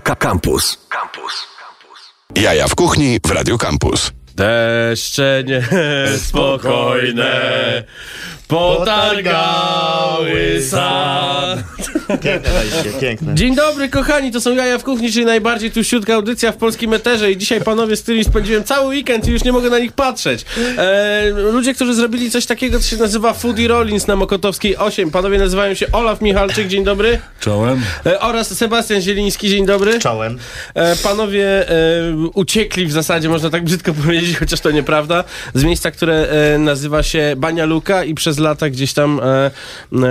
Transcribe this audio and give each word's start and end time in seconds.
Campus. 0.00 0.78
Campus. 0.88 1.46
Jaja 2.34 2.68
w 2.68 2.74
kuchni 2.74 3.20
w 3.20 3.30
Radio 3.30 3.58
Campus. 3.58 4.12
Deszcze 4.34 5.44
niespokojne 5.46 7.84
potargały 8.48 10.62
sad. 10.62 11.58
Piękne 12.22 12.50
wejście, 12.50 13.00
piękne. 13.00 13.34
Dzień 13.34 13.54
dobry 13.54 13.88
kochani, 13.88 14.32
to 14.32 14.40
są 14.40 14.54
Jaja 14.54 14.78
w 14.78 14.84
Kuchni, 14.84 15.12
czyli 15.12 15.24
najbardziej 15.24 15.70
tuściutka 15.70 16.14
audycja 16.14 16.52
w 16.52 16.56
polskim 16.56 16.94
eterze 16.94 17.32
i 17.32 17.36
dzisiaj 17.36 17.60
panowie, 17.60 17.96
z 17.96 18.02
którymi 18.02 18.24
spędziłem 18.24 18.64
cały 18.64 18.88
weekend 18.88 19.28
i 19.28 19.30
już 19.30 19.44
nie 19.44 19.52
mogę 19.52 19.70
na 19.70 19.78
nich 19.78 19.92
patrzeć. 19.92 20.44
E, 20.78 21.30
ludzie, 21.52 21.74
którzy 21.74 21.94
zrobili 21.94 22.30
coś 22.30 22.46
takiego, 22.46 22.80
co 22.80 22.88
się 22.88 22.96
nazywa 22.96 23.32
Foodie 23.32 23.68
Rollins 23.68 24.06
na 24.06 24.16
Mokotowskiej 24.16 24.76
8. 24.76 25.10
Panowie 25.10 25.38
nazywają 25.38 25.74
się 25.74 25.92
Olaf 25.92 26.20
Michalczyk, 26.20 26.68
dzień 26.68 26.84
dobry. 26.84 27.20
Czołem. 27.40 27.82
E, 28.06 28.20
oraz 28.20 28.58
Sebastian 28.58 29.00
Zieliński, 29.00 29.48
dzień 29.48 29.66
dobry. 29.66 29.98
Czołem. 29.98 30.38
E, 30.74 30.96
panowie 30.96 31.70
e, 31.70 31.74
uciekli 32.34 32.86
w 32.86 32.92
zasadzie, 32.92 33.28
można 33.28 33.50
tak 33.50 33.64
brzydko 33.64 33.94
powiedzieć, 33.94 34.23
chociaż 34.32 34.60
to 34.60 34.70
nieprawda, 34.70 35.24
z 35.54 35.64
miejsca, 35.64 35.90
które 35.90 36.28
e, 36.28 36.58
nazywa 36.58 37.02
się 37.02 37.34
Bania 37.36 37.64
Luka 37.64 38.04
i 38.04 38.14
przez 38.14 38.38
lata 38.38 38.70
gdzieś 38.70 38.92
tam, 38.92 39.20
e, 39.22 39.50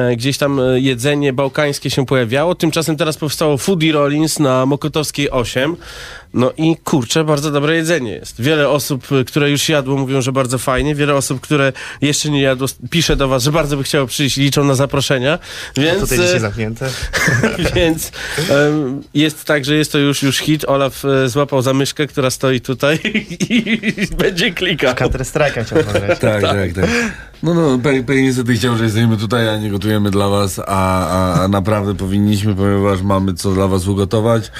e, 0.09 0.15
gdzieś 0.15 0.37
tam 0.37 0.61
jedzenie 0.75 1.33
bałkańskie 1.33 1.89
się 1.89 2.05
pojawiało. 2.05 2.55
Tymczasem 2.55 2.97
teraz 2.97 3.17
powstało 3.17 3.57
Foodie 3.57 3.91
Rollins 3.91 4.39
na 4.39 4.65
Mokotowskiej 4.65 5.31
8. 5.31 5.75
No 6.33 6.53
i 6.57 6.75
kurczę, 6.83 7.23
bardzo 7.23 7.51
dobre 7.51 7.75
jedzenie 7.75 8.11
jest. 8.11 8.41
Wiele 8.41 8.69
osób, 8.69 9.11
e, 9.11 9.23
które 9.23 9.51
już 9.51 9.69
jadło, 9.69 9.97
mówią, 9.97 10.21
że 10.21 10.31
bardzo 10.31 10.57
fajnie. 10.57 10.95
Wiele 10.95 11.15
osób, 11.15 11.41
które 11.41 11.73
jeszcze 12.01 12.29
nie 12.29 12.41
jadło, 12.41 12.67
pisze 12.89 13.15
do 13.15 13.27
was, 13.27 13.43
że 13.43 13.51
bardzo 13.51 13.77
by 13.77 13.83
chciało 13.83 14.07
przyjść 14.07 14.37
i 14.37 14.41
liczą 14.41 14.63
na 14.63 14.75
zaproszenia. 14.75 15.39
Więc, 15.77 15.99
Tutaj 15.99 16.19
e, 16.19 16.21
dzisiaj 16.21 16.39
zamknięte. 16.39 16.89
więc 17.75 18.11
em, 18.49 19.03
jest 19.13 19.45
tak, 19.45 19.65
że 19.65 19.75
jest 19.75 19.91
to 19.91 19.97
już, 19.97 20.23
już 20.23 20.37
hit. 20.37 20.65
Olaf 20.65 21.05
e, 21.05 21.29
złapał 21.29 21.61
za 21.61 21.73
myszkę, 21.73 22.07
która 22.07 22.29
stoi 22.29 22.61
tutaj 22.61 22.99
i 23.49 23.81
będzie 24.17 24.51
klikał. 24.51 24.95
Counter 24.95 25.21
Strike'a 25.21 25.65
chciał. 25.65 25.83
Tak, 25.83 26.19
tak, 26.19 26.73
tak. 26.73 26.89
No, 27.43 27.53
no, 27.53 27.77
pe- 27.77 28.03
pewnie 28.03 28.21
niestety 28.23 28.53
chciał, 28.53 28.77
że 28.77 28.83
jesteśmy 28.83 29.17
tutaj, 29.17 29.49
a 29.49 29.57
nie 29.57 29.69
gotujemy 29.69 30.11
dla 30.11 30.29
was, 30.29 30.59
a, 30.59 30.63
a, 31.07 31.43
a 31.43 31.47
naprawdę 31.47 31.95
powinniśmy, 31.95 32.55
ponieważ 32.55 33.01
mamy 33.01 33.33
co 33.33 33.51
dla 33.51 33.67
was 33.67 33.87
ugotować. 33.87 34.51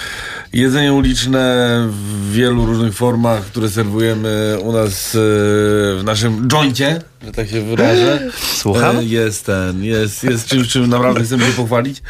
Jedzenie 0.54 0.94
uliczne 0.94 1.68
w 1.90 2.32
wielu 2.32 2.66
różnych 2.66 2.94
formach, 2.94 3.42
które 3.46 3.70
serwujemy 3.70 4.58
u 4.64 4.72
nas 4.72 5.16
e, 5.16 5.18
w 5.20 6.02
naszym 6.06 6.48
joincie, 6.48 7.02
że 7.26 7.32
tak 7.32 7.50
się 7.50 7.62
wyrażę. 7.62 8.30
Słucham? 8.62 8.98
E, 8.98 9.04
Jest 9.04 9.46
ten, 9.46 9.84
jest, 9.84 10.24
jest 10.24 10.48
czymś, 10.48 10.68
czym 10.68 10.90
naprawdę 10.90 11.24
chcemy 11.24 11.46
się 11.46 11.52
pochwalić. 11.52 12.02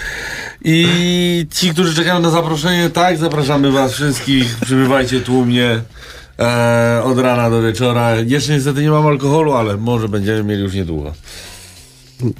I 0.66 1.46
ci, 1.54 1.70
którzy 1.70 1.96
czekają 1.96 2.20
na 2.20 2.30
zaproszenie, 2.30 2.90
tak, 2.90 3.18
zapraszamy 3.18 3.72
was 3.72 3.94
wszystkich, 3.94 4.56
przybywajcie 4.62 5.20
tłumnie. 5.22 5.82
E, 6.40 7.02
od 7.04 7.20
rana 7.20 7.50
do 7.50 7.62
wieczora. 7.62 8.16
Jeszcze 8.16 8.54
niestety 8.54 8.82
nie 8.82 8.90
mam 8.90 9.08
alkoholu, 9.08 9.54
ale 9.54 9.78
może 9.78 10.10
będziemy 10.10 10.44
mieli 10.44 10.62
już 10.62 10.74
niedługo. 10.74 11.14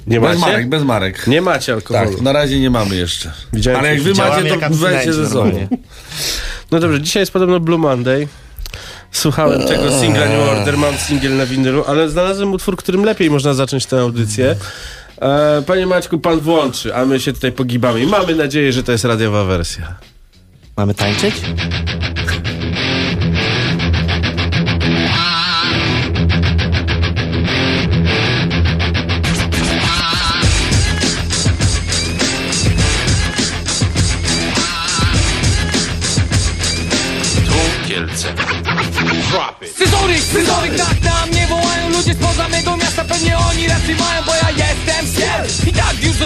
Nie 0.06 0.20
Bez 0.20 0.38
macie? 0.38 0.52
marek, 0.52 0.68
bez 0.68 0.82
marek. 0.82 1.26
Nie 1.26 1.42
macie 1.42 1.72
alkoholu. 1.72 2.10
Tak, 2.12 2.20
na 2.20 2.32
razie 2.32 2.60
nie 2.60 2.70
mamy 2.70 2.96
jeszcze. 2.96 3.32
Widziałem 3.52 3.80
ale 3.80 3.88
jak 3.88 4.02
wy 4.02 4.14
macie, 4.14 4.58
to 4.58 4.70
weźcie 4.70 5.12
ze 5.12 5.28
sobą. 5.28 5.68
No 6.70 6.80
dobrze, 6.80 7.00
dzisiaj 7.00 7.20
jest 7.22 7.32
podobno 7.32 7.60
Blue 7.60 7.78
Monday. 7.78 8.28
Słuchałem 9.12 9.66
tego 9.66 10.00
singla 10.00 10.26
New 10.26 10.48
Order, 10.48 10.78
mam 10.78 10.94
singiel 10.98 11.36
na 11.36 11.46
winylu, 11.46 11.84
ale 11.86 12.08
znalazłem 12.08 12.52
utwór, 12.52 12.76
którym 12.76 13.04
lepiej 13.04 13.30
można 13.30 13.54
zacząć 13.54 13.86
tę 13.86 14.00
audycję. 14.00 14.56
E, 15.20 15.62
panie 15.66 15.86
Maćku, 15.86 16.18
pan 16.18 16.40
włączy, 16.40 16.94
a 16.94 17.04
my 17.04 17.20
się 17.20 17.32
tutaj 17.32 17.52
pogibamy 17.52 18.00
i 18.02 18.06
mamy 18.06 18.34
nadzieję, 18.34 18.72
że 18.72 18.82
to 18.82 18.92
jest 18.92 19.04
radiowa 19.04 19.44
wersja. 19.44 19.94
Mamy 20.76 20.94
tańczyć? 20.94 21.34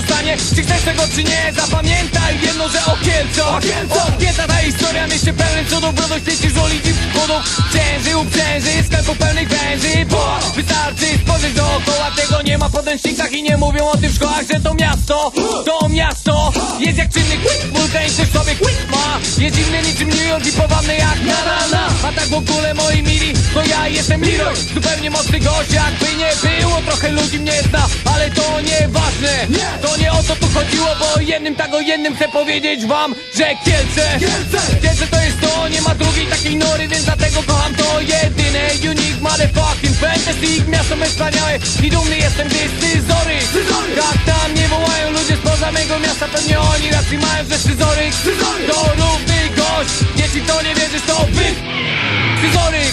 Zostanie, 0.01 0.37
czy 0.55 0.63
chcesz 0.63 0.83
tego 0.83 1.03
czy 1.15 1.25
nie 1.25 1.53
Zapamiętaj 1.57 2.41
jedno, 2.43 2.69
że 2.69 2.85
okielco 2.85 3.59
Odpięta 4.07 4.47
ta 4.47 4.57
historia, 4.57 5.07
mieście 5.07 5.33
pełen 5.33 5.67
co 5.71 5.81
do 5.81 5.93
brodo 5.93 6.15
Chcecie 6.15 6.51
żolić 6.51 6.87
i 6.87 7.19
wodą 7.19 7.35
Cięży, 7.73 8.17
uprzęży, 8.17 8.85
sklepów 8.87 9.19
pełnych 9.19 9.49
węży 9.49 10.07
Bo 10.11 10.39
wystarczy 10.57 11.07
spojrzeć 11.25 11.53
dookoła 11.55 12.11
Tego 12.17 12.43
nie 12.43 12.59
ma 12.59 12.69
w 12.69 12.73
podręcznikach 12.73 13.33
i 13.33 13.43
nie 13.43 13.57
mówią 13.57 13.89
o 13.89 13.97
tym 13.97 14.11
w 14.13 14.15
szkołach 14.15 14.43
Że 14.53 14.61
to 14.61 14.75
miasto, 14.75 15.33
to 15.67 15.89
miasto 15.89 16.53
Jest 16.79 16.99
jak 16.99 17.13
czynny 17.13 17.37
wulkan 17.73 18.03
też 18.03 18.13
sobie 18.33 18.55
ma. 18.91 19.19
Jest 19.39 19.57
zimny 19.57 19.83
niczym 19.83 20.09
New 20.09 20.29
York 20.29 20.47
i 20.47 20.53
powabny 20.53 20.97
jak 20.97 21.21
na 21.23 21.45
rana 21.45 21.89
A 22.05 22.13
tak 22.13 22.29
w 22.29 22.35
ogóle 22.35 22.75
moi 22.75 23.03
mili, 23.03 23.33
to 23.55 23.65
ja 23.65 23.89
jestem 23.89 24.23
Leroy 24.23 24.57
Zupełnie 24.75 25.11
mocny 25.11 25.41
gość, 25.41 25.71
jakby 25.71 26.15
nie 26.17 26.31
było 26.43 26.81
Trochę 26.87 27.09
ludzi 27.11 27.39
mnie 27.41 27.63
zna, 27.71 27.87
ale 28.05 28.31
to 28.31 28.61
nieważne 28.61 29.47
To 29.89 29.97
nie 29.97 30.13
o 30.13 30.23
to 30.23 30.37
tu 30.37 30.47
chodziło, 30.55 30.89
bo 31.01 31.21
jednym 31.21 31.55
tak 31.55 31.75
o 31.75 31.81
jednym 31.81 32.17
chcę 32.17 32.29
powiedzieć 32.29 32.87
wam 32.87 33.15
Że 33.37 33.45
Kielce, 33.65 34.19
Kielce! 34.21 35.07
To 35.11 35.21
jest 35.21 35.41
to, 35.41 35.69
nie 35.69 35.81
ma 35.81 35.95
drugiej 35.95 36.27
takiej 36.27 36.57
nory 36.57 36.89
Więc 36.89 37.05
dlatego 37.05 37.43
kocham 37.43 37.75
to 37.75 38.01
jedyne. 38.01 38.65
Unique 38.91 39.21
motherfucking 39.21 39.97
fantastic 39.97 40.67
Miasto 40.69 40.97
me 40.97 41.07
wspaniałe. 41.07 41.59
I 41.83 41.91
dumny 41.91 42.17
jestem, 42.17 42.49
gdy 42.49 42.59
scyzory 42.77 43.37
Tak 43.97 44.19
tam 44.27 44.55
nie 44.55 44.69
wołają 44.69 45.11
ludzie 45.11 45.37
spoza 45.37 45.73
mego 45.73 45.99
miasta 45.99 46.27
Pewnie 46.29 46.61
oni 46.61 46.91
racji 46.91 47.19
mają, 47.19 47.45
że 47.51 47.59
scyzoryk. 47.59 48.13
To 48.71 48.79
równy 49.03 49.41
gość, 49.57 49.95
jeśli 50.17 50.41
to 50.41 50.63
nie 50.63 50.75
wierzysz 50.75 51.03
to 51.07 51.27
wy 51.33 51.47
Scyzoryk, 52.39 52.93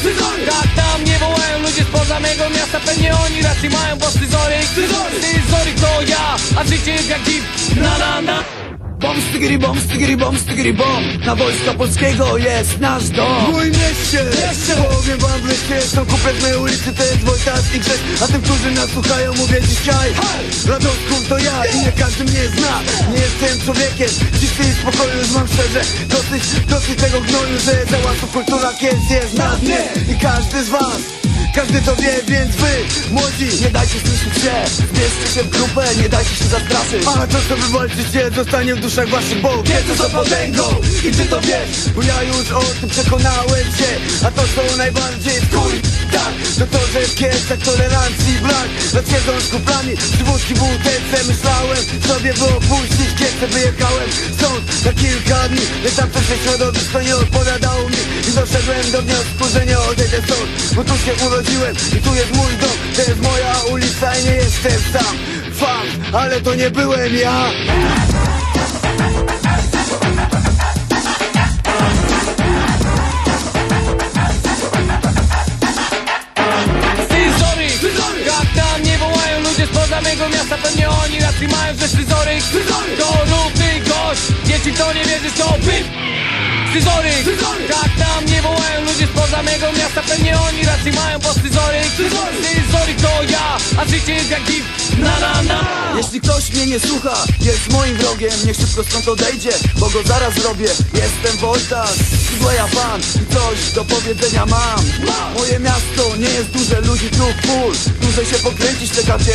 tak 0.49 0.67
tam 0.75 1.03
nie 1.03 1.17
wołają 1.19 1.59
ludzie 1.59 1.83
spoza 1.83 2.19
mego 2.19 2.49
miasta 2.49 2.79
Pewnie 2.79 3.15
oni 3.25 3.41
racji 3.41 3.69
mają, 3.69 3.97
bo 3.97 4.05
scyzoryk. 4.05 4.65
Scyzoryk! 4.71 5.45
To 5.81 6.01
ja, 6.01 6.35
a 6.59 6.63
życie 6.63 6.84
jest 6.87 7.09
jak 7.09 7.23
dzip 7.23 7.43
Na 7.81 7.97
na 7.97 8.21
na. 8.21 8.43
Bom, 8.99 9.21
stygiri, 9.29 9.57
bom, 9.59 9.79
stygiri, 9.79 10.17
bom, 10.17 10.37
stygiri, 10.37 10.73
bom. 10.73 11.03
Na 11.25 11.35
wojska 11.35 11.73
polskiego 11.73 12.37
jest 12.37 12.79
nasz 12.79 13.09
dom. 13.09 13.45
W 13.45 13.51
moim 13.51 13.71
mieście, 13.71 14.23
mieście 14.23 14.73
Powiem 14.75 15.17
wam 15.17 15.41
w 15.41 15.49
mieście 15.49 15.81
Są. 15.81 16.05
Kupę 16.05 16.33
z 16.39 16.41
mojej 16.41 16.57
ulicy, 16.57 16.93
to 16.93 17.03
jest 17.03 17.23
wojtacki 17.23 17.79
grzech 17.79 18.01
A 18.23 18.27
tym, 18.27 18.41
którzy 18.41 18.71
nas 18.71 18.89
słuchają, 18.89 19.33
mówię 19.33 19.61
dzisiaj. 19.61 20.09
Radosków 20.67 21.27
to 21.29 21.37
ja 21.37 21.65
i 21.65 21.79
nie 21.79 21.91
każdy 21.91 22.23
mnie 22.23 22.47
zna. 22.57 22.81
Nie 23.13 23.21
jestem 23.21 23.65
człowiekiem, 23.65 24.09
czysty 24.39 24.63
i 24.69 24.73
spokoju 24.81 25.17
Już 25.19 25.31
mam 25.31 25.47
szczerze, 25.47 25.81
dosyć, 26.07 26.43
dosyć 26.69 26.99
tego 26.99 27.21
gnoju 27.21 27.59
Że 27.65 27.85
załatwo 27.91 28.27
kultura 28.27 28.73
kies 28.73 29.09
jest 29.11 29.33
na 29.33 29.49
dnie. 29.55 29.77
I 30.11 30.19
każdy 30.21 30.63
z 30.63 30.69
was 30.69 31.24
każdy 31.55 31.81
to 31.81 31.95
wie, 31.95 32.13
więc 32.27 32.55
wy, 32.55 32.73
młodzi, 33.11 33.49
nie 33.61 33.69
dajcie 33.69 33.99
słyszeć 33.99 34.43
się. 34.43 34.53
Zbierzcie 34.91 35.27
się 35.33 35.43
w 35.43 35.49
grupę, 35.49 35.83
nie 36.01 36.09
dajcie 36.09 36.35
się 36.35 36.45
zastraszyć. 36.45 37.03
A 37.07 37.27
to 37.27 37.37
co 37.49 37.55
wywalczycie, 37.57 38.31
zostanie 38.35 38.75
w 38.75 38.79
duszach 38.79 39.09
waszych 39.09 39.41
Bo 39.41 39.63
wiedzą 39.63 39.95
co 39.97 40.09
potęgą 40.09 40.63
i 41.07 41.11
ty 41.11 41.25
to 41.25 41.41
wiesz 41.41 41.89
Bo 41.95 42.01
ja 42.01 42.23
już 42.23 42.51
o 42.51 42.61
tym 42.79 42.89
przekonałem 42.89 43.65
się. 43.77 43.89
A 44.27 44.31
to 44.31 44.41
co 44.55 44.77
najbardziej 44.77 45.41
kur... 45.41 45.71
Tak, 46.11 46.33
to 46.59 46.77
to, 46.77 46.87
że 46.93 47.01
w 47.01 47.15
kiesach 47.15 47.59
tolerancji 47.59 48.33
brak. 48.41 48.69
Nad 48.93 49.05
siedzą 49.09 49.31
z 49.41 49.49
kuplami, 49.49 49.97
przywódki 49.97 50.53
w 50.53 50.59
butelce 50.59 51.17
Myślałem 51.27 51.83
sobie, 52.07 52.33
by 52.33 52.45
opuścić 52.45 53.09
kiesę 53.19 53.47
Wyjechałem 53.47 54.09
stąd. 54.37 54.85
Na 54.85 54.93
kilka 54.93 55.49
dni 55.49 55.61
Lecz 55.83 55.95
tam 55.95 56.09
też 56.09 56.23
środowisko 56.43 57.01
nie 57.01 57.15
odpowiadało 57.15 57.89
mi. 57.89 58.01
I 58.29 58.31
doszedłem 58.39 58.91
do 58.91 59.01
wniosku, 59.01 59.43
że 59.53 59.65
nie 59.65 59.79
odejdę 59.79 60.17
stąd 60.25 60.75
Bo 60.75 60.83
tu 60.83 60.93
się 61.05 61.13
urodziłem 61.25 61.44
i 61.97 62.01
tu 62.01 62.15
jest 62.15 62.35
mój 62.35 62.57
dom 62.61 62.77
To 62.95 63.01
jest 63.01 63.21
moja 63.21 63.53
ulica 63.71 64.15
i 64.15 64.23
nie 64.23 64.31
jestem 64.31 64.81
sam. 64.93 65.17
Fakt, 65.53 66.13
ale 66.13 66.41
to 66.41 66.55
nie 66.55 66.69
byłem 66.69 67.15
ja. 67.15 67.51
Spoza 79.73 80.01
mego 80.01 80.29
miasta 80.29 80.57
Pewnie 80.57 80.89
oni 80.89 81.19
racji 81.19 81.47
mają, 81.47 81.75
że 81.77 81.87
scyzoryk. 81.87 82.43
To 82.97 83.17
równy 83.19 83.79
gość, 83.79 84.21
jeśli 84.47 84.73
to 84.73 84.93
nie 84.93 85.05
wierzysz 85.05 85.33
to 85.37 85.57
wy 85.59 85.73
scyzoryk! 86.75 87.39
Tak 87.67 87.97
na 87.97 88.21
mnie 88.21 88.41
wołają 88.41 88.81
ludzie 88.85 89.07
spoza 89.07 89.43
mego 89.43 89.71
miasta 89.71 90.01
Pewnie 90.01 90.39
oni 90.39 90.65
rację 90.65 90.91
mają, 90.91 91.19
bo 91.19 91.33
scyzoryk. 91.33 91.87
Scyzoryk! 91.93 93.01
To 93.01 93.23
ja, 93.31 93.57
a 93.77 93.85
życie 93.85 94.13
jest 94.13 94.29
jak 94.29 94.43
gif 94.43 94.65
Na 94.97 95.19
na 95.19 95.43
na. 95.43 95.59
Jeśli 95.97 96.21
ktoś 96.21 96.49
mnie 96.49 96.65
nie 96.65 96.79
słucha, 96.79 97.25
jest 97.41 97.69
moim 97.71 97.97
wrogiem. 97.97 98.31
Niech 98.45 98.57
szybko 98.57 98.83
stąd 98.83 99.07
odejdzie, 99.07 99.51
bo 99.79 99.89
go 99.89 100.03
zaraz 100.03 100.33
zrobię. 100.33 100.69
Jestem 100.93 101.37
Wojtas, 101.37 101.95
ja 102.55 102.67
fan 102.67 103.01
I 103.01 103.33
coś 103.33 103.71
do 103.75 103.85
powiedzenia 103.85 104.45
mam. 104.45 104.79
Moje 105.37 105.59
miasto 105.59 106.17
nie 106.17 106.29
jest 106.29 106.49
duże, 106.49 106.81
ludzi 106.81 107.09
tu 107.09 107.47
full. 107.47 107.75
Dłużej 108.01 108.25
się 108.25 108.35
pokręcić, 108.35 108.91
czekacie 108.91 109.31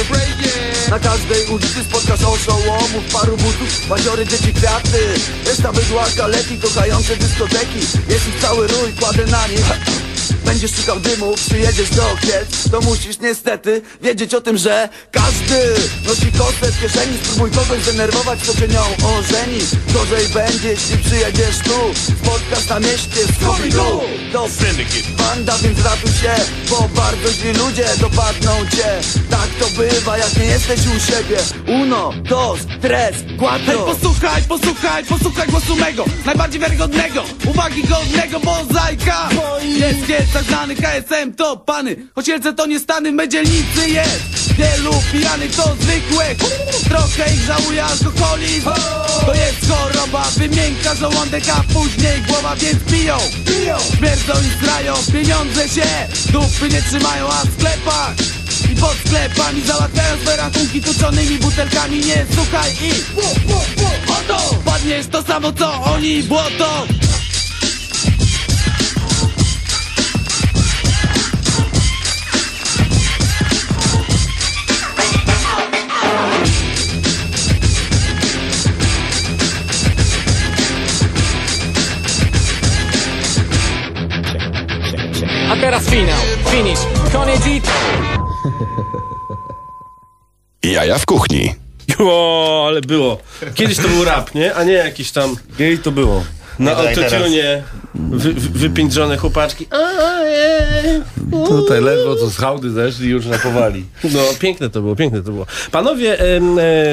Na 0.90 0.98
każdej 0.98 1.46
ulicy 1.46 1.84
spotkasz 1.84 2.20
oszołomów 2.22 3.04
Paru 3.12 3.37
butów, 3.37 3.88
baziory, 3.88 4.26
dzieci, 4.26 4.52
kwiaty. 4.54 5.14
Reszta 5.46 5.72
bydła, 5.72 6.04
kaleki, 6.16 6.58
kochające 6.58 7.16
dyskoteki. 7.31 7.79
Jest 8.09 8.29
ich 8.29 8.41
cały 8.41 8.67
rój, 8.67 8.93
kładę 9.00 9.27
na 9.27 9.47
nich 9.47 9.65
Będziesz 10.50 10.75
szukał 10.75 11.00
dymu, 11.00 11.35
przyjedziesz 11.35 11.91
do 11.91 12.17
Kielc. 12.20 12.70
To 12.70 12.81
musisz 12.81 13.19
niestety 13.19 13.82
wiedzieć 14.02 14.35
o 14.35 14.41
tym, 14.41 14.58
że 14.58 14.88
Każdy 15.11 15.75
nosi 16.06 16.32
kostę 16.38 16.73
w 16.73 16.81
kieszeni. 16.81 17.19
Spróbuj 17.23 17.50
kogoś 17.50 17.82
zdenerwować, 17.82 18.41
co 18.41 18.55
cię 18.55 18.69
nią 18.69 18.82
ożeni. 18.82 19.61
Gorzej 19.94 20.29
będzie, 20.29 20.69
jeśli 20.69 20.99
przyjedziesz 20.99 21.58
tu. 21.58 21.79
Spotkasz 21.94 22.69
na 22.69 22.81
mieście 22.81 23.25
z 23.26 23.31
Scooby-Doo 23.31 24.00
To 24.32 24.49
banda, 25.19 25.58
więc 25.58 25.85
ratuj 25.85 26.11
się 26.11 26.35
Bo 26.70 26.88
bardzo 26.97 27.32
źli 27.32 27.52
ludzie 27.52 27.85
dopadną 28.00 28.50
cię. 28.76 29.00
Tak 29.31 29.49
to 29.61 29.67
bywa, 29.82 30.19
jak 30.19 30.37
nie 30.37 30.44
jesteś 30.44 30.81
u 30.81 31.00
siebie. 31.12 31.37
Uno, 31.82 32.12
dos, 32.29 32.58
tres, 32.82 33.17
Hej, 33.17 33.38
cuatro 33.38 33.79
posłuchaj, 33.79 34.43
posłuchaj, 34.43 35.05
posłuchaj 35.05 35.49
głosu 35.49 35.76
mego 35.76 36.05
Najbardziej 36.26 36.61
wiarygodnego, 36.61 37.25
uwagi 37.50 37.82
godnego 37.82 38.38
mozaika. 38.38 39.29
Jest 39.62 40.08
jest 40.08 40.39
tak 40.40 40.48
znany 40.48 40.75
KSM 40.75 41.32
to 41.37 41.56
pany. 41.56 41.96
Choć 42.14 42.26
Kielce 42.26 42.52
to 42.52 42.66
nie 42.66 42.81
Stany, 42.81 43.12
my 43.12 43.28
dzielnicy 43.28 43.90
jest. 43.90 44.54
Wielu 44.58 44.92
pijanych 45.12 45.56
to 45.56 45.76
zwykłe. 45.81 46.25
Trochę 46.84 47.34
ich 47.34 47.40
żałuje 47.40 47.84
alkoholizm 47.84 48.70
To 49.26 49.34
jest 49.34 49.69
choroba, 49.69 50.25
wymięka 50.37 50.94
żołądek 50.94 51.44
A 51.48 51.62
później 51.75 52.22
głowa, 52.28 52.56
więc 52.56 52.82
piją. 52.84 53.19
Śmierdzą 53.96 54.32
i 54.32 54.58
zgrają, 54.58 54.94
pieniądze 55.12 55.69
się 55.69 55.87
Dupy 56.32 56.69
nie 56.69 56.82
trzymają, 56.82 57.28
a 57.28 57.44
w 57.44 57.52
sklepach 57.52 58.14
i 58.72 58.76
pod 58.76 58.94
sklepami 59.06 59.62
załatwiają 59.62 60.16
swe 60.22 60.37
rachunki 60.37 60.81
tuczonymi 60.81 61.38
butelkami 61.38 61.98
Nie 61.98 62.26
słuchaj 62.34 62.72
i 62.82 62.90
Oto 64.08 64.54
Padniesz 64.64 65.06
to 65.06 65.22
samo 65.22 65.52
co 65.52 65.82
oni 65.82 66.22
błoto 66.22 66.87
teraz 85.70 85.88
finał, 85.88 86.20
finish, 86.50 86.81
koniec 87.12 87.46
i 90.62 90.72
Jaja 90.72 90.99
w 90.99 91.06
kuchni. 91.06 91.55
O, 91.99 92.64
ale 92.67 92.81
było. 92.81 93.19
Kiedyś 93.55 93.76
to 93.76 93.88
był 93.88 94.05
rap, 94.05 94.34
nie? 94.34 94.55
A 94.55 94.64
nie 94.64 94.72
jakiś 94.72 95.12
tam 95.12 95.37
Jej 95.58 95.78
to 95.78 95.90
było. 95.90 96.25
Na 96.61 96.75
daj 96.75 96.95
teraz. 96.95 97.12
autotune 97.12 97.62
wy, 97.95 98.33
wy, 98.33 98.59
wypiętrzone 98.59 99.17
chłopaczki. 99.17 99.67
Je. 100.25 101.03
Tutaj 101.49 101.81
ledwo 101.81 102.17
co 102.17 102.31
z 102.31 102.37
hałdy 102.37 102.71
zeszli 102.71 103.09
już 103.09 103.27
napowali. 103.27 103.85
No, 104.05 104.21
piękne 104.41 104.71
to 104.71 104.81
było, 104.81 104.97
piękne 104.97 105.23
to 105.23 105.33
było. 105.33 105.47
Panowie 105.73 106.21
e, 106.21 106.41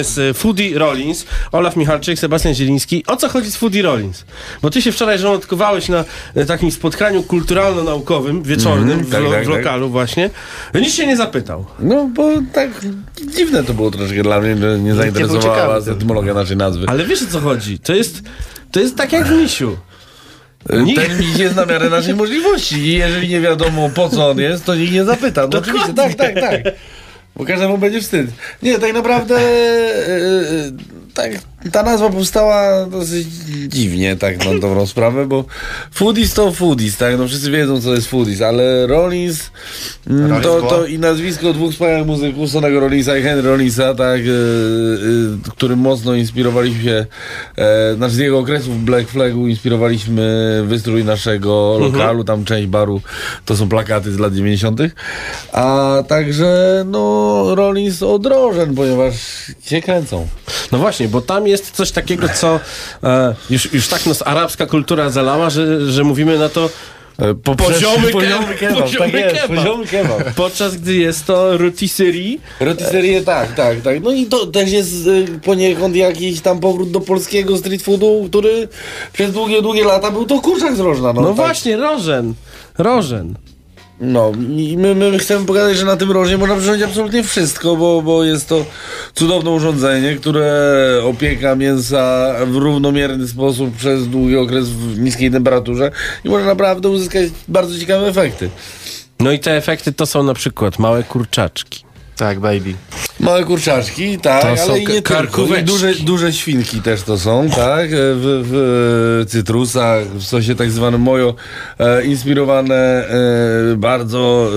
z 0.04 0.38
Foodie 0.38 0.80
Rollins, 0.80 1.26
Olaf 1.52 1.76
Michalczyk, 1.76 2.20
Sebastian 2.20 2.54
Zieliński, 2.54 3.04
o 3.08 3.16
co 3.16 3.30
chodzi 3.30 3.52
z 3.52 3.56
Foodie 3.56 3.82
Rollins? 3.82 4.26
Bo 4.62 4.70
ty 4.70 4.82
się 4.82 4.92
wczoraj 4.92 5.20
żołądkowałeś 5.20 5.90
na 5.90 6.06
e, 6.36 6.46
takim 6.46 6.72
spotkaniu 6.72 7.24
kulturalno-naukowym, 7.24 8.44
wieczornym, 8.44 9.00
w, 9.00 9.12
tak, 9.12 9.24
lo, 9.24 9.32
tak, 9.32 9.44
w 9.44 9.48
tak. 9.48 9.58
lokalu 9.58 9.90
właśnie. 9.90 10.30
Nikt 10.76 10.94
się 10.94 11.08
nie 11.08 11.18
zapytał. 11.18 11.66
No 11.80 12.10
bo 12.14 12.30
tak 12.54 12.70
dziwne 13.38 13.64
to 13.64 13.74
było 13.74 13.92
troszkę 13.92 14.24
dla 14.24 14.42
mnie, 14.42 14.58
że 14.58 14.80
nie 14.80 14.96
zainteresowała 14.96 15.78
etymologia 15.78 16.34
naszej 16.34 16.58
nazwy. 16.58 16.86
Ale 16.88 17.06
wiesz 17.06 17.24
o 17.24 17.28
co 17.28 17.40
chodzi? 17.40 17.80
To 17.80 17.94
jest, 17.94 18.22
to 18.72 18.80
jest 18.80 18.96
tak 18.96 19.14
jak 19.14 19.28
w 19.28 19.32
misiu. 19.32 19.78
nikt- 20.70 21.02
Ten 21.08 21.20
miś 21.20 21.38
jest 21.38 21.56
na 21.56 21.66
miarę 21.66 21.90
naszej 21.90 22.16
możliwości 22.24 22.76
i 22.76 22.94
jeżeli 22.94 23.30
nie 23.30 23.42
wiadomo 23.42 23.90
po 23.90 24.10
co 24.10 24.30
on 24.30 24.40
jest, 24.40 24.66
to 24.66 24.76
nikt 24.76 24.94
nie 24.94 25.06
zapyta. 25.06 25.48
No 25.54 25.60
oczywiście, 25.60 25.94
tak, 25.94 26.16
tak, 26.16 26.36
tak. 26.40 26.62
Bo 27.36 27.46
każdemu 27.46 27.78
będzie 27.78 28.02
wstyd. 28.02 28.28
Nie, 28.64 28.80
tak 28.80 28.94
naprawdę 28.94 29.36
e, 29.36 30.72
tak, 31.14 31.32
ta 31.72 31.84
nazwa 31.84 32.10
powstała 32.10 32.86
dosyć 32.86 33.28
dziwnie, 33.68 34.16
tak 34.16 34.46
na 34.46 34.60
dobrą 34.60 34.86
sprawę, 34.96 35.26
bo 35.26 35.46
foodies 35.92 36.34
to 36.34 36.52
foodies, 36.52 36.98
tak? 36.98 37.18
No 37.18 37.28
wszyscy 37.28 37.52
wiedzą, 37.52 37.82
co 37.82 37.94
jest 37.94 38.08
foodies, 38.08 38.42
ale 38.42 38.88
Rollins, 38.88 39.52
mm, 40.10 40.42
to, 40.42 40.62
to 40.62 40.86
i 40.86 41.00
nazwisko 41.00 41.54
dwóch 41.54 41.72
wspaniałych 41.72 42.08
muzyków, 42.08 42.50
Sonego 42.50 42.80
Rollinsa 42.80 43.18
i 43.18 43.22
Henry 43.22 43.50
Rollinsa, 43.50 43.94
tak, 43.94 44.22
e, 44.22 45.50
którym 45.50 45.80
mocno 45.80 46.16
inspirowaliśmy 46.16 46.84
się, 46.84 47.06
e, 47.58 47.96
znaczy 47.96 48.16
z 48.16 48.18
jego 48.18 48.40
okresów 48.40 48.84
Black 48.86 49.10
Flagu 49.10 49.48
inspirowaliśmy 49.48 50.64
wystrój 50.68 51.04
naszego 51.04 51.78
lokalu, 51.80 52.24
tam 52.24 52.46
część 52.46 52.68
baru, 52.68 53.02
to 53.46 53.58
są 53.58 53.70
plakaty 53.70 54.12
z 54.12 54.20
lat 54.20 54.34
90., 54.34 54.82
a 55.52 56.04
także, 56.08 56.84
no, 56.88 57.56
Rollins 57.56 58.04
odrożen, 58.04 58.76
ponieważ 58.76 59.14
się 59.62 59.82
kręcą. 59.82 60.28
No 60.72 60.78
właśnie, 60.78 61.08
bo 61.08 61.22
tam 61.22 61.48
jest 61.48 61.72
coś 61.72 61.92
takiego, 61.92 62.28
co 62.36 62.60
e, 63.04 63.36
już, 63.50 63.74
już 63.74 63.88
tak 63.88 64.06
nas 64.06 64.24
arabska 64.28 64.66
kultura 64.66 65.10
zalała, 65.10 65.50
że, 65.50 65.92
że 65.92 66.04
mówimy 66.04 66.40
na 66.40 66.50
to 66.50 66.70
E, 67.20 67.34
po- 67.34 67.56
Poziomy 67.56 68.12
poziomy 68.12 68.48
ke- 68.48 68.58
kebab, 68.60 68.82
poziomy 68.82 69.12
tak 69.12 69.34
kebab. 69.34 69.48
poziomy 69.48 69.86
kebab. 69.88 70.34
podczas 70.36 70.78
gdy 70.78 70.96
jest 70.96 71.26
to 71.26 71.58
rotisserie. 71.58 72.38
Rotisserie 72.60 73.22
tak, 73.22 73.56
tak, 73.56 73.82
tak. 73.82 74.04
No 74.04 74.12
i 74.12 74.26
to 74.26 74.46
też 74.48 74.72
jest 74.72 75.08
y, 75.08 75.26
poniekąd 75.44 75.96
jakiś 75.96 76.42
tam 76.42 76.60
powrót 76.60 76.92
do 76.92 77.00
polskiego 77.02 77.58
street 77.58 77.82
foodu, 77.84 78.26
który 78.30 78.68
przez 79.14 79.32
długie, 79.32 79.62
długie 79.62 79.84
lata 79.84 80.12
był 80.12 80.26
to 80.26 80.42
kurczak 80.42 80.76
z 80.76 80.80
rożna. 80.80 81.14
No, 81.14 81.22
No 81.22 81.28
tak. 81.28 81.36
właśnie, 81.36 81.78
rożen. 81.78 82.34
Rożen. 82.78 83.34
No 84.02 84.32
my, 84.78 84.96
my 84.96 85.20
chcemy 85.20 85.46
pokazać, 85.46 85.78
że 85.78 85.86
na 85.86 85.98
tym 85.98 86.12
rożnie 86.12 86.38
można 86.38 86.56
przyjąć 86.56 86.82
absolutnie 86.84 87.24
wszystko, 87.24 87.76
bo, 87.76 88.02
bo 88.02 88.24
jest 88.24 88.50
to 88.50 88.66
cudowne 89.14 89.52
urządzenie, 89.52 90.16
które 90.16 91.02
opieka 91.04 91.56
mięsa 91.56 92.34
w 92.46 92.56
równomierny 92.56 93.28
sposób 93.28 93.76
przez 93.76 94.08
długi 94.08 94.38
okres 94.38 94.70
w 94.70 95.00
niskiej 95.00 95.32
temperaturze 95.32 95.92
i 96.24 96.30
można 96.30 96.48
naprawdę 96.48 96.90
uzyskać 96.90 97.30
bardzo 97.48 97.80
ciekawe 97.80 98.08
efekty. 98.08 98.50
No 99.20 99.32
i 99.32 99.40
te 99.40 99.58
efekty 99.58 99.94
to 99.94 100.06
są 100.06 100.24
na 100.24 100.34
przykład 100.34 100.80
małe 100.80 101.04
kurczaczki. 101.04 101.87
Tak, 102.18 102.40
baby. 102.40 102.74
Małe 103.20 103.44
kurczaczki, 103.44 104.18
tak, 104.18 104.42
To 104.42 104.58
są 104.58 104.72
ale 104.72 104.80
i 104.80 104.88
nie 104.88 105.02
tylko. 105.02 105.56
I 105.56 105.64
duże, 105.64 105.94
duże 105.94 106.34
świnki 106.34 106.82
też 106.82 107.02
to 107.02 107.18
są, 107.18 107.50
tak, 107.50 107.90
w, 107.92 108.44
w 108.52 109.26
cytrusach, 109.30 110.08
w 110.08 110.24
sosie 110.24 110.56
tak 110.56 110.72
zwanym 110.72 111.02
mojo, 111.02 111.36
e, 111.80 112.06
inspirowane 112.06 112.76
e, 112.76 113.76
bardzo 113.76 114.50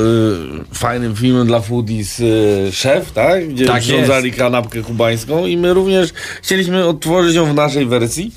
e, 0.71 0.75
fajnym 0.75 1.17
filmem 1.17 1.47
dla 1.47 1.61
foodies 1.61 2.21
e, 2.21 2.73
Szef, 2.73 3.13
tak, 3.13 3.49
gdzie 3.49 3.67
Tak 3.67 3.83
przyrządzali 3.83 4.33
kanapkę 4.33 4.83
kubańską 4.83 5.47
i 5.47 5.57
my 5.57 5.75
również 5.75 6.11
chcieliśmy 6.43 6.87
odtworzyć 6.87 7.35
ją 7.35 7.47
w 7.47 7.55
naszej 7.55 7.87
wersji. 7.87 8.33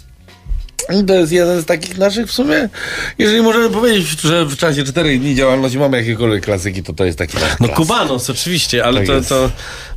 I 1.01 1.03
to 1.05 1.13
jest 1.13 1.31
jeden 1.31 1.61
z 1.61 1.65
takich 1.65 1.97
naszych 1.97 2.27
w 2.27 2.31
sumie, 2.31 2.69
jeżeli 3.17 3.41
możemy 3.41 3.69
powiedzieć, 3.69 4.21
że 4.21 4.45
w 4.45 4.57
czasie 4.57 4.83
czterech 4.83 5.19
dni 5.21 5.35
działalności 5.35 5.77
mamy 5.77 5.97
jakiekolwiek 5.97 6.43
klasyki, 6.43 6.83
to 6.83 6.93
to 6.93 7.05
jest 7.05 7.17
taki 7.17 7.33
nasz 7.37 7.43
No 7.51 7.57
klasyk. 7.57 7.75
kubanos 7.75 8.29
oczywiście, 8.29 8.85
ale 8.85 8.97
Tak 8.99 9.07
to, 9.07 9.13
jest. 9.13 9.29
to, 9.29 9.49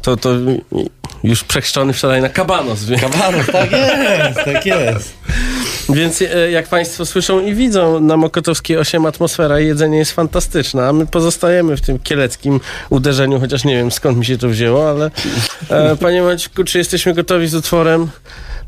to, 0.03 0.17
to 0.17 0.31
już 1.25 1.45
przechrzczony 1.45 1.93
wczoraj 1.93 2.23
na 2.23 2.29
kabanos. 2.29 2.81
Kabanos, 3.01 3.47
tak 3.47 3.73
jest, 3.73 4.35
tak 4.45 4.67
jest. 4.67 5.15
Więc 5.89 6.23
e, 6.23 6.51
jak 6.51 6.69
Państwo 6.69 7.07
słyszą 7.07 7.47
i 7.47 7.55
widzą, 7.55 8.01
na 8.01 8.17
Mokotowskiej 8.17 8.77
8 8.79 9.07
atmosfera 9.07 9.61
i 9.61 9.67
jedzenie 9.67 9.99
jest 9.99 10.13
fantastyczna, 10.13 10.89
a 10.89 10.93
my 10.93 11.07
pozostajemy 11.07 11.77
w 11.77 11.81
tym 11.81 11.99
kieleckim 11.99 12.61
uderzeniu, 12.91 13.41
chociaż 13.41 13.65
nie 13.65 13.77
wiem 13.77 13.91
skąd 13.91 14.19
mi 14.19 14.25
się 14.25 14.39
to 14.39 14.49
wzięło, 14.49 14.91
ale 14.91 15.11
e, 15.71 15.97
Panie 15.97 16.23
Maćku, 16.23 16.65
czy 16.65 16.79
jesteśmy 16.79 17.15
gotowi 17.15 17.47
z 17.49 17.55
utworem? 17.55 18.09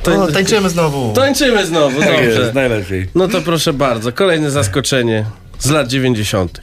To, 0.02 0.23
O, 0.23 0.33
tańczymy 0.33 0.71
znowu. 0.71 1.12
tańczymy 1.12 1.67
znowu, 1.67 2.00
Tak 2.00 2.09
dobrze. 2.09 2.25
jest, 2.40 2.55
najlepiej. 2.55 3.09
No 3.14 3.28
to 3.28 3.40
proszę 3.40 3.73
bardzo, 3.73 4.12
kolejne 4.12 4.50
zaskoczenie 4.50 5.25
z 5.59 5.71
lat 5.71 5.88
90. 5.88 6.61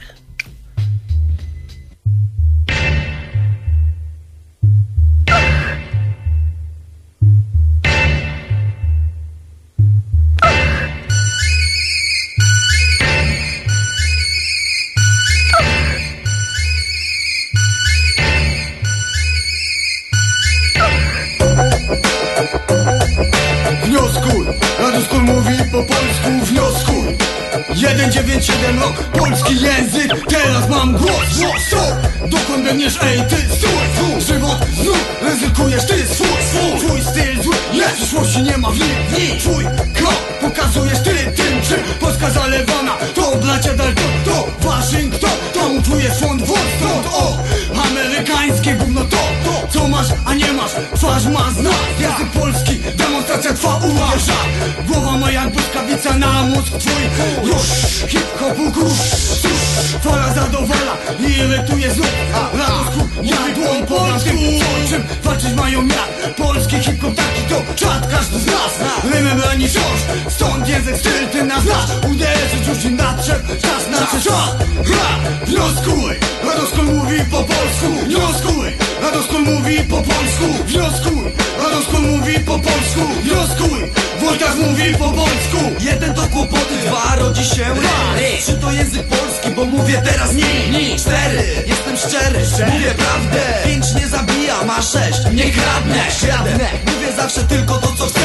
mówi 79.46 79.76
po 79.90 79.96
polsku 79.96 80.64
Wnioskuj 80.66 81.32
Radoskol 81.62 82.02
mówi 82.02 82.40
po 82.40 82.58
polsku 82.58 83.00
Wnioskuj 83.22 83.90
Wojtas 84.20 84.56
mówi 84.56 84.94
po 84.98 85.10
polsku. 85.10 85.58
Jeden 85.80 86.14
to 86.14 86.22
kłopoty, 86.22 86.74
dwa 86.86 87.16
rodzi 87.16 87.44
się 87.44 87.64
raz 87.64 88.42
Trzy 88.42 88.52
to 88.52 88.72
język 88.72 89.06
polski, 89.08 89.50
bo 89.56 89.64
mówię 89.64 90.02
teraz 90.04 90.32
nie 90.32 90.96
Cztery, 90.98 91.42
jestem 91.66 91.96
szczery, 91.96 92.40
mówię 92.72 92.90
prawdę. 92.90 93.40
Pięć 93.64 93.94
nie 93.94 94.08
zabija, 94.08 94.64
ma 94.64 94.82
sześć, 94.82 95.18
nie 95.32 95.50
kradnę. 95.50 96.04
Kradnę, 96.20 96.68
mówię 96.86 97.12
zawsze 97.16 97.44
tylko 97.44 97.74
to 97.74 97.86
co 97.98 98.06
chcę. 98.06 98.20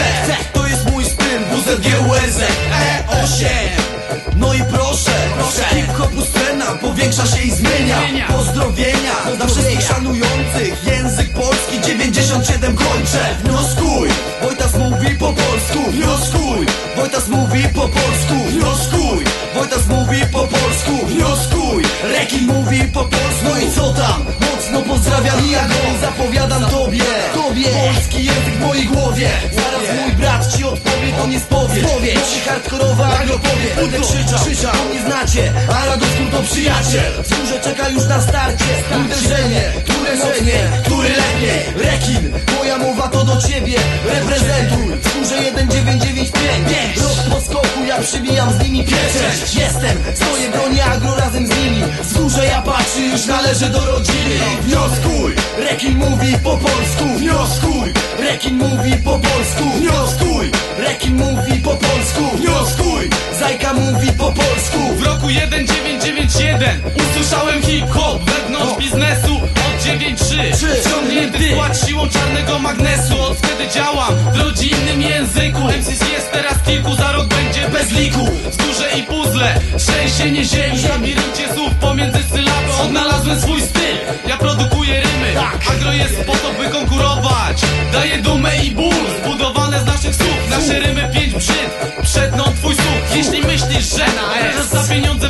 To 0.54 0.68
jest 0.68 0.92
mój 0.92 1.06
styl, 1.06 1.40
WZGURZ 1.52 2.38
E8 3.08 3.46
no 4.42 4.54
i 4.54 4.64
proszę, 4.64 5.12
proszę. 5.38 5.64
hip-hopu 5.76 6.22
scena 6.26 6.66
powiększa 6.66 7.26
się 7.26 7.42
i 7.42 7.52
zmienia. 7.52 8.28
Pozdrowienia 8.28 9.01
97 13.12 13.12
kończę 13.12 13.42
Wnioskuj, 13.44 14.10
Wojtas 14.42 14.78
mówi 14.78 15.16
po 15.20 15.26
polsku 15.26 15.92
Wnioskuj, 15.92 16.66
Wojtas 16.96 17.28
mówi 17.28 17.64
po 17.74 17.82
polsku 17.82 18.36
Wnioskuj, 18.50 19.26
Wojtas 19.56 19.88
mówi 19.88 20.22
po 20.32 20.40
polsku 20.40 21.06
Wnioskuj, 21.06 21.84
Rekin 22.04 22.48
mówi 22.48 22.84
po 22.94 23.00
polsku. 23.00 23.44
No 23.44 23.58
i 23.58 23.72
co 23.72 23.94
tam? 23.94 24.26
Mocno 24.42 24.82
pozdrawiam 24.82 25.48
i 25.48 25.52
ja 25.52 25.68
go 25.68 25.76
zapowiadam 26.02 26.66
tobie. 26.66 27.04
Tobie. 27.34 27.64
Polski 27.64 28.26
język 28.26 28.56
w 28.56 28.60
mojej 28.60 28.86
głowie. 28.86 29.30
Zaraz 29.52 30.02
mój 30.02 30.12
brat 30.12 30.58
ci 30.58 30.64
odpowie, 30.64 31.14
to 31.18 31.28
nie 31.28 31.40
spowiedź 31.40 31.61
Spowiedź 32.02 32.44
hardkorowa 32.46 33.20
agropowie 33.20 33.76
Będę 33.76 34.00
krzyczał, 34.00 34.40
krzyczał, 34.40 34.74
nie 34.94 35.02
znacie 35.02 35.54
A 35.74 35.86
Radosku 35.86 36.24
to 36.32 36.44
przyjaciel. 36.44 37.24
Wzgórze 37.24 37.60
czeka 37.60 37.90
już 37.90 38.06
na 38.06 38.22
starcie. 38.22 38.66
Uderzenie, 39.06 39.74
które 39.84 40.16
mocnie, 40.16 40.82
które 40.86 41.10
lepiej 41.10 41.86
Rekin, 41.86 42.34
moja 42.58 42.78
mowa 42.78 43.08
to 43.08 43.24
do 43.24 43.42
ciebie. 43.42 43.78
Reprezentuj, 44.06 44.98
wzgórze 45.02 45.36
1995 45.36 46.98
Rok 46.98 47.36
po 47.36 47.42
skoku, 47.42 47.81
ja 47.86 48.02
przybijam 48.02 48.54
z 48.54 48.60
nimi 48.64 48.84
pieczęć 48.84 49.56
Jestem, 49.56 49.98
stoję 50.16 50.50
bronię 50.50 50.86
agro 50.86 51.16
razem 51.16 51.48
z 51.48 51.50
nimi. 51.50 51.84
Wzgórze 52.02 52.46
ja 52.46 52.62
patrzy, 52.62 53.02
już 53.02 53.26
należę 53.26 53.70
do 53.70 53.86
rodziny. 53.86 54.40
Wnioskuj, 54.62 55.36
Rekin 55.58 55.98
mówi 55.98 56.38
po 56.44 56.58
polsku. 56.58 57.06
Wnioskuj, 57.18 57.94
Rekin 58.20 58.58
mówi 58.58 58.98
po 59.04 59.12
polsku. 59.12 59.64
Wnioskuj, 59.78 60.52
Rekin 60.78 61.16
mówi 61.16 61.60
po 61.64 61.70
polsku. 61.70 62.38
Wnioskuj, 62.38 63.10
Zajka 63.40 63.74
mówi 63.74 64.12
po 64.12 64.32
polsku. 64.32 64.80
W 64.98 65.04
roku 65.04 65.28
1991 65.28 66.82
usłyszałem 66.96 67.62
hip-hop 67.62 68.24
wewnątrz 68.24 68.78
biznesu 68.80 69.42
9.3 69.82 70.66
Wciągnięty 70.76 71.52
skład 71.52 71.88
siłą 71.88 72.10
czarnego 72.10 72.60
magnesu. 72.60 73.22
Od 73.22 73.38
wtedy 73.38 73.68
działam 73.74 74.16
w 74.34 74.40
rodzinnym 74.40 75.02
języku. 75.02 75.60
MCC 75.60 76.10
jest 76.14 76.32
teraz 76.32 76.62
kilku, 76.66 76.96
za 76.96 77.12
rok 77.12 77.28
będzie 77.28 77.70
bez 77.70 77.92
liku. 77.92 78.30
Wzgórze 78.50 78.90
i 79.00 79.04
puzzle, 79.04 79.60
trzęsienie 79.78 80.46
ziemi. 80.46 80.78
W 80.78 80.90
labiryncie 80.90 81.54
słów 81.56 81.76
pomiędzy 81.76 82.24
sylaby 82.24 82.52
Odnalazłem 82.86 83.42
swój 83.42 83.62
styl, 83.62 83.96
ja 84.28 84.38
produkuję 84.38 85.02
rymy. 85.02 85.42
Agro 85.72 85.94
jest 85.94 86.24
po 86.26 86.34
to 86.34 86.54
by 86.54 86.70
konkurować. 86.70 87.62
Daje 87.94 88.18
dumę 88.18 88.58
i 88.64 88.72
ból, 88.72 88.94
zbudowane 89.24 89.80
z 89.80 89.86
naszych 89.86 90.16
słów. 90.16 90.50
Nasze 90.50 90.80
rymy 90.80 91.10
pięć 91.14 91.34
brzyd, 91.34 91.70
przedną 92.04 92.44
twój 92.44 92.76
słuch 92.76 93.16
Jeśli 93.16 93.42
myślisz, 93.42 93.98
że 93.98 94.06
należysz 94.16 94.66
za 94.66 94.94
pieniądze 94.94 95.30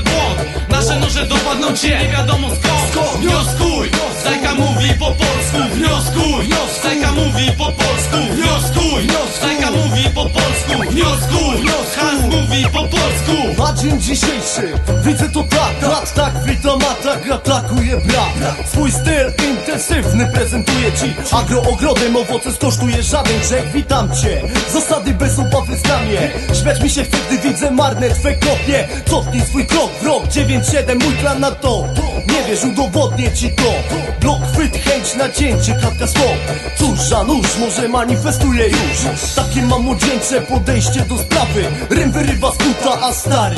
noże 1.16 1.26
dopadną 1.26 1.78
cię, 1.78 2.00
nie 2.00 2.10
wiadomo 2.10 2.48
skąd. 2.50 3.18
Wnioskuj, 3.20 3.90
Zajka 4.24 4.56
mówi 4.56 4.94
po 5.00 5.06
polsku. 5.06 5.76
Wnioskuj, 5.76 6.50
Zajka 6.84 7.12
mówi 7.12 7.52
po 7.58 7.66
polsku. 7.66 8.18
Wnioskuj, 8.36 9.08
Zajka 9.42 9.72
mówi 9.72 10.04
po 10.16 10.22
polsku. 10.22 10.92
Wnioskuj, 10.92 11.66
Hans 11.96 12.22
mówi 12.22 12.64
po 12.64 12.80
polsku. 12.80 13.64
A 13.68 13.74
dzień 13.74 14.02
dzisiejszy 14.02 14.74
Widzę 15.06 15.30
to 15.30 15.44
tak, 15.44 15.80
tak, 15.82 16.10
tak 16.10 16.34
Witam, 16.46 16.80
atak, 16.92 17.32
atakuje 17.32 17.98
brat. 17.98 18.68
Swój 18.72 18.92
styl 18.92 19.32
intensywny 19.50 20.28
prezentuje 20.34 20.92
ci. 20.92 21.36
Agroogrodem 21.36 22.16
owoce 22.16 22.54
skosztuje 22.54 23.04
żaden 23.04 23.42
Czech 23.50 23.72
Witam 23.74 24.10
cię, 24.22 24.42
zasady 24.74 25.14
bez 25.14 25.40
obawy 25.40 25.78
znamie 25.78 26.32
Śmiać 26.62 26.82
mi 26.84 26.90
się 26.90 27.04
chce, 27.04 27.18
gdy 27.28 27.50
widzę 27.50 27.72
marne 27.72 28.10
twe 28.10 28.34
kopie. 28.34 28.88
Cofnij 29.10 29.42
swój 29.42 29.66
krok 29.66 29.92
w 30.02 30.06
rok 30.06 30.24
9-7 30.26 31.01
Mój 31.06 31.14
plan 31.14 31.40
na 31.40 31.52
to 31.52 31.88
Nie 32.28 32.44
wiesz, 32.48 32.64
udowodnię 32.64 33.32
ci 33.32 33.50
to 33.50 33.74
Blok, 34.22 34.40
chwyt, 34.54 34.78
chęć, 34.78 35.16
nacięcie, 35.16 35.76
klatka 35.82 36.08
słów 36.08 36.38
Cóż 36.78 37.00
za 37.00 37.24
nóż, 37.24 37.48
może 37.60 37.88
manifestuje 37.88 38.68
już 38.68 39.34
Takie 39.36 39.62
mam 39.62 39.82
młodzieńcze 39.82 40.42
podejście 40.42 41.02
do 41.02 41.18
sprawy 41.18 41.66
Rym 41.90 42.12
wyrywa 42.12 42.52
z 42.52 42.58
buta, 42.58 43.02
a 43.02 43.14
stary 43.14 43.56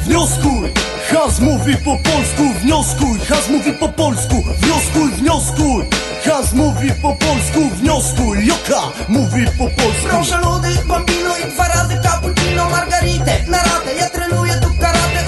Wnioskuj! 0.00 0.72
Hans 1.12 1.40
mówi 1.40 1.76
po 1.76 1.96
polsku, 1.96 2.42
wnioskuj! 2.62 3.18
Hans 3.28 3.48
mówi 3.48 3.72
po 3.72 3.88
polsku, 3.88 4.44
wnioskuj, 4.60 5.10
wnioskuj! 5.12 5.84
Hans 6.24 6.52
mówi 6.52 6.92
po 7.02 7.16
polsku, 7.16 7.60
wnioskuj! 7.74 8.46
Joka 8.46 8.82
mówi 9.08 9.46
po 9.58 9.64
polsku! 9.64 10.08
Proszę 10.08 10.38
lody, 10.38 10.68
bambino 10.88 11.36
i 11.38 11.52
dwa 11.52 11.68
razy 11.68 11.98
cappuccino, 12.02 12.70
margaritę 12.70 13.38
Na 13.48 13.58
ratę, 13.58 13.94
ja 14.00 14.10
trenuję 14.10 14.27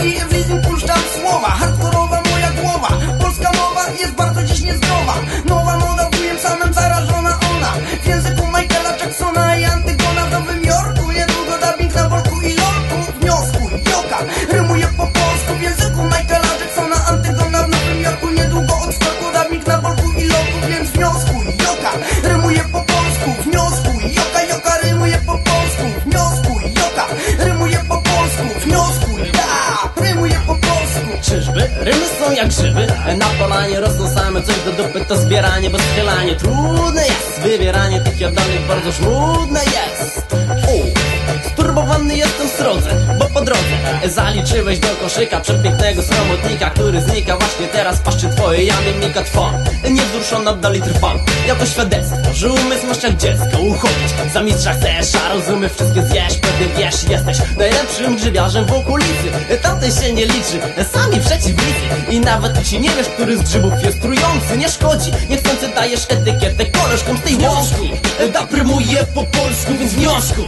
i 0.04 0.20
w 0.20 0.32
leasing 0.32 0.66
puszczam 0.66 0.98
słowa 1.14 1.48
Hardkorowa 1.48 1.99
Grzyby 32.50 32.86
Na 33.16 33.26
polanie 33.38 33.80
rosną 33.80 34.14
same 34.14 34.42
coś 34.42 34.54
do 34.64 34.72
dupy 34.72 35.04
To 35.04 35.16
zbieranie, 35.16 35.70
bo 35.70 35.78
strzelanie 35.78 36.36
trudne 36.36 37.06
jest 37.06 37.40
Wybieranie 37.42 38.00
tych 38.00 38.20
jadanych 38.20 38.66
bardzo 38.68 38.92
żmudne 38.92 39.60
jest. 39.60 40.26
Sturbowany 41.52 42.16
jestem 42.16 42.48
w 42.48 42.58
drodze, 42.58 42.90
bo 43.18 43.24
po 43.40 43.44
drodze. 43.44 44.08
Zaliczyłeś 44.08 44.78
do 44.78 44.88
koszyka 44.88 45.40
przepięknego 45.40 46.02
sromotnika 46.02 46.70
Który 46.70 47.00
znika 47.00 47.36
właśnie 47.36 47.66
teraz. 47.66 47.98
Paszczy 47.98 48.28
twojej 48.28 48.66
jamy 48.66 48.92
Mika 49.06 49.22
twa, 49.22 49.52
niewzruszona 49.90 50.52
dalej 50.52 50.82
trwa 50.82 51.12
Jako 51.46 51.66
świadectwo, 51.66 52.34
że 52.34 52.48
umysł 52.48 52.86
masz 52.86 53.02
jak 53.02 53.16
dziecko 53.16 53.60
Uchodzić. 53.60 54.32
Za 54.32 54.42
mistrza 54.42 54.72
chcesz, 54.72 55.22
a 55.22 55.34
rozumy 55.34 55.68
wszystkie 55.68 56.02
zjesz 56.02 56.34
Pewnie 56.38 56.66
wiesz, 56.78 57.04
jesteś 57.10 57.36
najlepszym 57.58 58.16
grzybiarzem 58.16 58.64
w 58.64 58.72
okolicy 58.72 59.30
Tamten 59.62 59.92
się 59.92 60.12
nie 60.12 60.26
liczy, 60.26 60.60
sami 60.92 61.20
przeciwnicy. 61.20 62.10
I 62.10 62.20
nawet 62.20 62.68
się 62.68 62.80
nie 62.80 62.90
wiesz, 62.90 63.08
który 63.08 63.38
z 63.38 63.42
grzybów 63.42 63.72
jest 63.84 64.00
trujący 64.00 64.56
Nie 64.56 64.68
szkodzi, 64.68 65.10
niechcący 65.30 65.68
dajesz 65.74 66.06
etykietę 66.08 66.66
koleżkom 66.66 67.16
z 67.16 67.20
tej 67.20 67.38
wioski. 67.38 67.92
Da 68.32 68.46
prymuje 68.46 69.04
po 69.14 69.24
polsku, 69.24 69.72
więc 69.80 69.92
wnioskuj. 69.92 70.44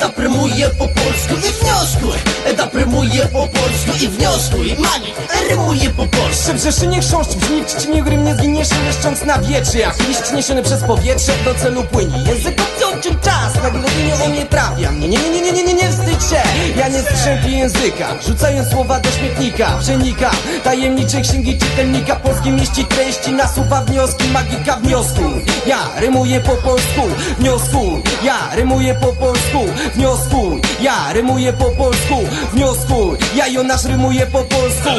Da 0.00 0.08
prymuje 0.08 0.68
po 0.68 0.88
polsku, 0.88 1.34
więc 1.42 1.58
wnioskuj 1.58 2.35
Da 2.56 2.66
prymuje 2.66 3.06
rymuję 3.06 3.26
po 3.32 3.48
polsku 3.58 4.04
i 4.04 4.08
wnioskuj 4.08 4.76
Mani, 4.78 5.12
rymuję 5.48 5.90
po 5.90 6.06
polsku 6.06 6.26
Przebrzesz 6.46 6.82
nie 6.82 7.00
chrząszcz 7.00 7.34
brzmi 7.34 7.62
w 7.62 7.66
czci 7.66 8.02
grym 8.02 8.24
nie 8.24 8.34
zginiesz 8.34 8.68
leszcząc 8.86 9.24
na 9.24 9.38
wietrze. 9.38 9.78
Jak 9.78 10.08
liść 10.08 10.32
niesiony 10.34 10.62
przez 10.62 10.82
powietrze 10.82 11.32
do 11.44 11.54
celu 11.54 11.84
płynie. 11.84 12.18
Język 12.26 12.60
obciął 12.60 13.02
czym 13.02 13.20
czas, 13.20 13.54
na 13.62 13.70
głowinie 13.70 14.14
o 14.24 14.28
mnie 14.28 14.46
trafia. 14.46 14.90
Mnie 14.92 15.08
Nie, 15.08 15.18
nie, 15.18 15.30
nie, 15.30 15.40
nie, 15.40 15.52
nie, 15.52 15.64
nie, 15.64 15.74
nie 15.74 15.88
wstydź 15.90 16.30
się. 16.30 16.42
Ja 16.76 16.88
nie 16.88 17.02
strzępię 17.02 17.50
języka, 17.50 18.08
rzucając 18.26 18.68
słowa 18.68 19.00
do 19.00 19.10
śmietnika 19.10 19.78
Przenika 19.80 20.30
tajemnicze 20.64 21.20
księgi 21.20 21.58
czytelnika 21.58 22.16
Polskie 22.16 22.50
mieści 22.50 22.84
treści, 22.84 23.32
nasuwa 23.32 23.80
wnioski 23.80 24.28
Magika 24.28 24.76
wniosku, 24.76 25.22
ja 25.66 25.78
rymuję 25.96 26.40
po 26.40 26.56
polsku 26.56 27.02
Wniosku, 27.38 28.02
ja 28.22 28.34
rymuję 28.54 28.94
po 28.94 29.06
polsku 29.06 29.58
Wniosku, 29.94 30.58
ja 30.80 31.12
rymuję 31.12 31.52
po 31.52 31.64
polsku 31.64 32.14
Wniosku, 32.52 33.16
ja 33.36 33.46
Jonasz 33.48 33.84
rymuję 33.84 34.26
po 34.26 34.38
polsku 34.38 34.90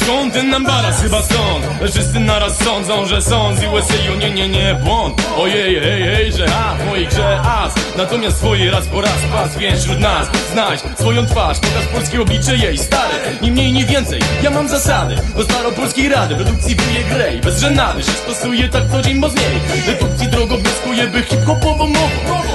Skąd 0.00 0.34
ten 0.34 0.50
nam 0.50 0.64
baraz? 0.64 1.02
Chyba 1.02 1.22
stąd. 1.22 1.66
Wszyscy 1.92 2.20
naraz 2.20 2.58
sądzą, 2.58 3.06
że 3.06 3.22
są 3.22 3.56
z 3.56 3.64
USA 3.64 3.94
nie, 4.18 4.30
nie, 4.30 4.48
nie, 4.48 4.74
błąd. 4.74 5.22
Ojej, 5.36 5.80
hej, 5.80 6.02
hej, 6.02 6.32
że 6.32 6.46
a, 6.54 6.74
w 6.74 6.86
mojej 6.86 7.06
grze 7.06 7.40
as. 7.40 7.74
Natomiast 7.96 8.36
swoje 8.36 8.70
raz 8.70 8.86
po 8.86 9.00
raz 9.00 9.18
pas 9.32 9.56
Więc 9.56 9.80
wśród 9.80 10.00
nas 10.00 10.28
znajdź 10.52 10.80
swoją 10.98 11.26
twarz. 11.26 11.58
Pokaż 11.58 11.86
polskie 11.92 12.22
oblicze 12.22 12.56
jej 12.56 12.78
stare. 12.78 13.14
Ni 13.42 13.50
mniej, 13.50 13.72
ni 13.72 13.84
więcej, 13.84 14.20
ja 14.42 14.50
mam 14.50 14.68
zasady. 14.68 15.16
Do 15.36 15.44
staropolskiej 15.44 16.08
rady, 16.08 16.34
produkcji 16.34 16.76
wuje 16.76 17.04
grej 17.04 17.40
Bez 17.40 17.60
żenady, 17.60 18.02
się 18.02 18.12
stosuje 18.12 18.68
tak 18.68 18.82
co 18.90 19.02
dzień, 19.02 19.20
bo 19.20 19.28
z 19.28 19.34
niej. 19.34 19.84
Dedukcji 19.86 20.28
drogo 20.28 20.56
wnioskuję, 20.56 21.06
by 21.06 21.22
hip-hopową 21.22 21.86
mową 21.86 22.08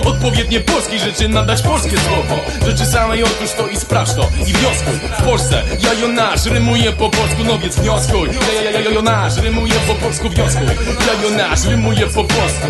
Odpowiednie 0.06 0.60
polskiej 0.60 1.00
rzeczy 1.00 1.30
nadać 1.30 1.62
polskie 1.62 1.98
słowo. 1.98 2.36
Rzeczy 2.66 2.86
samej 2.86 3.24
otóż 3.24 3.52
to 3.58 3.68
i 3.68 3.78
sprawdź 3.78 4.14
to. 4.14 4.30
I 4.48 4.54
wnioskuj, 4.54 4.94
w 5.20 5.24
Polsce 5.24 5.64
ja 5.84 5.94
Jonasz 5.94 6.46
rymuję 6.46 6.92
po 6.94 7.10
polsku, 7.10 7.44
no 7.46 7.60
więc 7.60 7.76
wnioskuj 7.76 8.30
Ja, 8.30 8.62
ja, 8.62 8.72
ja, 8.72 8.80
ja 8.80 8.90
Jonasz 8.92 9.38
rymuję 9.38 9.74
po 9.88 9.96
polsku, 9.96 10.30
wnioskuj 10.30 10.68
Ja 11.08 11.24
Jonasz 11.24 11.66
rymuję 11.66 12.08
po 12.08 12.24
polsku 12.24 12.68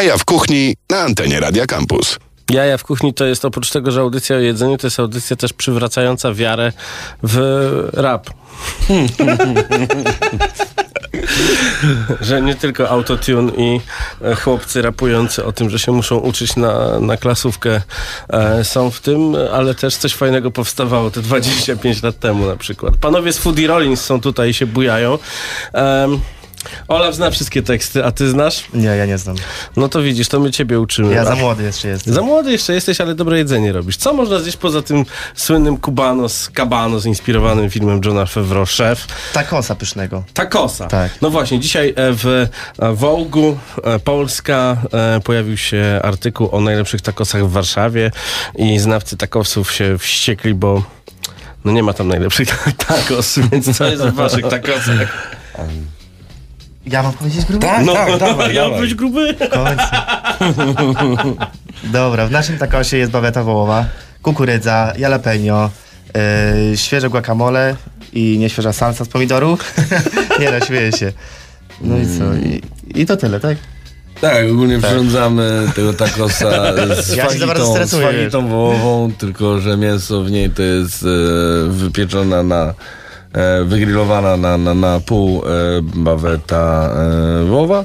Jaja 0.00 0.18
w 0.18 0.24
kuchni 0.24 0.76
na 0.90 0.98
antenie 0.98 1.40
Radia 1.40 1.66
Campus. 1.66 2.18
Jaja 2.50 2.78
w 2.78 2.84
kuchni 2.84 3.14
to 3.14 3.24
jest 3.24 3.44
oprócz 3.44 3.70
tego, 3.70 3.90
że 3.90 4.00
audycja 4.00 4.36
o 4.36 4.38
jedzeniu, 4.38 4.78
to 4.78 4.86
jest 4.86 5.00
audycja 5.00 5.36
też 5.36 5.52
przywracająca 5.52 6.34
wiarę 6.34 6.72
w 7.22 7.38
rap. 7.92 8.30
że 12.20 12.42
nie 12.42 12.54
tylko 12.54 12.88
autotune 12.88 13.52
i 13.56 13.80
e, 14.22 14.34
chłopcy 14.34 14.82
rapujący 14.82 15.44
o 15.44 15.52
tym, 15.52 15.70
że 15.70 15.78
się 15.78 15.92
muszą 15.92 16.16
uczyć 16.16 16.56
na, 16.56 17.00
na 17.00 17.16
klasówkę 17.16 17.80
e, 18.28 18.64
są 18.64 18.90
w 18.90 19.00
tym, 19.00 19.36
ale 19.52 19.74
też 19.74 19.96
coś 19.96 20.14
fajnego 20.14 20.50
powstawało 20.50 21.10
te 21.10 21.22
25 21.22 22.02
lat 22.02 22.18
temu 22.18 22.46
na 22.46 22.56
przykład. 22.56 22.96
Panowie 22.96 23.32
z 23.32 23.38
Foodie 23.38 23.66
Rollins 23.66 24.00
są 24.00 24.20
tutaj 24.20 24.50
i 24.50 24.54
się 24.54 24.66
bujają. 24.66 25.18
Olaf 26.88 27.14
zna 27.14 27.30
wszystkie 27.30 27.62
teksty, 27.62 28.04
a 28.04 28.12
ty 28.12 28.30
znasz? 28.30 28.64
Nie, 28.74 28.88
ja 28.88 29.06
nie 29.06 29.18
znam. 29.18 29.36
No 29.76 29.88
to 29.88 30.02
widzisz, 30.02 30.28
to 30.28 30.40
my 30.40 30.50
ciebie 30.50 30.80
uczymy. 30.80 31.14
Ja 31.14 31.24
za 31.24 31.32
A- 31.32 31.36
młody 31.36 31.62
jeszcze 31.62 31.88
jestem. 31.88 32.14
za 32.14 32.22
młody 32.22 32.52
jeszcze 32.52 32.74
jesteś, 32.74 33.00
ale 33.00 33.14
dobre 33.14 33.38
jedzenie 33.38 33.72
robisz. 33.72 33.96
Co 33.96 34.12
można 34.12 34.38
zjeść 34.38 34.56
poza 34.56 34.82
tym 34.82 35.04
słynnym 35.34 35.80
Cubanos, 35.80 36.50
Cabanos, 36.54 37.06
inspirowanym 37.06 37.70
filmem 37.70 38.00
Johna 38.04 38.26
Favreau, 38.26 38.66
Szef? 38.66 39.06
Takosa 39.32 39.74
pysznego. 39.74 40.24
Takosa. 40.34 40.86
Tak. 40.86 41.10
No 41.22 41.30
właśnie, 41.30 41.60
dzisiaj 41.60 41.88
e, 41.88 41.92
w 42.12 42.26
e, 42.78 42.92
Wołgu 42.94 43.58
e, 43.84 43.98
Polska 43.98 44.76
pojawił 45.24 45.56
się 45.56 46.00
artykuł 46.02 46.48
o 46.52 46.60
najlepszych 46.60 47.00
takosach 47.00 47.46
w 47.46 47.50
Warszawie 47.50 48.10
i 48.56 48.78
znawcy 48.78 49.16
takosów 49.16 49.72
się 49.72 49.98
wściekli, 49.98 50.54
bo 50.54 50.82
no 51.64 51.72
nie 51.72 51.82
ma 51.82 51.92
tam 51.92 52.08
najlepszych 52.08 52.48
takos, 52.88 53.38
więc 53.52 53.76
co 53.78 53.84
jest 53.86 54.02
w 54.02 54.14
waszych 54.14 54.48
takosach? 54.48 55.36
Ja 56.92 57.02
mam 57.02 57.12
powiedzieć 57.12 57.44
grubo? 57.44 57.66
Tak, 57.66 57.86
No, 57.86 57.92
tak, 57.92 58.18
dawaj, 58.18 58.54
ja 58.54 58.64
dawaj. 58.64 58.80
być 58.80 58.94
gruby. 58.94 59.34
Dobra, 61.84 62.26
w 62.26 62.30
naszym 62.30 62.58
takosie 62.58 62.96
jest 62.96 63.12
baweta 63.12 63.44
wołowa, 63.44 63.84
kukurydza, 64.22 64.92
jalapeno, 64.98 65.70
yy, 66.70 66.76
świeże 66.76 67.10
guacamole 67.10 67.76
i 68.12 68.38
nieświeża 68.38 68.72
salsa 68.72 69.04
z 69.04 69.08
pomidorów. 69.08 69.74
nie 70.40 70.50
no, 70.50 70.66
śmieję 70.66 70.92
się. 70.92 71.12
No 71.80 71.98
i 71.98 72.06
co? 72.18 72.34
I, 72.34 72.62
i 73.00 73.06
to 73.06 73.16
tyle, 73.16 73.40
tak? 73.40 73.56
Tak, 74.20 74.44
ogólnie 74.52 74.78
przyrządzamy 74.78 75.68
tego 75.74 75.92
takosa 75.92 76.50
z 77.02 77.16
Ja 77.16 77.30
się 77.30 77.38
za 77.38 77.46
bardzo 77.46 77.64
fagitą, 77.66 77.84
z 77.84 77.88
stresuję, 77.88 78.06
fagitą 78.06 78.48
wołową, 78.48 79.12
tylko 79.18 79.60
że 79.60 79.76
mięso 79.76 80.22
w 80.22 80.30
niej 80.30 80.50
to 80.50 80.62
jest 80.62 81.02
e, 81.02 81.06
wypieczona 81.68 82.42
na 82.42 82.74
e, 83.32 83.64
wygrillowana 83.64 84.36
na, 84.36 84.58
na, 84.58 84.74
na 84.74 85.00
pół 85.00 85.38
e, 85.38 85.40
baweta 85.82 86.90
e, 87.42 87.44
wołowa. 87.44 87.84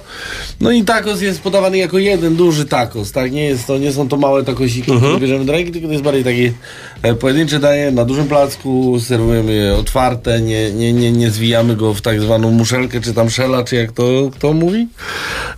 No 0.61 0.71
i 0.71 0.83
tacos 0.83 1.21
jest 1.21 1.41
podawany 1.41 1.77
jako 1.77 1.97
jeden 1.97 2.35
duży 2.35 2.65
tacos, 2.65 3.11
tak? 3.11 3.31
Nie, 3.31 3.45
jest 3.45 3.67
to, 3.67 3.77
nie 3.77 3.93
są 3.93 4.09
to 4.09 4.17
małe 4.17 4.43
takosiki, 4.43 4.91
które 4.91 5.19
bierzemy 5.19 5.45
do 5.45 5.51
ręki, 5.51 5.71
tylko 5.71 5.87
to 5.87 5.93
jest 5.93 6.03
bardziej 6.03 6.23
takie 6.23 6.53
e, 7.01 7.15
pojedyncze 7.15 7.59
danie 7.59 7.91
na 7.91 8.05
dużym 8.05 8.27
placku, 8.27 8.99
serwujemy 8.99 9.53
je 9.53 9.75
otwarte, 9.75 10.41
nie, 10.41 10.71
nie, 10.71 10.93
nie, 10.93 11.11
nie 11.11 11.31
zwijamy 11.31 11.75
go 11.75 11.93
w 11.93 12.01
tak 12.01 12.21
zwaną 12.21 12.51
muszelkę, 12.51 13.01
czy 13.01 13.13
tam 13.13 13.29
szela, 13.29 13.63
czy 13.63 13.75
jak 13.75 13.91
to 13.91 14.03
kto 14.33 14.53
mówi. 14.53 14.87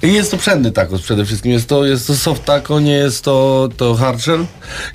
I 0.03 0.13
jest 0.13 0.31
to 0.31 0.37
przedny 0.37 0.71
tacos 0.71 1.01
przede 1.01 1.25
wszystkim. 1.25 1.51
Jest 1.51 1.69
to, 1.69 1.85
jest 1.85 2.07
to 2.07 2.15
soft 2.15 2.45
taco, 2.45 2.79
nie 2.79 2.93
jest 2.93 3.23
to, 3.23 3.69
to 3.77 3.95
hard 3.95 4.21
shell. 4.21 4.45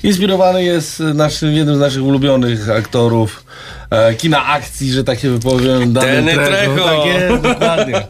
Inspirowany 0.03 0.65
jest 0.65 1.01
naszym, 1.01 1.53
jednym 1.53 1.77
z 1.77 1.81
naszych 1.81 2.05
ulubionych 2.05 2.71
aktorów 2.71 3.45
e, 3.93 4.15
kina 4.15 4.47
akcji, 4.47 4.93
że 4.93 5.05
tak 5.05 5.19
się 5.21 5.31
wypowiem. 5.31 5.93
Danny 5.93 6.33
Trejo. 6.35 6.85
Tak 6.85 7.07
jest, 7.07 7.43
dokładnie. 7.43 8.07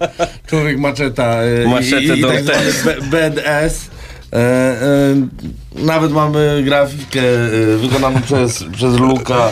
Człowiek 0.46 0.78
maczeta. 0.78 1.24
e, 1.42 1.68
Machete 1.68 2.02
i, 2.02 2.08
i, 2.08 2.20
i 2.20 2.22
tak 2.22 2.42
zwany 2.42 2.60
test. 2.64 2.84
B- 2.84 2.96
badass. 3.10 3.90
E, 4.32 4.36
e, 4.36 4.82
nawet 5.74 6.12
mamy 6.12 6.62
grafikę 6.64 7.20
e, 7.20 7.76
wykonaną 7.76 8.22
przez, 8.22 8.64
przez 8.72 8.94
Luka. 8.98 9.48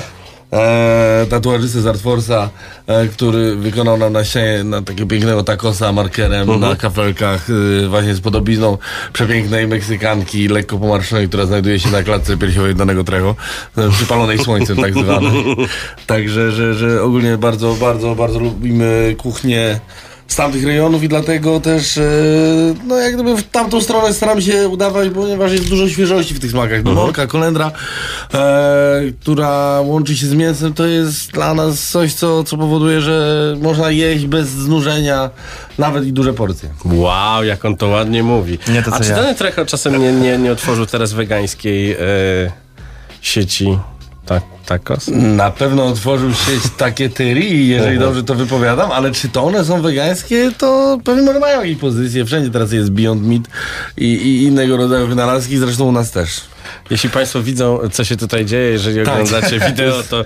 E, 0.53 1.27
tatuażysty 1.31 1.81
z 1.81 1.87
Artforsa, 1.87 2.51
e, 2.87 3.07
który 3.07 3.57
wykonał 3.57 3.97
nam 3.97 4.13
na 4.13 4.25
ścianie 4.25 4.65
na 4.65 4.83
takiego 4.83 5.07
pięknego 5.09 5.43
takosa 5.43 5.93
markerem 5.93 6.61
na 6.61 6.77
kafelkach 6.77 7.47
e, 7.51 7.89
właśnie 7.89 8.15
z 8.15 8.21
podobizną 8.21 8.79
przepięknej 9.13 9.67
Meksykanki 9.67 10.49
lekko 10.49 10.79
pomarszonej, 10.79 11.29
która 11.29 11.47
znajduje 11.47 11.81
się 11.81 11.91
na 11.91 12.03
klatce 12.03 12.37
piersiowej 12.37 12.75
danego 12.75 13.05
trecho, 13.05 13.37
e, 13.77 13.91
przypalonej 13.91 14.39
słońcem 14.39 14.77
tak 14.77 14.95
zwanej. 14.95 15.57
Także, 16.07 16.53
że, 16.53 16.75
że 16.75 17.03
ogólnie 17.03 17.39
bardzo, 17.39 17.75
bardzo, 17.75 18.15
bardzo 18.15 18.39
lubimy 18.39 19.15
kuchnię 19.19 19.81
z 20.31 20.37
tamtych 20.37 20.65
rejonów 20.65 21.03
i 21.03 21.09
dlatego 21.09 21.61
też 21.61 21.99
e, 21.99 22.03
no 22.87 22.97
jak 22.97 23.15
gdyby 23.15 23.37
w 23.37 23.43
tamtą 23.43 23.81
stronę 23.81 24.15
staramy 24.15 24.43
się 24.43 24.69
udawać, 24.69 25.09
ponieważ 25.15 25.53
jest 25.53 25.69
dużo 25.69 25.89
świeżości 25.89 26.35
w 26.35 26.41
tych 26.41 26.51
smakach. 26.51 26.85
Morka, 26.85 27.27
kolendra, 27.27 27.73
e, 28.35 29.01
która 29.21 29.81
łączy 29.81 30.17
się 30.17 30.27
z 30.27 30.35
mięsem, 30.35 30.75
to 30.75 30.87
jest 30.87 31.33
dla 31.33 31.55
nas 31.55 31.89
coś, 31.89 32.15
co, 32.15 32.45
co 32.45 32.57
powoduje, 32.57 33.01
że 33.01 33.57
można 33.61 33.91
jeść 33.91 34.27
bez 34.27 34.49
znużenia 34.49 35.31
nawet 35.79 36.07
i 36.07 36.13
duże 36.13 36.33
porcje. 36.33 36.69
Wow, 36.85 37.45
jak 37.45 37.65
on 37.65 37.77
to 37.77 37.89
ładnie 37.89 38.23
mówi. 38.23 38.59
Nie 38.69 38.83
to, 38.83 38.93
A 38.95 39.01
czy 39.01 39.11
ja. 39.11 39.17
Danny 39.17 39.35
Trejo 39.35 39.67
czasem 39.67 40.01
nie, 40.01 40.13
nie, 40.13 40.39
nie 40.39 40.53
otworzył 40.53 40.87
teraz 40.87 41.13
wegańskiej 41.13 41.93
e, 41.93 41.97
sieci 43.21 43.79
tacos? 44.67 45.09
Na 45.13 45.51
pewno 45.51 45.87
otworzył 45.87 46.35
sieć 46.35 46.63
takie 46.77 47.09
tyri, 47.09 47.69
jeżeli 47.69 47.99
dobrze 47.99 48.23
to 48.23 48.35
wypowiadam, 48.35 48.93
ale 48.93 49.11
czy 49.11 49.29
to 49.29 49.45
one 49.45 49.65
są 49.65 49.83
wegańskie, 49.83 50.53
to 50.59 50.99
pewnie 51.05 51.23
może 51.23 51.41
mają 51.41 51.61
jakieś 51.61 51.79
pozycje. 51.79 52.25
Wszędzie 52.25 52.51
teraz 52.51 52.73
jest 52.73 52.91
Beyond 52.91 53.23
Meat 53.23 53.43
i, 53.97 54.05
i 54.05 54.43
innego 54.43 54.77
rodzaju 54.77 55.07
wynalazki, 55.07 55.59
zresztą 55.59 55.85
u 55.85 55.93
nas 55.93 56.11
też. 56.11 56.41
Jeśli 56.91 57.11
Państwo 57.11 57.43
widzą, 57.43 57.79
co 57.93 58.05
się 58.05 58.17
tutaj 58.17 58.45
dzieje, 58.47 58.71
jeżeli 58.71 59.05
Tak. 59.05 59.15
oglądacie 59.15 59.61
wideo, 59.69 60.03
to 60.11 60.25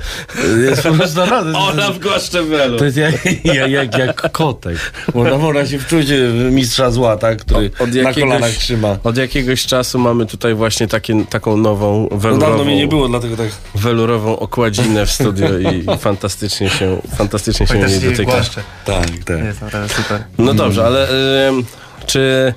Jest 0.69 0.83
po 0.83 0.93
prostu 0.93 1.19
naprawdę. 1.21 1.59
Ola 1.59 1.91
w 1.93 1.99
głaszczewelu. 1.99 2.79
To 2.79 2.85
jest 2.85 2.97
jak, 2.97 3.15
jak, 3.45 3.71
jak, 3.71 3.99
jak 3.99 4.33
kotek. 4.33 4.77
Można, 5.15 5.39
można 5.39 5.67
się 5.67 5.79
wczuć 5.79 6.07
w 6.07 6.49
mistrza 6.53 6.91
zła, 6.91 7.17
tak, 7.17 7.39
który 7.39 7.71
Od 7.79 7.89
na 7.95 7.97
jakiegoś- 7.97 8.15
kolanach 8.23 8.51
trzyma. 8.51 8.97
Od 9.05 9.17
jakiegoś 9.17 9.67
czasu 9.67 9.99
mamy 9.99 10.27
tutaj 10.27 10.55
właśnie 10.55 10.89
takie, 10.89 11.25
taką 11.31 11.57
nową 11.57 12.09
No 12.11 12.17
welurową, 12.19 12.47
dawno 12.51 12.65
mnie 12.65 12.77
nie 12.77 12.87
było, 12.87 13.09
dlatego 13.09 13.37
tak. 13.37 13.49
welurową 13.75 14.39
okładzinę 14.39 15.07
w 15.07 15.11
studio 15.11 15.59
i 15.59 15.85
fantastycznie 15.99 16.71
się, 16.71 17.01
fantastycznie 17.17 17.67
się 17.67 17.75
jej 17.75 17.83
Fantastycznie 17.83 18.11
dotyka. 18.11 18.33
głaszcze. 18.33 18.61
Tak, 18.85 19.07
tak. 19.25 19.45
Jest 19.45 19.61
naprawdę 19.63 19.95
super. 19.95 20.25
No 20.39 20.55
dobrze, 20.55 20.87
ale 20.87 21.09
ym, 21.49 21.65
czy 22.07 22.55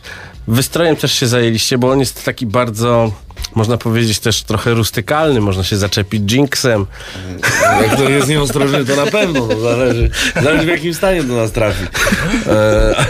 wystrojem 0.48 0.96
też 0.96 1.14
się 1.14 1.28
zajęliście, 1.28 1.78
bo 1.78 1.92
on 1.92 2.00
jest 2.00 2.24
taki 2.26 2.46
bardzo, 2.46 3.12
można 3.56 3.78
powiedzieć 3.78 4.20
też 4.20 4.44
trochę 4.44 4.74
rustykalny, 4.74 5.42
można 5.42 5.64
się 5.64 5.78
zaczepić 5.78 6.32
jinxem. 6.34 6.86
Jak 7.82 7.96
to 7.96 8.10
jest 8.10 8.28
nieostrożny, 8.28 8.86
to 8.86 8.96
na 8.96 9.06
pewno. 9.12 9.48
No, 9.48 9.60
zależy, 9.60 10.10
zależy 10.44 10.66
w 10.66 10.70
jakim 10.70 10.94
stanie 10.94 11.24
do 11.24 11.36
nas 11.36 11.52
trafi. 11.52 11.84
E, 12.48 12.96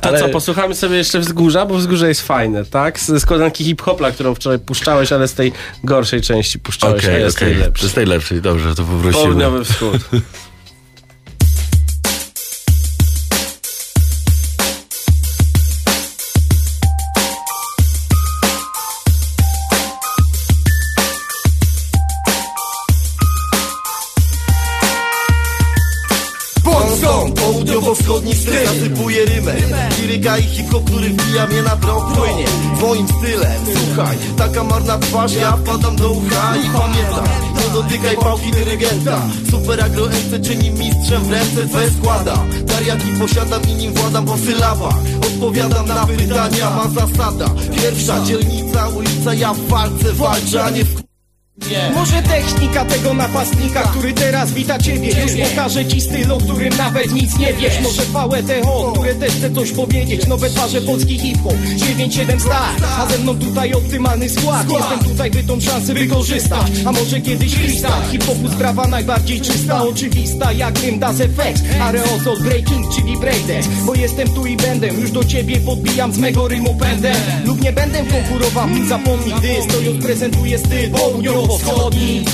To 0.00 0.08
Ale- 0.08 0.20
co, 0.20 0.28
posłuchamy 0.28 0.74
sobie 0.74 0.96
jeszcze 0.96 1.20
Wzgórza, 1.20 1.66
bo 1.66 1.74
Wzgórze 1.74 2.08
jest 2.08 2.22
fajne, 2.26 2.64
tak? 2.64 3.00
Z 3.00 3.22
składanki 3.22 3.64
hip-hopla, 3.64 4.10
którą 4.10 4.34
wczoraj 4.34 4.58
puszczałeś, 4.58 5.12
ale 5.12 5.28
z 5.28 5.34
tej 5.34 5.52
gorszej 5.84 6.20
części 6.20 6.58
puszczałeś, 6.58 7.04
a 7.04 7.08
Okej, 7.08 7.22
jest 7.22 7.36
okej. 7.36 7.48
tej 7.48 7.58
lepszej. 7.62 7.88
Z 7.88 7.92
tej 7.92 8.06
lepszej, 8.06 8.40
dobrze, 8.40 8.74
to 8.74 8.82
poprosimy. 8.84 9.12
Południowy 9.12 9.64
wschód. 9.64 9.96
Taka 34.56 34.68
marna 34.68 34.98
twarz 34.98 35.34
Ja 35.34 35.52
wpadam 35.52 35.96
do 35.96 36.10
ucha 36.10 36.56
i 36.56 36.70
pamiętam. 36.70 37.24
Nie 37.56 37.72
dotykaj 37.72 38.16
pałki 38.16 38.50
dyrygenta 38.50 39.22
Super 39.50 39.84
agro 39.84 40.06
MC 40.06 40.40
czyni 40.48 40.70
mistrzem 40.70 41.24
w 41.24 41.30
ręce 41.30 41.66
Twe 41.68 41.90
składa. 41.90 42.34
Dar 42.64 42.86
jaki 42.86 43.08
posiadam 43.20 43.62
i 43.62 43.74
nim 43.74 43.94
władam 43.94 44.24
po 44.26 44.36
sylabach 44.36 44.94
Odpowiadam 45.26 45.86
na 45.86 46.06
pytania, 46.06 46.70
ma 46.70 46.88
zasada. 46.88 47.50
Pierwsza 47.76 48.24
dzielnica, 48.24 48.88
ulica 48.88 49.34
Ja 49.34 49.54
w 49.54 49.68
walce 49.68 50.12
walczę, 50.12 50.64
a 50.64 50.70
nie 50.70 50.84
w 50.84 51.05
Może 51.94 52.22
technika 52.22 52.84
tego 52.84 53.14
napastnika, 53.14 53.82
który 53.82 54.12
teraz 54.12 54.52
wita 54.52 54.78
ciebie. 54.78 55.08
Już 55.08 55.48
pokażę 55.48 55.86
ci 55.86 56.00
styl, 56.00 56.32
o 56.32 56.38
którym 56.38 56.76
nawet 56.76 57.12
nic 57.12 57.38
nie 57.38 57.52
wiesz. 57.52 57.80
Może 57.82 58.02
VTO, 58.02 58.92
które 58.92 59.14
też 59.14 59.32
chce 59.32 59.50
coś 59.50 59.72
powiedzieć. 59.72 60.26
Nowe 60.26 60.50
twarze 60.50 60.80
polski 60.80 61.18
hip-hop 61.18 61.54
9-7 61.54 62.40
star, 62.40 62.74
a 62.98 63.06
ze 63.06 63.18
mną 63.18 63.38
tutaj 63.38 63.74
optymalny 63.74 64.28
skład. 64.28 64.66
Jestem 64.70 64.98
tutaj, 64.98 65.30
by 65.30 65.42
tą 65.42 65.60
szansę 65.60 65.94
wykorzystać. 65.94 66.66
A 66.86 66.92
może 66.92 67.20
kiedyś 67.20 67.54
freestyle. 67.54 68.10
Hip-hopu 68.10 68.48
sprawa 68.48 68.86
najbardziej 68.88 69.40
czysta, 69.40 69.82
oczywista 69.82 70.52
Jak 70.52 70.82
rym 70.82 70.98
das 70.98 71.20
effects, 71.20 71.62
aerosol 71.80 72.40
breaking, 72.40 72.94
czyli 72.94 73.16
breakdance 73.16 73.68
Bo 73.86 73.94
jestem 73.94 74.28
tu 74.28 74.46
i 74.46 74.56
będę, 74.56 74.86
już 74.86 75.10
do 75.10 75.24
ciebie 75.24 75.60
podbijam 75.60 76.12
z 76.12 76.18
mego 76.18 76.48
rymu 76.48 76.74
pędem. 76.74 77.16
Lub 77.44 77.62
nie 77.62 77.72
będę 77.72 77.98
konkurował, 77.98 78.68
zapomnij 78.88 79.34
gdy 79.38 79.48
stojąc 79.70 80.04
prezentuję 80.04 80.58
styl 80.58 80.90
południowo-wschodni 81.64 82.24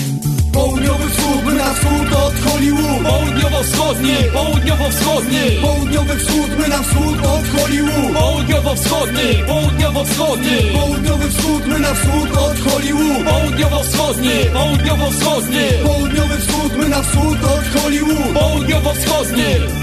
Południowy 0.52 1.10
wschód, 1.10 1.54
na 1.54 1.74
wschód 1.74 2.12
od 2.26 2.34
Hollywood 2.44 3.02
Południowo-wschodni, 3.02 4.14
południowo-wschodni. 4.32 5.60
Południowy 5.62 6.16
wschód, 6.18 6.68
na 6.68 6.82
wschód 6.82 7.18
od 7.26 7.60
Hollywood 7.60 8.14
Południowo-wschodni, 8.14 9.44
południowo-wschodni. 9.46 10.56
Południowy 10.74 11.30
wschód, 11.30 11.66
na 11.66 11.94
wschód 11.94 12.30
od 12.38 12.58
Hollywood 12.58 13.24
Południowo-wschodni, 13.24 14.36
południowo-wschodni. 14.52 15.66
Południowy 15.84 16.36
wschód, 16.38 16.88
na 16.88 17.02
wschód 17.02 17.38
od 17.44 17.80
Hollywood 17.82 18.32
Południowo-wschodni 18.34 19.81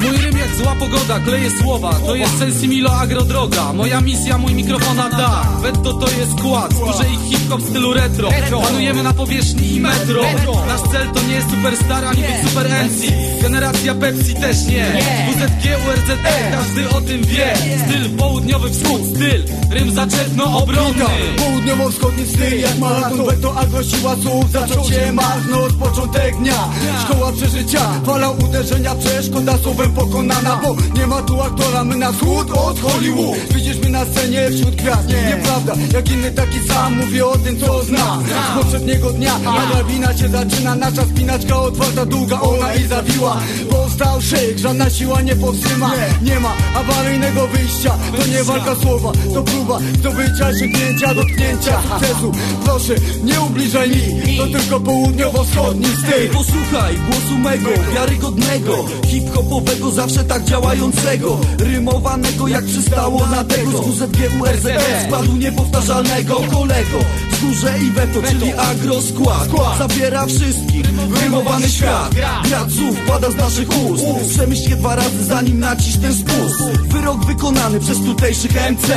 Mój 0.00 0.16
rym 0.16 0.38
jak 0.38 0.56
zła 0.56 0.74
pogoda, 0.74 1.20
kleję 1.20 1.50
słowa. 1.62 1.92
To 2.06 2.14
jest 2.14 2.38
sensimilo 2.38 2.90
agrodroga. 2.90 3.72
Moja 3.72 4.00
misja, 4.00 4.38
mój 4.38 4.54
mikrofon 4.54 4.96
na 4.96 5.10
dach 5.10 5.60
Vetto 5.60 5.92
to 5.92 6.10
jest 6.10 6.38
skład, 6.38 6.74
duże 6.74 7.04
i 7.08 7.30
hip-hop 7.30 7.60
w 7.60 7.70
stylu 7.70 7.92
retro. 7.92 8.28
Panujemy 8.62 9.02
na 9.02 9.14
powierzchni 9.14 9.74
i 9.74 9.80
metro. 9.80 10.22
Nasz 10.66 10.80
cel 10.92 11.10
to 11.14 11.22
nie 11.28 11.34
jest 11.34 11.50
superstar, 11.50 12.04
ani 12.04 12.22
być 12.22 12.50
super 12.50 12.68
MC 12.68 13.12
Generacja 13.42 13.94
Pepsi 13.94 14.34
też 14.34 14.66
nie. 14.66 14.86
WZG, 15.28 15.64
URZE, 15.88 16.16
każdy 16.50 16.88
o 16.88 17.00
tym 17.00 17.24
wie. 17.24 17.54
Styl 17.86 18.16
południowy 18.16 18.70
wschód, 18.70 19.00
styl. 19.14 19.44
Rym 19.70 19.94
zaczepno 19.94 20.58
obronny 20.58 21.04
Południowo-wschodni 21.38 22.26
styl 22.26 22.60
jak 22.60 22.78
maraton. 22.78 23.26
Weto 23.26 23.56
agro 23.56 23.84
siła 23.84 24.16
słów 24.16 24.50
Zaczął 24.50 24.84
się 24.84 25.12
machnąć 25.12 25.72
początek 25.72 26.36
dnia. 26.36 26.68
Szkoła 27.04 27.32
przeżycia, 27.32 28.00
fala 28.06 28.30
uderzenia 28.30 28.94
Przeszkoda 28.94 29.58
słowem 29.58 29.87
pokonana 29.88 30.60
Bo 30.62 30.76
nie 30.94 31.06
ma 31.06 31.22
tu 31.22 31.42
aktora, 31.42 31.84
my 31.84 31.96
na 31.96 32.12
wschód 32.12 32.50
od 32.50 32.80
Hollywood 32.80 33.38
Widzisz 33.54 33.76
mnie 33.78 33.90
na 33.90 34.04
scenie 34.04 34.50
wśród 34.50 34.74
gwiazd. 34.74 35.08
Nieprawda, 35.28 35.74
jak 35.92 36.10
inny 36.10 36.30
taki 36.30 36.68
sam 36.68 36.96
Mówię 36.96 37.26
o 37.26 37.38
tym 37.38 37.60
co 37.60 37.84
znam. 37.84 38.24
Z 38.24 38.62
poprzedniego 38.62 39.10
dnia, 39.10 39.34
a. 39.46 39.74
drabina 39.74 40.16
się 40.16 40.28
zaczyna 40.28 40.74
Nasza 40.74 41.02
spinaczka 41.04 41.60
otwarta, 41.60 42.06
długa 42.06 42.40
ona 42.40 42.74
i 42.74 42.86
zawiła 42.86 43.36
Powstał 43.70 44.20
szyk, 44.20 44.58
żadna 44.58 44.90
siła 44.90 45.20
nie 45.20 45.36
powstrzyma. 45.36 45.92
Nie. 46.22 46.40
Ma 46.40 46.54
awaryjnego 46.74 47.46
wyjścia 47.46 47.94
To 48.16 48.26
nie 48.26 48.44
walka 48.44 48.74
słowa, 48.74 49.12
to 49.34 49.42
próba 49.42 49.78
Zdobycia, 49.98 50.58
sięgnięcia, 50.58 51.14
dotknięcia. 51.14 51.80
Sukcesu 51.82 52.32
Proszę, 52.64 52.94
nie 53.24 53.40
ubliżaj 53.40 53.90
mi 53.90 54.38
To 54.38 54.46
tylko 54.46 54.80
południowo-wschodni 54.80 55.86
styl. 55.86 56.28
Posłuchaj 56.32 56.96
głosu 56.96 57.38
mego, 57.38 57.70
wiarygodnego 57.94 58.84
Hip-hopowego, 59.06 59.77
zawsze 59.86 60.24
tak 60.24 60.44
działającego 60.44 61.38
Rymowanego 61.58 62.48
jak 62.48 62.64
przystało 62.64 63.26
na 63.26 63.44
tego 63.44 63.82
Z 63.82 63.86
WZG 63.86 64.40
URZE 64.40 65.04
składu 65.06 65.36
niepowtarzalnego 65.36 66.34
Kolego, 66.34 66.98
wzgórze 67.38 67.78
i 67.78 67.90
weto, 67.90 68.22
czyli 68.22 68.52
agro 68.52 69.02
skład. 69.02 69.48
Zabiera 69.78 70.26
wszystkich, 70.26 70.86
rymowany 71.22 71.68
świat. 71.68 72.14
Grad 72.48 72.72
słów 72.72 72.96
pada 73.06 73.30
z 73.30 73.36
naszych 73.36 73.68
ust. 73.82 74.04
Przemyśl 74.28 74.70
je 74.70 74.76
dwa 74.76 74.96
razy 74.96 75.24
zanim 75.24 75.60
nacisz 75.60 75.96
ten 75.96 76.14
spust. 76.14 76.60
Wyrok 76.88 77.26
wykonany 77.26 77.80
przez 77.80 77.98
tutejszych 77.98 78.52
MC 78.70 78.88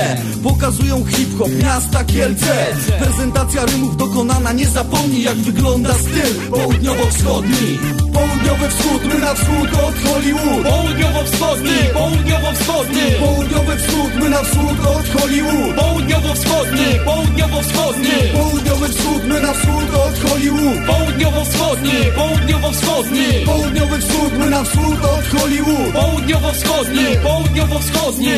Pokazują 0.44 1.06
hip-hop 1.06 1.50
miasta 1.64 2.04
Kielce. 2.04 2.66
Prezentacja 3.00 3.66
rymów 3.66 3.98
dokonana, 3.98 4.52
nie 4.54 4.68
zapomnij 4.68 5.24
jak 5.24 5.38
wygląda 5.38 5.94
styl. 5.94 6.50
Południowo-wschodni. 6.52 7.80
Południowy 8.14 8.70
wschód, 8.70 9.04
my 9.14 9.20
na 9.20 9.34
wschód 9.34 9.70
od 9.74 9.96
Hollywood. 10.04 10.64
Południowo-wschodni, 10.64 11.80
południowo-wschodni. 11.94 13.02
Południowy 13.20 13.78
wschód, 13.78 14.12
my 14.24 14.30
na 14.30 14.44
wschód 14.44 14.80
od 14.96 15.22
Hollywood. 15.22 15.76
Południowo-wschodni, 15.76 16.86
południowo-wschodni 17.06 18.31
Południowy 18.34 18.90
wschód, 18.90 19.24
my 19.28 19.42
na 19.42 19.54
wschód 19.54 19.96
od 20.06 20.30
Hollywood 20.30 20.86
Południowo-wschodni, 20.88 21.92
południowo-wschodni. 22.16 23.46
Południowy 23.46 24.00
wschód, 24.00 24.34
my 24.40 24.50
na 24.50 24.64
wschód 24.64 25.06
od 25.06 25.40
Hollywood 25.40 25.94
Południowo-wschodni, 25.94 27.06
południowo-wschodni 27.24 28.38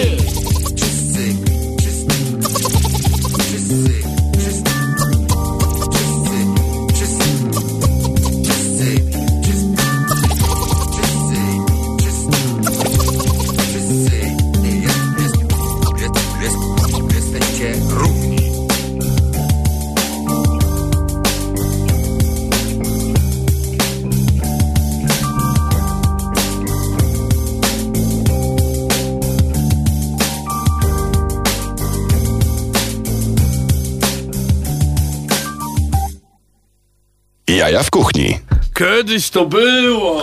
Jaja 37.48 37.84
w 37.84 37.90
kuchni. 37.90 38.40
Kiedyś 38.74 39.30
to 39.30 39.46
było! 39.46 40.22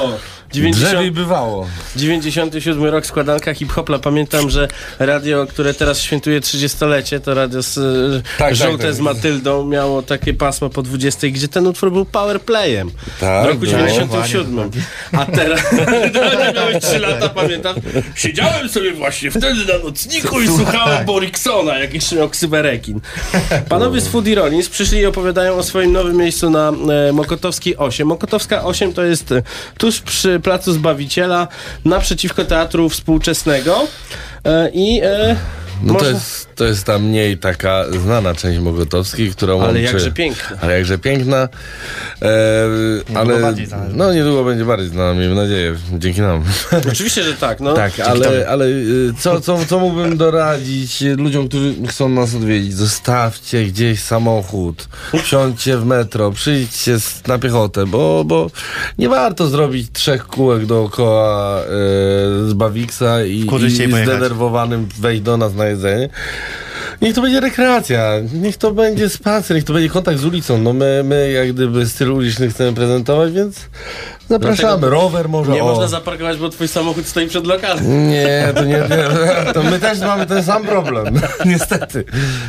Drzewiej 0.53 1.11
bywało. 1.11 1.67
97 1.97 2.85
rok 2.85 3.07
składanka 3.07 3.55
hip-hopla. 3.55 3.99
Pamiętam, 3.99 4.51
że 4.51 4.69
radio, 4.99 5.47
które 5.47 5.75
teraz 5.75 6.01
świętuje 6.01 6.41
30-lecie, 6.41 7.21
to 7.21 7.35
radio 7.35 7.63
z, 7.63 7.79
tak, 8.39 8.57
żółte 8.57 8.85
tak. 8.85 8.95
z 8.95 9.01
Matyldą 9.01 9.65
miało 9.65 10.03
takie 10.03 10.35
pasmo 10.35 10.71
po 10.71 10.83
20, 10.83 11.29
gdzie 11.29 11.49
ten 11.49 11.67
utwór 11.67 11.93
był 11.93 12.05
powerplayem. 12.05 12.91
Tak, 13.21 13.45
w 13.45 13.47
roku 13.47 13.59
było. 13.59 13.73
97. 13.73 14.71
A 15.13 15.27
teraz, 15.27 15.61
miałeś 16.55 16.85
3 16.85 16.99
lata, 16.99 17.29
pamiętam. 17.29 17.77
Siedziałem 18.15 18.69
sobie 18.69 18.93
właśnie 18.93 19.31
wtedy 19.31 19.73
na 19.73 19.79
nocniku 19.85 20.41
i 20.41 20.47
słuchałem 20.47 21.07
Boriksona, 21.07 21.79
jak 21.79 21.95
jeszcze 21.95 22.17
miał 22.17 22.29
ksywę 22.29 22.63
rekin. 22.63 23.01
Panowie 23.69 24.01
z 24.01 24.09
Foodie 24.09 24.35
Rollins 24.35 24.69
przyszli 24.69 24.99
i 24.99 25.07
opowiadają 25.07 25.55
o 25.55 25.63
swoim 25.63 25.93
nowym 25.93 26.17
miejscu 26.17 26.51
na 26.51 26.73
e, 27.09 27.13
Mokotowskiej 27.13 27.77
8. 27.77 28.09
Mokotowska 28.09 28.65
8 28.65 28.93
to 28.93 29.03
jest 29.03 29.33
e, 29.33 29.43
tuż 29.79 30.01
przy 30.01 30.40
Placu 30.43 30.73
Zbawiciela, 30.73 31.49
naprzeciwko 31.85 32.45
Teatru 32.45 32.89
Współczesnego. 32.89 33.87
E, 34.45 34.71
I 34.75 35.01
e, 35.03 35.37
No 35.83 35.95
to, 35.95 36.09
jest, 36.11 36.55
to 36.55 36.65
jest 36.65 36.85
ta 36.85 36.99
mniej 36.99 37.39
taka 37.39 37.85
znana 38.05 38.35
część 38.35 38.59
Mokotowskiej, 38.59 39.31
którą 39.31 39.55
Ale 39.61 39.67
łączy... 39.67 39.81
jakże 39.83 40.13
piękna. 40.13 40.57
Ale 40.61 40.73
jakże 40.77 40.99
piękna. 40.99 41.49
E, 42.23 42.29
ale 43.17 43.41
bardziej 43.41 43.67
znana. 43.67 43.85
No 43.95 44.15
niedługo 44.15 44.45
będzie 44.45 44.65
bardziej 44.65 44.89
znana, 44.89 45.15
miejmy 45.15 45.35
nadzieję, 45.35 45.75
dzięki 45.99 46.21
nam. 46.21 46.45
Oczywiście, 46.93 47.23
że 47.23 47.35
tak. 47.35 47.61
No. 47.61 47.73
Tak, 47.75 48.01
ale, 48.01 48.49
ale 48.49 48.67
y, 48.67 49.13
co, 49.21 49.41
co, 49.41 49.59
co 49.69 49.79
mógłbym 49.79 50.17
doradzić 50.17 51.01
ludziom, 51.01 51.49
którzy 51.49 51.75
chcą 51.89 52.09
nas 52.09 52.35
odwiedzić? 52.35 52.75
Zostawcie 52.75 53.65
gdzieś 53.65 54.03
samochód, 54.03 54.89
wsiądźcie 55.23 55.77
w 55.77 55.85
metro, 55.87 56.31
przyjdźcie 56.33 56.99
z- 57.01 57.27
na 57.27 57.39
piechotę, 57.39 57.87
bo, 57.87 58.25
bo 58.25 58.51
nie 58.99 59.09
warto 59.09 59.47
zrobić 59.49 59.89
trzech 59.93 60.27
kółek 60.27 60.67
dookoła 60.67 61.61
y, 61.63 61.67
z 62.49 62.53
Bawiksa 62.55 63.25
i, 63.25 63.31
i 63.31 63.47
i 63.85 63.89
pojechać. 63.89 64.21
Zdenerwowanym 64.31 64.89
wejść 64.99 65.23
do 65.23 65.37
nas 65.37 65.55
na 65.55 65.67
jedzenie. 65.67 66.09
Niech 67.03 67.15
to 67.15 67.23
będzie 67.23 67.41
rekreacja, 67.41 68.13
niech 68.33 68.57
to 68.57 68.71
będzie 68.71 69.09
spacer, 69.09 69.57
niech 69.57 69.65
to 69.65 69.73
będzie 69.73 69.89
kontakt 69.89 70.19
z 70.19 70.25
ulicą. 70.25 70.59
No 70.59 70.73
my, 70.73 71.03
my 71.05 71.31
jak 71.31 71.53
gdyby 71.53 71.87
styl 71.87 72.13
uliczny 72.13 72.51
chcemy 72.51 72.73
prezentować, 72.73 73.33
więc 73.33 73.57
zapraszamy. 74.29 74.79
Dlatego 74.79 74.91
Rower 74.91 75.29
może. 75.29 75.53
Nie 75.53 75.63
o. 75.63 75.67
można 75.67 75.89
zaparkować, 75.89 76.39
bo 76.39 76.49
twój 76.49 76.69
samochód 76.69 77.07
stoi 77.07 77.27
przed 77.27 77.47
lokalem. 77.47 78.09
Nie, 78.09 78.53
to 78.55 78.65
nie, 78.65 78.73
nie. 78.73 79.11
To 79.55 79.63
my 79.63 79.79
też 79.79 80.01
mamy 80.01 80.27
ten 80.27 80.45
sam 80.45 80.65
problem. 80.65 81.21
Niestety. 81.45 82.05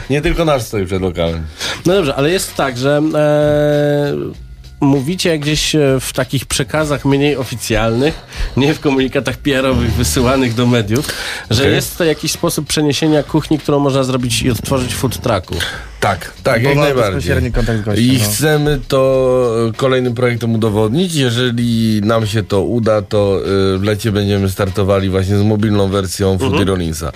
Nie 0.09 0.21
tylko 0.21 0.45
nasz 0.45 0.61
stoi 0.61 0.85
przed 0.85 1.01
lokalem. 1.01 1.43
No 1.85 1.93
dobrze, 1.93 2.15
ale 2.15 2.29
jest 2.29 2.55
tak, 2.55 2.77
że 2.77 3.01
e, 3.15 4.50
mówicie 4.81 5.39
gdzieś 5.39 5.75
e, 5.75 5.97
w 5.99 6.13
takich 6.13 6.45
przekazach 6.45 7.05
mniej 7.05 7.37
oficjalnych, 7.37 8.13
nie 8.57 8.73
w 8.73 8.79
komunikatach 8.79 9.37
PR-owych 9.37 9.93
wysyłanych 9.93 10.53
do 10.53 10.65
mediów, 10.67 11.05
że 11.49 11.63
Okej. 11.63 11.75
jest 11.75 11.97
to 11.97 12.03
jakiś 12.03 12.31
sposób 12.31 12.67
przeniesienia 12.67 13.23
kuchni, 13.23 13.59
którą 13.59 13.79
można 13.79 14.03
zrobić 14.03 14.41
i 14.41 14.51
odtworzyć 14.51 14.93
w 14.93 14.97
food 14.97 15.17
trucku. 15.21 15.55
Tak, 15.99 16.31
tak, 16.43 16.63
Bo 16.63 16.69
jak 16.69 16.77
najbardziej. 16.77 17.51
kontakt 17.51 17.97
I 17.97 18.17
no. 18.17 18.29
chcemy 18.29 18.79
to 18.87 19.51
kolejnym 19.77 20.13
projektem 20.13 20.55
udowodnić. 20.55 21.15
Jeżeli 21.15 22.01
nam 22.03 22.27
się 22.27 22.43
to 22.43 22.61
uda, 22.61 23.01
to 23.01 23.39
y, 23.75 23.77
w 23.77 23.83
lecie 23.83 24.11
będziemy 24.11 24.49
startowali 24.49 25.09
właśnie 25.09 25.37
z 25.37 25.43
mobilną 25.43 25.87
wersją 25.89 26.37
Foodie 26.37 26.47
Mhm. 26.51 26.67
Rollinsa. 26.67 27.11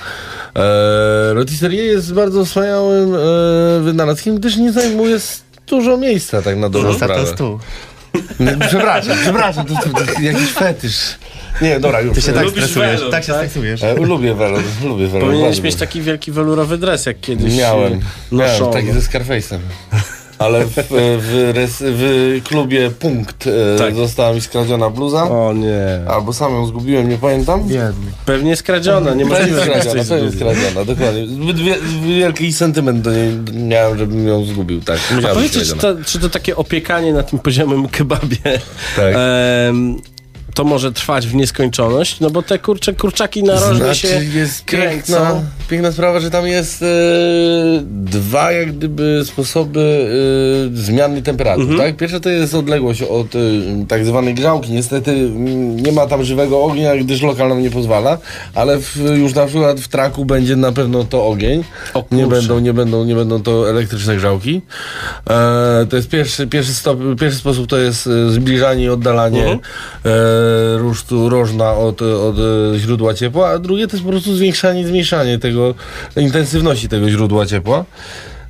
E, 0.56 1.34
Rotisserie 1.34 1.84
jest 1.84 2.14
bardzo 2.14 2.46
wspaniałym 2.46 3.16
e, 3.16 3.18
wynalazkiem, 3.84 4.36
gdyż 4.36 4.58
nie 4.58 4.72
zajmuje 4.72 5.20
dużo 5.68 5.98
miejsca 5.98 6.42
tak 6.42 6.58
na 6.58 6.70
dobrą 6.70 6.92
Zostaw 6.92 7.10
sprawę. 7.10 7.28
stół. 7.28 7.60
Nie, 8.40 8.58
Przepraszam, 8.68 9.18
przepraszam, 9.22 9.66
to, 9.66 9.74
to, 9.76 9.90
to 10.06 10.22
jakiś 10.22 10.52
fetysz. 10.52 11.16
Nie, 11.62 11.80
dobra, 11.80 12.02
już. 12.02 12.16
Ty 12.16 12.22
się 12.22 12.34
tak 12.34 12.44
Lubisz 12.44 12.64
stresujesz, 12.64 12.96
welon, 12.98 13.12
tak 13.12 13.24
się 13.24 13.34
tak? 13.34 13.42
stresujesz. 13.50 13.84
E, 13.84 13.94
lubię 13.96 14.34
welon, 14.34 14.64
lubię 14.84 15.08
welon. 15.08 15.28
Powinieneś 15.28 15.50
bardzo 15.56 15.64
mieć 15.64 15.76
taki 15.76 16.02
wielki 16.02 16.32
welurowy 16.32 16.78
dres, 16.78 17.06
jak 17.06 17.20
kiedyś 17.20 17.58
Miałem, 17.58 17.94
e, 17.94 18.36
miałem 18.36 18.74
taki 18.74 18.92
ze 18.92 19.00
Scarface'em. 19.00 19.58
Ale 20.40 20.66
w, 20.66 20.76
w, 21.20 21.52
res, 21.56 21.84
w 21.86 22.40
klubie 22.44 22.92
Punkt 22.92 23.48
e, 23.48 23.78
Tak. 23.80 23.96
została 23.96 24.34
mi 24.34 24.42
skradziona 24.42 24.90
bluza. 24.90 25.24
O 25.24 25.54
nie. 25.54 26.00
Albo 26.08 26.34
sam 26.34 26.54
ją 26.54 26.66
zgubiłem, 26.66 27.10
nie 27.10 27.18
pamiętam. 27.18 27.68
Biedny. 27.68 28.12
Pewnie 28.26 28.56
skradziona, 28.56 29.14
nie 29.14 29.26
Pewnie 29.26 29.40
możliwe, 29.40 29.66
że 29.66 29.82
skradziona, 29.82 30.04
pewnie 30.04 30.32
skradziona, 30.32 30.86
dokładnie. 30.86 31.28
Zbyt 31.28 31.60
wie, 31.60 31.76
wielki 32.08 32.54
sentyment 32.54 33.02
do 33.02 33.12
niej 33.12 33.40
miałem, 33.54 33.98
żebym 33.98 34.28
ją 34.28 34.46
zgubił, 34.46 34.82
tak. 34.82 35.00
A 35.12 35.16
Musiała 35.16 35.34
powiedzcie, 35.36 35.62
czy 35.62 35.76
to, 35.76 35.96
czy 36.06 36.20
to 36.20 36.30
takie 36.30 36.56
opiekanie 36.56 37.14
na 37.14 37.24
tym 37.24 37.40
poziomym 37.40 37.88
kebabie 37.88 38.38
Tak. 38.96 39.16
To 40.56 40.64
może 40.64 40.92
trwać 40.92 41.28
w 41.28 41.36
nieskończoność? 41.36 42.20
No 42.20 42.30
bo 42.30 42.42
te 42.42 42.60
kurcze, 42.60 42.94
kurczaki 42.94 43.44
narożne 43.44 43.76
Znaczy, 43.86 44.08
się 44.08 44.24
jest 44.40 44.64
kręcą. 44.66 45.14
piękna, 45.14 45.42
piękna 45.70 45.92
sprawa, 45.92 46.20
że 46.20 46.32
tam 46.32 46.48
jest 46.48 46.82
e, 46.82 46.86
dwa 47.86 48.52
jak 48.52 48.72
gdyby 48.78 49.22
sposoby 49.26 50.08
e, 50.74 50.78
zmiany 50.78 51.22
temperatur, 51.22 51.62
Mhm. 51.64 51.80
tak? 51.80 51.98
Pierwsze 51.98 52.20
to 52.20 52.30
jest 52.30 52.54
odległość 52.56 53.02
od 53.02 53.36
e, 53.36 53.40
tak 53.88 54.06
zwanej 54.06 54.34
grzałki. 54.34 54.72
Niestety 54.72 55.12
mm, 55.12 55.80
nie 55.80 55.92
ma 55.92 56.08
tam 56.08 56.24
żywego 56.24 56.64
ognia, 56.64 56.96
gdyż 56.96 57.22
lokal 57.22 57.50
nam 57.50 57.62
nie 57.62 57.72
pozwala, 57.72 58.18
ale 58.54 58.78
w, 58.80 58.98
już 59.18 59.34
na 59.34 59.46
przykład 59.46 59.80
w 59.80 59.88
traku 59.88 60.26
będzie 60.26 60.56
na 60.56 60.72
pewno 60.72 61.04
to 61.04 61.28
ogień. 61.28 61.64
Nie 62.12 62.28
będą, 62.28 62.60
nie 62.60 62.74
będą, 62.74 63.06
nie 63.06 63.16
będą 63.16 63.44
to 63.44 63.70
elektryczne 63.70 64.16
grzałki. 64.16 64.62
To 65.90 65.96
jest 65.96 66.10
pierwszy, 66.10 66.48
pierwszy, 66.48 66.74
stop, 66.74 67.00
pierwszy 67.20 67.40
sposób 67.40 67.68
to 67.68 67.78
jest 67.78 68.10
zbliżanie 68.30 68.84
i 68.84 68.90
oddalanie 68.90 69.40
Mhm. 69.40 69.60
E, 70.76 70.78
rusztu 70.78 71.30
rożna 71.30 71.74
od, 71.74 72.02
od 72.02 72.36
e, 72.40 72.80
źródła 72.80 73.14
ciepła, 73.14 73.50
a 73.50 73.60
drugie 73.60 73.88
to 73.88 73.96
jest 73.96 74.04
po 74.06 74.12
prostu 74.12 74.36
zwiększanie 74.36 74.82
i 74.82 74.86
zmniejszanie 74.86 75.40
tego, 75.40 75.76
intensywności 76.18 76.90
tego 76.90 77.10
źródła 77.10 77.46
ciepła. 77.46 77.86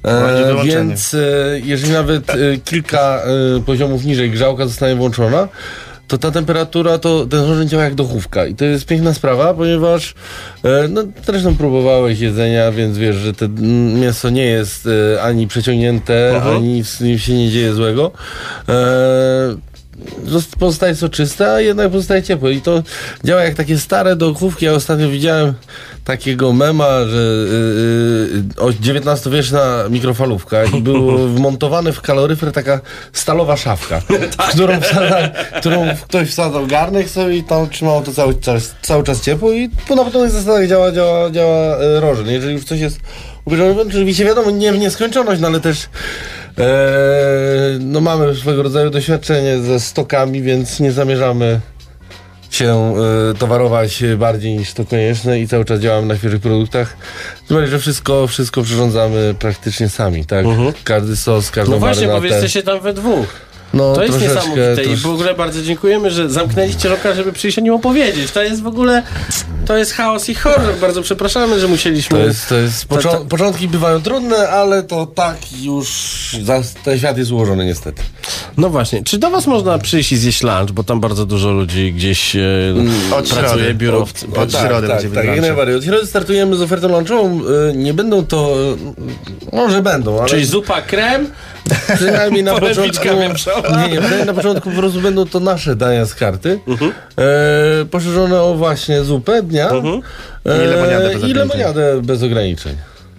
E, 0.06 0.56
więc 0.66 1.14
e, 1.14 1.18
jeżeli 1.64 1.94
nawet 1.94 2.30
e, 2.30 2.36
kilka 2.66 3.22
e, 3.58 3.60
poziomów 3.62 4.06
niżej 4.06 4.32
grzałka 4.32 4.68
zostanie 4.68 4.96
włączona, 4.96 5.48
to 6.08 6.18
ta 6.18 6.32
temperatura, 6.32 6.98
to 6.98 7.26
ten 7.26 7.40
rożeń 7.50 7.68
działa 7.70 7.84
jak 7.84 7.96
dochówka. 7.96 8.46
I 8.46 8.56
to 8.56 8.66
jest 8.66 8.86
piękna 8.86 9.14
sprawa, 9.14 9.54
ponieważ 9.54 10.16
no, 10.90 11.04
zresztą 11.26 11.56
próbowałeś 11.56 12.20
jedzenia, 12.20 12.72
więc 12.72 12.98
wiesz, 12.98 13.16
że 13.16 13.34
to 13.34 13.46
mięso 14.00 14.30
nie 14.30 14.46
jest 14.46 14.90
ani 15.22 15.48
przeciągnięte, 15.48 16.36
Mhm. 16.36 16.56
ani 16.58 16.84
z 16.84 17.02
nim 17.02 17.20
się 17.20 17.34
nie 17.34 17.50
dzieje 17.50 17.74
złego. 17.74 18.12
E, 18.70 18.74
pozostaje 20.60 20.96
soczyste, 20.96 21.52
a 21.52 21.62
jednak 21.62 21.92
pozostaje 21.92 22.24
ciepłe. 22.24 22.54
I 22.54 22.62
to 22.62 22.84
działa 23.24 23.44
jak 23.44 23.56
takie 23.56 23.80
stare 23.80 24.16
dochówki. 24.16 24.66
Ja 24.66 24.74
ostatnio 24.74 25.10
widziałem 25.10 25.54
takiego 26.06 26.54
mema, 26.54 27.06
że 27.06 27.46
yy, 28.62 29.00
XIX-wieczna 29.00 29.84
mikrofalówka 29.90 30.66
i 30.66 30.82
było 30.82 31.18
wmontowane 31.36 31.92
w 31.92 32.02
kaloryfer 32.02 32.52
taka 32.52 32.82
stalowa 33.14 33.58
szafka, 33.58 34.00
w 34.00 34.50
którą, 34.52 34.80
którą 35.60 35.88
ktoś 36.04 36.30
wsadzał 36.30 36.68
garnek 36.68 37.10
sobie 37.10 37.38
i 37.38 37.44
tam 37.44 37.70
trzymało 37.70 38.02
to 38.02 38.14
cały 38.14 38.36
czas, 38.36 38.76
cały 38.82 39.04
czas 39.04 39.22
ciepło 39.22 39.52
i 39.52 39.70
po 39.88 39.96
na 39.96 40.04
podobnych 40.04 40.32
zasadach 40.32 40.68
działa, 40.68 40.92
działa, 40.92 41.32
działa 41.32 41.78
e, 41.78 42.00
rożen. 42.00 42.28
Jeżeli 42.28 42.54
już 42.54 42.64
coś 42.64 42.80
jest 42.80 43.00
ubieżone, 43.46 43.82
oczywiście 43.82 44.26
wiadomo, 44.26 44.52
nie 44.52 44.74
w 44.74 44.78
nieskończoność, 44.78 45.42
no 45.42 45.48
ale 45.48 45.60
też 45.60 45.90
no 47.80 48.02
mamy 48.02 48.36
swego 48.36 48.64
rodzaju 48.64 48.90
doświadczenie 48.90 49.58
ze 49.58 49.80
stokami, 49.80 50.42
więc 50.42 50.80
nie 50.80 50.92
zamierzamy 50.92 51.60
się 52.52 52.96
e, 53.32 53.34
towarować 53.34 54.04
bardziej 54.18 54.58
niż 54.58 54.74
to 54.74 54.86
konieczne 54.86 55.40
i 55.40 55.48
cały 55.48 55.66
czas 55.66 55.80
działamy 55.80 56.08
na 56.08 56.18
świeżych 56.18 56.42
produktach. 56.42 56.98
Bardziej, 57.50 57.72
że 57.72 57.80
wszystko, 57.80 58.28
wszystko 58.28 58.64
przyrządzamy 58.64 59.36
praktycznie 59.40 59.90
sami, 59.90 60.26
tak? 60.26 60.46
Każdy 60.84 61.16
sos, 61.16 61.52
każdą 61.52 61.72
No 61.72 61.80
właśnie, 61.80 62.08
bo 62.08 62.26
jesteście 62.26 62.64
tam 62.64 62.80
we 62.80 62.94
dwóch. 62.94 63.28
No, 63.76 63.94
To 63.94 64.04
jest 64.04 64.22
niesamowite 64.22 64.84
i 64.84 64.88
trosz- 64.88 64.96
w 65.02 65.06
ogóle 65.10 65.34
bardzo 65.34 65.62
dziękujemy, 65.62 66.12
że 66.12 66.30
zamknęliście 66.30 66.90
lokal, 66.90 67.16
żeby 67.16 67.34
przyjść 67.34 67.58
o 67.58 67.62
nim 67.62 67.74
opowiedzieć. 67.74 68.32
To 68.32 68.44
jest 68.44 68.62
w 68.64 68.68
ogóle, 68.68 69.04
to 69.66 69.78
jest 69.78 69.94
chaos 69.94 70.30
i 70.30 70.36
horror. 70.36 70.76
Bardzo 70.82 71.02
przepraszamy, 71.02 71.60
że 71.60 71.68
musieliśmy... 71.68 72.20
To 72.20 72.26
jest, 72.26 72.50
to 72.50 72.56
jest 72.56 72.88
to- 72.88 73.26
początki 73.30 73.68
bywają 73.68 74.02
trudne, 74.02 74.50
ale 74.50 74.84
to 74.84 75.06
tak 75.06 75.38
już 75.62 75.88
za, 76.44 76.62
ten 76.84 76.98
świat 76.98 77.18
jest 77.18 77.32
ułożony 77.32 77.66
niestety. 77.66 78.04
No 78.58 78.70
właśnie, 78.70 79.04
czy 79.04 79.18
do 79.18 79.30
was 79.32 79.48
można 79.48 79.78
przyjść 79.80 80.12
i 80.12 80.18
zjeść 80.18 80.44
lunch, 80.44 80.72
bo 80.72 80.84
tam 80.84 81.00
bardzo 81.00 81.26
dużo 81.26 81.52
ludzi 81.52 81.94
gdzieś 81.94 82.36
e, 82.36 82.40
Od 83.16 83.30
pracuje, 83.30 83.48
środy. 83.50 83.74
biurowcy. 83.74 84.26
Od 84.36 84.52
tak, 84.52 84.68
środy 84.68 84.88
tak, 84.88 84.96
będziemy 84.96 85.16
tak, 85.16 85.26
jak 85.26 85.36
lunche. 85.36 85.42
najbardziej. 85.42 85.76
Od 85.76 85.84
środy 85.84 86.08
startujemy 86.08 86.56
z 86.56 86.62
ofertą 86.62 86.88
lunchową. 86.88 87.42
Y, 87.72 87.74
Nie 87.78 87.94
będą 87.94 88.26
to, 88.26 88.56
y, 89.52 89.56
może 89.56 89.82
będą, 89.82 90.20
ale 90.20 90.30
Czyli 90.30 90.46
zupa 90.46 90.82
krem, 90.82 91.28
przynajmniej 91.96 92.44
na 92.44 92.54
początku. 92.60 93.08
Nie, 93.88 94.18
nie, 94.18 94.26
na 94.26 94.34
początku 94.34 94.72
po 94.72 94.78
prostu 94.78 95.02
będą 95.02 95.26
to 95.26 95.40
nasze 95.40 95.76
dania 95.76 96.06
z 96.06 96.16
karty, 96.16 96.60
Mhm. 96.68 96.92
e, 97.82 97.86
poszerzone 97.86 98.42
o 98.42 98.56
właśnie 98.56 99.04
zupę 99.04 99.44
dnia 99.44 99.70
Mhm. 99.70 100.02
I 100.46 100.68
lemoniadę 100.68 101.10
bez 101.14 101.24
i 101.24 101.34
lemoniadę 101.34 102.02
bez 102.02 102.24
ograniczeń. 102.24 102.76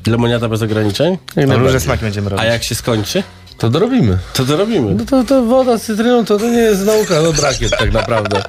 lemoniada 0.06 0.48
bez 0.48 0.62
ograniczeń. 0.62 1.18
No, 1.46 1.58
różne 1.58 1.80
smaki 1.80 2.02
będziemy 2.04 2.28
robić. 2.30 2.46
A 2.46 2.48
jak 2.48 2.62
się 2.62 2.74
skończy? 2.74 3.22
To 3.58 3.70
dorobimy. 3.70 4.18
To 4.34 4.44
dorobimy. 4.44 4.94
No 4.94 5.04
to, 5.04 5.24
to 5.24 5.42
woda 5.42 5.78
z 5.78 5.82
cytryną 5.82 6.24
to, 6.24 6.38
to 6.38 6.44
nie 6.44 6.58
jest 6.58 6.86
nauka, 6.86 7.14
no 7.22 7.32
brakiet 7.32 7.70
tak 7.78 7.92
naprawdę. 7.92 8.42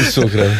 I 0.00 0.04
z 0.04 0.12
cukrem. 0.14 0.50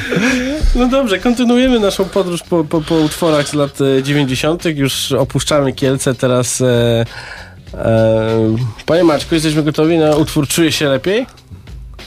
No 0.74 0.86
dobrze, 0.88 1.18
kontynuujemy 1.18 1.80
naszą 1.80 2.04
podróż 2.04 2.42
po, 2.42 2.64
po, 2.64 2.80
po 2.80 2.94
utworach 2.94 3.48
z 3.48 3.52
lat 3.54 3.78
e, 3.98 4.02
90. 4.02 4.64
Już 4.64 5.12
opuszczamy 5.12 5.72
Kielce, 5.72 6.14
teraz 6.14 6.60
e, 6.60 6.66
e, 6.66 7.04
Panie 8.86 9.04
Maczku, 9.04 9.34
jesteśmy 9.34 9.62
gotowi 9.62 9.98
na 9.98 10.16
utwór 10.16 10.48
Czuję 10.48 10.72
się 10.72 10.88
lepiej? 10.88 11.26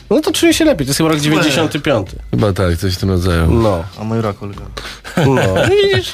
No 0.09 0.21
to 0.21 0.31
czuję 0.31 0.53
się 0.53 0.65
lepiej, 0.65 0.85
to 0.87 0.89
jest 0.89 0.97
chyba 0.97 1.09
rok 1.09 1.19
95. 1.19 2.07
Chyba 2.31 2.53
tak, 2.53 2.77
coś 2.77 2.93
w 2.93 2.97
tym 2.97 3.09
rodzaju. 3.09 3.51
No. 3.51 3.83
O 3.99 4.03
mój 4.03 4.21
rok 4.21 4.41
ulubiony. 4.41 4.69
No, 5.17 5.53
widzisz? 5.69 6.13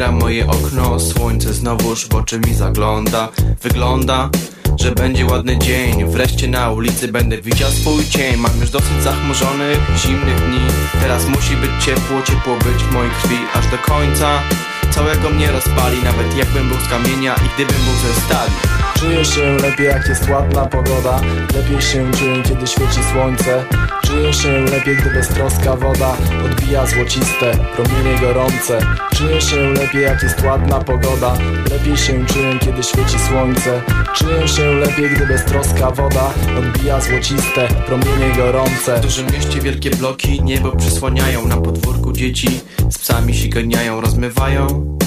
Otwieram 0.00 0.20
moje 0.20 0.46
okno. 0.46 1.00
Słońce 1.00 1.54
znowuż 1.54 2.08
w 2.08 2.14
oczy 2.14 2.40
mi 2.46 2.54
zagląda. 2.54 3.28
Wygląda, 3.62 4.30
że 4.76 4.92
będzie 4.92 5.26
ładny 5.26 5.58
dzień. 5.58 6.04
Wreszcie 6.10 6.48
na 6.48 6.70
ulicy 6.70 7.08
będę 7.08 7.42
widział 7.42 7.70
swój 7.70 8.04
cień. 8.04 8.36
Mam 8.36 8.60
już 8.60 8.70
dosyć 8.70 9.02
zachmurzonych, 9.02 9.78
zimnych 9.96 10.48
dni. 10.48 10.60
Teraz 11.00 11.28
musi 11.28 11.56
być 11.56 11.70
ciepło, 11.84 12.22
ciepło 12.22 12.56
być 12.56 12.82
w 12.84 12.92
mojej 12.92 13.10
krwi 13.22 13.36
Aż 13.54 13.66
do 13.66 13.78
końca. 13.78 14.42
Całego 14.90 15.30
mnie 15.30 15.50
rozpali 15.50 16.02
Nawet 16.04 16.36
jakbym 16.36 16.68
był 16.68 16.78
z 16.80 16.88
kamienia 16.88 17.34
i 17.34 17.54
gdybym 17.54 17.80
był 17.84 17.94
ze 17.94 18.20
stali. 18.20 18.52
Czuję 18.98 19.24
się 19.24 19.56
lepiej 19.62 19.86
jak 19.86 20.08
jest 20.08 20.28
ładna 20.28 20.66
pogoda. 20.66 21.20
Lepiej 21.54 21.82
się 21.82 22.10
czuję 22.18 22.42
kiedy 22.42 22.66
świeci 22.66 23.00
słońce 23.12 23.64
Czuję 24.06 24.32
się 24.32 24.60
lepiej 24.60 24.96
gdy 24.96 25.10
beztroska 25.10 25.76
woda 25.76 26.16
Odbija 26.44 26.86
złociste, 26.86 27.52
promienie 27.76 28.18
gorące? 28.20 28.78
Czuję 29.14 29.40
się 29.40 29.56
lepiej 29.56 30.02
jak 30.02 30.22
jest 30.22 30.42
ładna 30.42 30.80
pogoda? 30.80 31.34
Lepiej 31.70 31.96
się 31.96 32.26
czuję 32.26 32.58
kiedy 32.58 32.82
świeci 32.82 33.18
słońce. 33.28 33.82
Czuję 34.14 34.48
się 34.48 34.72
lepiej 34.72 35.10
gdy 35.10 35.26
beztroska 35.26 35.90
woda 35.90 36.32
Odbija 36.58 37.00
złociste, 37.00 37.68
promienie 37.86 38.36
gorące. 38.36 38.96
W 38.96 39.00
dużym 39.00 39.26
mieście 39.26 39.60
wielkie 39.60 39.90
bloki 39.90 40.42
niebo 40.42 40.76
przysłaniają 40.76 41.48
Na 41.48 41.56
podwórku 41.56 42.12
dzieci. 42.12 42.60
Z 42.90 42.98
psami 42.98 43.34
się 43.34 43.48
ganiają, 43.48 44.00
rozmywają 44.00 44.99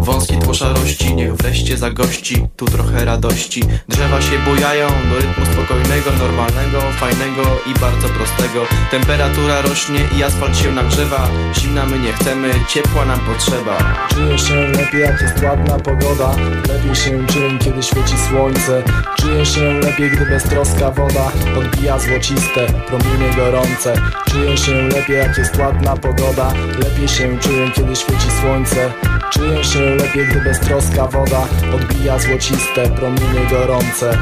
Wąskie 0.00 0.36
tło 0.36 0.54
szarości, 0.54 1.14
niech 1.14 1.34
wreszcie 1.34 1.76
zagości 1.76 2.46
Tu 2.56 2.66
trochę 2.66 3.04
radości. 3.04 3.62
Drzewa 3.88 4.22
się 4.22 4.38
bujają 4.38 4.88
do 4.88 5.16
rytmu 5.16 5.44
spokojnego, 5.52 6.10
normalnego, 6.18 6.80
fajnego 6.80 7.42
i 7.66 7.80
bardzo 7.80 8.08
prostego. 8.08 8.66
Temperatura 8.90 9.62
rośnie 9.62 10.00
i 10.18 10.22
asfalt 10.22 10.56
się 10.56 10.72
nagrzewa. 10.72 11.28
Zimna 11.54 11.86
my 11.86 11.98
nie 11.98 12.12
chcemy, 12.12 12.50
ciepła 12.68 13.04
nam 13.04 13.20
potrzeba. 13.20 14.06
Czuję 14.08 14.38
się 14.38 14.54
lepiej 14.54 15.00
jak 15.00 15.20
jest 15.22 15.42
ładna 15.42 15.78
pogoda. 15.78 16.36
Lepiej 16.68 16.96
się 16.96 17.26
czuję 17.26 17.58
kiedy 17.58 17.82
świeci 17.82 18.18
słońce. 18.28 18.82
Czuję 19.18 19.46
się 19.46 19.60
lepiej 19.60 20.10
gdy 20.10 20.26
beztroska 20.26 20.90
woda 20.90 21.32
Odbija 21.58 21.98
złociste, 21.98 22.66
promienie 22.86 23.36
gorące 23.36 23.94
Czuję 24.30 24.56
się 24.56 24.72
lepiej 24.72 25.16
jak 25.16 25.38
jest 25.38 25.56
ładna 25.56 25.96
pogoda. 25.96 26.52
Lepiej 26.78 27.08
się 27.08 27.38
czuję 27.38 27.70
kiedy 27.70 27.96
świeci 27.96 28.30
słońce. 28.40 28.92
Czuję 29.32 29.64
się 29.64 29.80
lepiej 29.80 30.26
gdy 30.26 30.40
beztroska 30.40 31.06
woda 31.06 31.48
Odbija 31.74 32.18
złociste, 32.18 32.88
promienie 32.88 33.46
gorące 33.50 34.18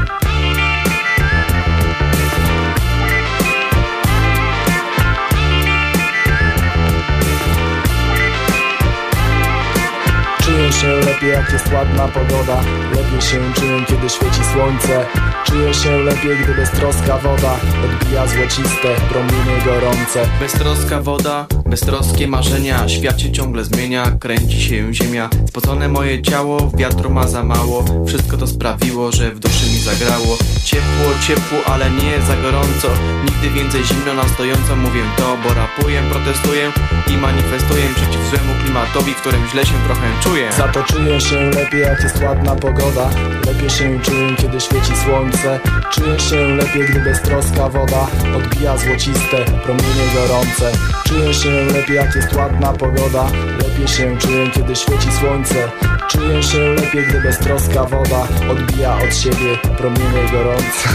Czuję 10.57 10.73
się 10.73 10.89
lepiej 10.89 11.31
jak 11.31 11.53
jest 11.53 11.73
ładna 11.73 12.09
pogoda. 12.09 12.61
Lepiej 12.91 13.21
się 13.23 13.53
czuję 13.55 13.85
kiedy 13.89 14.09
świeci 14.09 14.45
słońce. 14.53 15.07
Czuję 15.45 15.75
się 15.75 15.97
lepiej 15.97 16.37
gdy 16.45 16.55
beztroska 16.55 17.19
woda 17.19 17.57
Odbija 17.85 18.27
złociste, 18.27 18.89
promienie 19.09 19.65
gorące. 19.65 20.29
Beztroska 20.41 21.01
woda, 21.01 21.47
beztroskie 21.67 22.29
marzenia 22.29 22.89
Świat 22.89 23.21
się 23.21 23.33
ciągle 23.33 23.65
zmienia, 23.65 24.11
kręci 24.21 24.63
się 24.63 24.95
ziemia. 24.95 25.31
Spocone 25.49 25.89
moje 25.89 26.23
ciało, 26.23 26.71
wiatru 26.75 27.11
ma 27.11 27.29
za 27.29 27.45
mało. 27.45 27.85
Wszystko 28.07 28.37
to 28.37 28.47
sprawiło, 28.47 29.13
że 29.13 29.31
w 29.31 29.39
duszy 29.39 29.67
mi 29.71 29.79
zagrało. 29.79 30.39
Ciepło, 30.65 31.07
ciepło, 31.27 31.59
ale 31.73 31.91
nie 31.91 32.23
za 32.23 32.37
gorąco. 32.37 32.89
Nigdy 33.25 33.51
więcej 33.61 33.85
zimno 33.85 34.15
na 34.15 34.29
stojąco 34.29 34.77
Mówię 34.77 35.01
to, 35.17 35.37
bo 35.45 35.55
rapuję, 35.55 36.03
protestuję 36.11 36.73
I 37.07 37.17
manifestuję 37.17 37.85
przeciw 37.95 38.29
złemu 38.31 38.53
klimatowi 38.63 39.13
W 39.15 39.21
którym 39.21 39.49
źle 39.49 39.67
się 39.67 39.75
trochę 39.87 40.07
czuję. 40.23 40.53
Za 40.53 40.69
to 40.69 40.83
czuję 40.83 41.21
się 41.21 41.51
lepiej 41.51 41.81
jak 41.81 42.03
jest 42.03 42.23
ładna 42.23 42.57
pogoda. 42.57 43.11
Lepiej 43.47 43.71
się 43.71 44.01
czuję 44.03 44.37
kiedy 44.37 44.61
świeci 44.61 44.93
słońce. 45.05 45.61
Czuję 45.93 46.21
się 46.21 46.37
lepiej 46.37 46.89
gdy 46.89 47.01
beztroska 47.01 47.69
woda 47.69 48.07
Odbija 48.37 48.77
złociste, 48.79 49.45
promienie 49.65 50.07
gorące. 50.15 50.73
Czuję 51.05 51.35
się 51.35 51.56
lepiej 51.65 51.97
jak 51.97 52.15
jest 52.17 52.35
ładna 52.35 52.73
pogoda. 52.73 53.31
Lepiej 53.63 53.89
się 53.89 54.19
czuję 54.19 54.51
kiedy 54.51 54.77
świeci 54.77 55.13
słońce. 55.21 55.71
Czuję 56.09 56.43
się 56.43 56.59
lepiej 56.59 57.07
gdy 57.07 57.21
beztroska 57.21 57.85
woda 57.85 58.29
Odbija 58.51 58.95
od 58.97 59.17
siebie 59.17 59.57
promienie 59.79 60.31
gorące. 60.33 60.89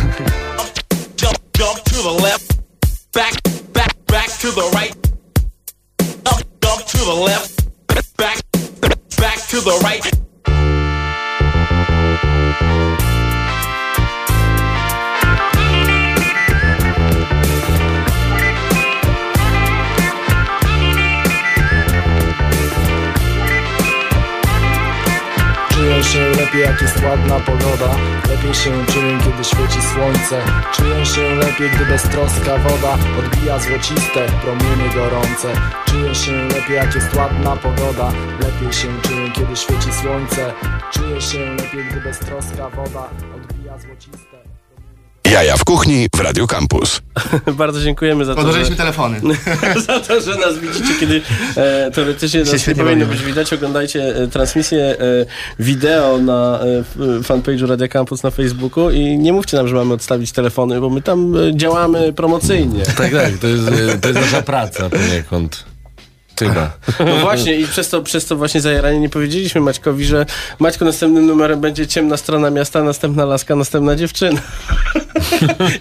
Jump, 1.22 1.40
jump 1.60 1.80
to 1.84 2.04
the 2.04 2.24
left, 2.24 2.54
back, 3.14 3.42
back, 3.74 3.94
back 4.08 4.38
to 4.42 4.52
the 4.52 4.80
right. 4.80 4.96
Jump, 6.26 6.44
jump 6.64 6.84
to 6.92 6.98
the 6.98 7.26
left, 7.26 7.62
back, 8.18 8.40
back 9.18 9.48
to 9.48 9.62
the 9.62 9.88
right. 9.88 10.21
Lepiej 26.52 26.62
jak 26.62 26.82
jest 26.82 27.04
ładna 27.04 27.40
pogoda 27.40 27.96
Lepiej 28.30 28.54
się 28.54 28.86
czuję 28.86 29.18
kiedy 29.24 29.44
świeci 29.44 29.82
słońce. 29.94 30.42
Czuję 30.74 31.06
się 31.06 31.22
lepiej 31.36 31.70
gdy 31.70 31.86
beztroska 31.86 32.58
woda 32.58 32.98
Odbija 33.20 33.60
złociste, 33.60 34.28
promienie 34.42 34.90
gorące. 34.96 35.54
Czuję 35.86 36.16
się 36.16 36.32
lepiej 36.32 36.76
jak 36.76 36.96
jest 36.96 37.16
ładna 37.16 37.56
pogoda 37.56 38.12
Lepiej 38.40 38.74
się 38.74 38.88
czuję 39.02 39.32
kiedy 39.32 39.56
świeci 39.56 39.94
słońce. 39.94 40.54
Czuję 40.92 41.22
się 41.22 41.40
lepiej 41.40 41.86
gdy 41.86 42.02
beztroska 42.02 42.70
woda 42.70 43.10
Odbija 43.36 43.78
złociste 43.78 44.41
Jaja 45.32 45.58
w 45.58 45.64
kuchni 45.64 46.08
w 46.16 46.20
Radio 46.20 46.48
Campus. 46.48 47.02
Bardzo 47.54 47.82
dziękujemy 47.82 48.26
za 48.26 48.32
to, 48.32 48.38
Podłożyliśmy 48.38 48.76
że... 48.76 48.78
telefony. 48.78 49.22
za 49.88 50.00
to, 50.00 50.22
że 50.22 50.36
nas 50.36 50.58
widzicie, 50.58 51.00
kiedy 51.00 51.22
e, 51.56 51.92
teoretycznie 51.92 52.40
nas 52.40 52.68
nie 52.68 52.76
powinno 52.76 53.06
być 53.06 53.24
widać. 53.24 53.54
Oglądajcie 53.54 54.16
e, 54.16 54.28
transmisję 54.28 54.80
e, 54.80 54.96
wideo 55.60 56.18
na 56.18 56.60
e, 56.60 57.22
fanpage'u 57.22 57.70
Radio 57.70 57.88
Campus 57.88 58.24
na 58.24 58.32
Facebooku 58.32 58.90
i 58.90 59.18
nie 59.18 59.34
mówcie 59.34 59.58
nam, 59.58 59.68
że 59.68 59.76
mamy 59.76 59.94
odstawić 59.94 60.32
telefony, 60.32 60.82
bo 60.82 60.90
my 60.90 61.02
tam 61.02 61.36
e, 61.36 61.58
działamy 61.58 62.14
promocyjnie. 62.14 62.84
Tak, 62.86 63.12
tak, 63.12 63.38
to 63.42 63.48
jest, 63.48 63.68
e, 63.68 63.98
to 63.98 64.08
jest 64.08 64.22
nasza 64.22 64.42
praca 64.42 64.90
poniekąd. 64.90 65.66
Chyba. 66.40 66.72
No 67.06 67.18
właśnie 67.18 67.56
i 67.56 67.68
przez 67.68 67.90
to, 67.90 68.02
przez 68.02 68.26
to 68.26 68.36
właśnie 68.36 68.62
zajaranie 68.62 69.00
nie 69.00 69.10
powiedzieliśmy 69.10 69.62
Maćkowi, 69.62 70.06
że 70.06 70.26
Maćko 70.60 70.86
następnym 70.86 71.26
numerem 71.26 71.62
będzie 71.62 71.88
ciemna 71.88 72.18
strona 72.18 72.50
miasta, 72.50 72.84
następna 72.84 73.26
laska, 73.26 73.56
następna 73.56 73.96
dziewczyna. 73.96 74.42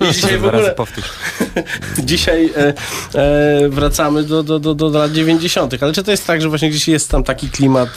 I 0.00 0.12
dzisiaj 0.14 0.38
w 0.38 0.44
ogóle... 0.46 0.74
Dzisiaj 2.04 2.50
e, 2.56 2.74
e, 3.14 3.68
wracamy 3.68 4.22
do, 4.22 4.42
do, 4.42 4.58
do, 4.58 4.74
do 4.74 4.88
lat 4.88 5.12
90. 5.12 5.74
Ale 5.82 5.92
czy 5.92 6.02
to 6.02 6.10
jest 6.10 6.26
tak, 6.26 6.42
że 6.42 6.48
właśnie 6.48 6.70
gdzieś 6.70 6.88
jest 6.88 7.10
tam 7.10 7.24
taki 7.24 7.48
klimat, 7.50 7.88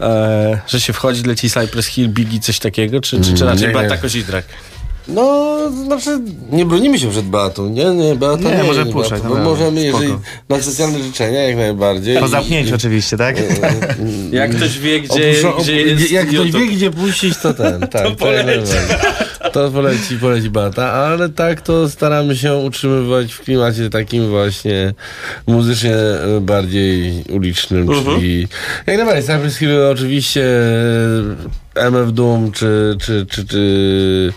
e, 0.00 0.06
e, 0.06 0.60
że 0.68 0.80
się 0.80 0.92
wchodzi, 0.92 1.22
leci 1.22 1.50
Cypress 1.50 1.86
Hill, 1.86 2.08
Biggie, 2.08 2.40
coś 2.40 2.58
takiego? 2.58 3.00
Czy, 3.00 3.16
czy, 3.20 3.34
czy 3.34 3.44
Mm, 3.44 3.48
raczej 3.48 3.68
nie, 3.68 3.74
Beata. 3.74 3.96
Kozidrak? 3.96 4.44
No, 5.08 5.56
znaczy, 5.84 6.18
nie 6.50 6.64
bronimy 6.64 6.98
się 6.98 7.10
przed 7.10 7.24
Beatą, 7.24 7.68
nie? 7.68 7.84
Nie, 7.84 8.14
Beata 8.14 8.42
Nie, 8.50 8.56
nie, 8.56 8.62
może 8.64 8.86
puszczać, 8.86 9.22
naprawdę, 9.22 9.44
bo 9.44 9.50
możemy, 9.50 9.88
spoko. 9.88 10.02
jeżeli 10.02 10.18
na 10.48 10.62
specjalne 10.62 11.02
życzenia, 11.02 11.42
jak 11.42 11.56
najbardziej. 11.56 12.18
Po 12.18 12.28
zamknięciu 12.28 12.70
i- 12.70 12.74
oczywiście, 12.74 13.16
tak? 13.16 13.36
Jak 14.32 14.56
ktoś 14.56 14.78
wie, 14.78 15.00
gdzie, 15.00 15.32
Opuszczo- 15.42 15.62
gdzie 15.62 15.82
jest 15.82 16.10
jak 16.10 16.28
ktoś 16.28 16.46
YouTube. 16.46 16.60
wie, 16.60 16.66
gdzie 16.76 16.90
puścić, 16.90 17.38
to 17.38 17.54
ten. 17.54 17.80
Tak, 17.80 18.02
to 18.04 18.16
poleci. 18.16 18.72
To 19.54 19.70
poleci, 19.70 20.18
poleci 20.18 20.50
Bata, 20.50 20.92
ale 20.92 21.28
tak 21.28 21.60
to 21.60 21.88
staramy 21.88 22.36
się 22.36 22.54
utrzymywać 22.54 23.32
w 23.32 23.40
klimacie 23.40 23.90
takim 23.90 24.28
właśnie 24.28 24.94
muzycznie 25.46 25.94
bardziej 26.40 27.24
ulicznym, 27.30 27.88
Mhm. 27.90 28.04
czyli 28.20 28.48
jak 28.86 28.96
najbardziej 28.96 29.22
Cypress 29.24 29.56
Hill 29.56 29.82
oczywiście 29.92 30.44
e, 31.76 31.80
MF 31.86 32.12
Doom 32.12 32.52
czy, 32.52 32.96
czy, 33.00 33.26
czy, 33.30 33.46
czy 33.46 34.32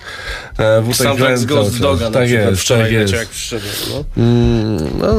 e, 0.60 0.94
cały 0.94 1.46
Ghost. 1.46 1.80
Doga 1.80 2.06
na 2.06 2.12
tak 2.12 2.26
przykład 2.26 2.50
jest, 2.50 2.62
wczoraj 2.62 2.84
tak 2.84 2.92
jest. 2.92 3.14
jak 3.14 3.28
przyszedłem. 3.28 3.74
No. 3.90 4.24
Mm, 4.24 4.78
no, 5.00 5.14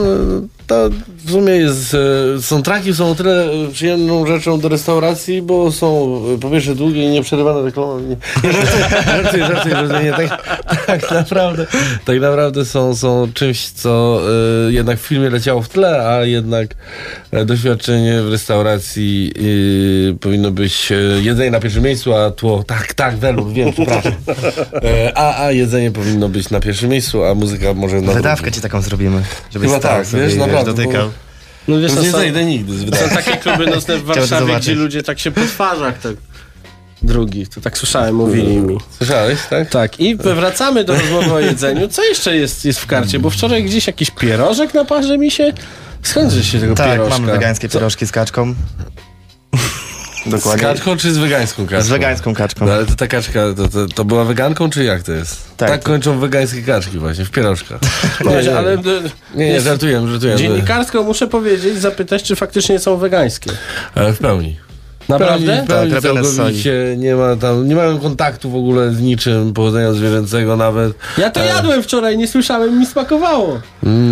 to 0.67 0.91
w 1.29 1.31
sumie 1.31 1.53
jest. 1.53 1.95
e, 1.95 2.43
Soundtracki 2.43 2.95
są 2.95 3.11
o 3.11 3.15
tyle 3.15 3.45
e, 3.45 3.73
przyjemną 3.73 4.27
rzeczą 4.27 4.61
do 4.61 4.69
restauracji, 4.69 5.43
bo 5.43 5.73
są 5.73 6.21
e, 6.35 6.39
po 6.39 6.51
pierwsze 6.51 6.75
długie 6.75 7.05
i 7.05 7.09
nieprzerywane 7.09 7.63
reklamą. 7.63 8.01
Nie, 8.01 8.17
nie, 8.45 8.53
żartuję, 8.53 8.85
żartuję, 9.07 9.47
żartuję, 9.47 9.75
żartuję, 9.75 10.03
nie, 10.05 10.13
tak, 10.13 10.45
tak 10.87 11.11
naprawdę, 11.11 11.67
tak 12.05 12.21
naprawdę 12.21 12.65
są, 12.65 12.97
są 12.97 13.29
czymś, 13.35 13.69
co 13.71 14.21
e, 14.69 14.73
jednak 14.73 14.99
w 14.99 15.03
filmie 15.03 15.31
leciało 15.31 15.63
w 15.63 15.69
tle, 15.69 16.07
a 16.09 16.25
jednak 16.25 16.75
doświadczenie 17.47 18.23
w 18.23 18.31
restauracji 18.31 19.33
e, 20.13 20.19
powinno 20.19 20.51
być 20.51 20.93
jedzenie 21.23 21.51
na 21.51 21.61
pierwszym 21.61 21.83
miejscu, 21.83 22.15
a 22.15 22.31
tło, 22.31 22.65
tak, 22.67 22.95
tak, 22.95 23.17
welur, 23.17 23.53
wiem, 23.53 23.73
przepraszam. 23.73 24.13
A, 25.15 25.45
a 25.45 25.53
jedzenie 25.53 25.91
powinno 25.91 26.29
być 26.29 26.51
na 26.51 26.61
pierwszym 26.61 26.91
miejscu, 26.91 27.25
a 27.25 27.35
muzyka 27.35 27.75
może 27.75 28.01
na 28.01 28.13
Wydawkę 28.13 28.53
ci 28.53 28.61
taką 28.61 28.83
zrobimy. 28.83 29.23
Żebyś 29.51 29.69
Chyba 29.69 29.81
tak, 29.81 30.07
wiesz, 30.07 30.35
naprawdę, 30.35 30.75
dotykał. 30.75 31.11
No 31.69 31.81
wiesz, 31.81 31.91
nie 31.91 31.97
to 31.97 32.05
są- 32.05 32.19
zejdę 32.19 32.45
nigdy 32.45 32.79
z 32.79 32.99
Są 32.99 33.09
takie 33.09 33.37
kluby 33.37 33.67
nocne 33.77 33.99
w 33.99 34.05
Warszawie, 34.05 34.57
gdzie 34.57 34.75
ludzie 34.75 35.03
tak 35.03 35.19
się 35.19 35.31
po 35.31 35.41
twarzach 35.41 35.99
tak 35.99 36.13
drugich, 37.03 37.49
to 37.49 37.61
tak 37.61 37.79
słyszałem, 37.79 38.15
mówili 38.15 38.57
mi. 38.57 38.79
Słyszałeś, 38.97 39.39
tak? 39.51 39.69
Tak, 39.71 40.01
i 40.01 40.17
wracamy 40.17 40.85
do 40.85 40.95
rozmowy 40.95 41.33
o 41.33 41.41
jedzeniu. 41.41 41.89
Co 41.89 42.05
jeszcze 42.05 42.37
jest, 42.37 42.65
jest 42.65 42.81
w 42.81 42.87
karcie? 42.87 43.19
Bo 43.19 43.31
wczoraj 43.31 43.65
gdzieś 43.65 43.87
jakiś 43.87 44.11
pierożek 44.11 44.75
na 44.75 44.85
parze 44.85 45.19
mi 45.19 45.31
się... 45.31 45.53
Skąd 46.03 46.33
się 46.45 46.61
tego 46.61 46.75
Tak, 46.75 46.87
pierożka? 46.91 47.19
mamy 47.19 47.33
wegańskie 47.33 47.69
Co? 47.69 47.79
pierożki 47.79 48.07
z 48.07 48.13
kaczką. 48.13 48.55
Z 50.29 50.31
Dokładnie. 50.31 50.63
kaczką 50.63 50.97
czy 50.97 51.13
z 51.13 51.19
wegańską 51.19 51.67
kaczką? 51.67 51.83
Z 51.83 51.89
wegańską 51.89 52.35
kaczką. 52.35 52.67
No 52.67 52.73
ale 52.73 52.87
to 52.87 52.95
ta 52.95 53.07
kaczka, 53.07 53.41
to, 53.57 53.69
to, 53.69 53.87
to 53.87 54.05
była 54.05 54.25
weganką 54.25 54.71
czy 54.71 54.85
jak 54.85 55.03
to 55.03 55.13
jest? 55.13 55.57
Tak, 55.57 55.69
Tak, 55.71 55.81
to- 55.83 55.87
kończą 55.87 56.19
wegańskie 56.19 56.63
kaczki 56.63 56.99
właśnie, 56.99 57.25
w 57.25 57.31
pierożkach. 57.31 57.81
Nie, 58.45 58.57
ale... 58.57 58.77
Nie, 59.35 59.49
nie, 59.49 59.61
żartuję, 59.61 60.09
żartuję. 60.09 60.37
Dziennikarsko 60.37 61.03
muszę 61.03 61.27
powiedzieć, 61.27 61.79
zapytać, 61.79 62.23
czy 62.23 62.37
faktycznie 62.37 62.79
są 62.79 62.97
wegańskie. 62.97 63.51
Ale 63.95 64.13
w 64.13 64.19
pełni. 64.19 64.57
Naprawdę? 65.09 65.65
Pełni, 65.69 65.93
Tak, 65.93 66.03
całkowicie, 66.03 66.95
nie 66.99 67.15
ma 67.15 67.37
tam, 67.37 67.69
nie 67.69 67.75
mają 67.77 67.99
kontaktu 67.99 68.51
w 68.51 68.57
ogóle 68.57 68.91
z 68.95 69.01
niczym 69.01 69.53
pochodzenia 69.53 69.93
zwierzęcego 69.93 70.57
nawet. 70.57 70.93
Ja 71.19 71.31
to 71.31 71.41
E, 71.41 71.47
jadłem 71.47 71.83
wczoraj, 71.83 72.19
nie 72.19 72.29
słyszałem, 72.29 72.79
mi 72.79 72.87
smakowało. 72.87 73.61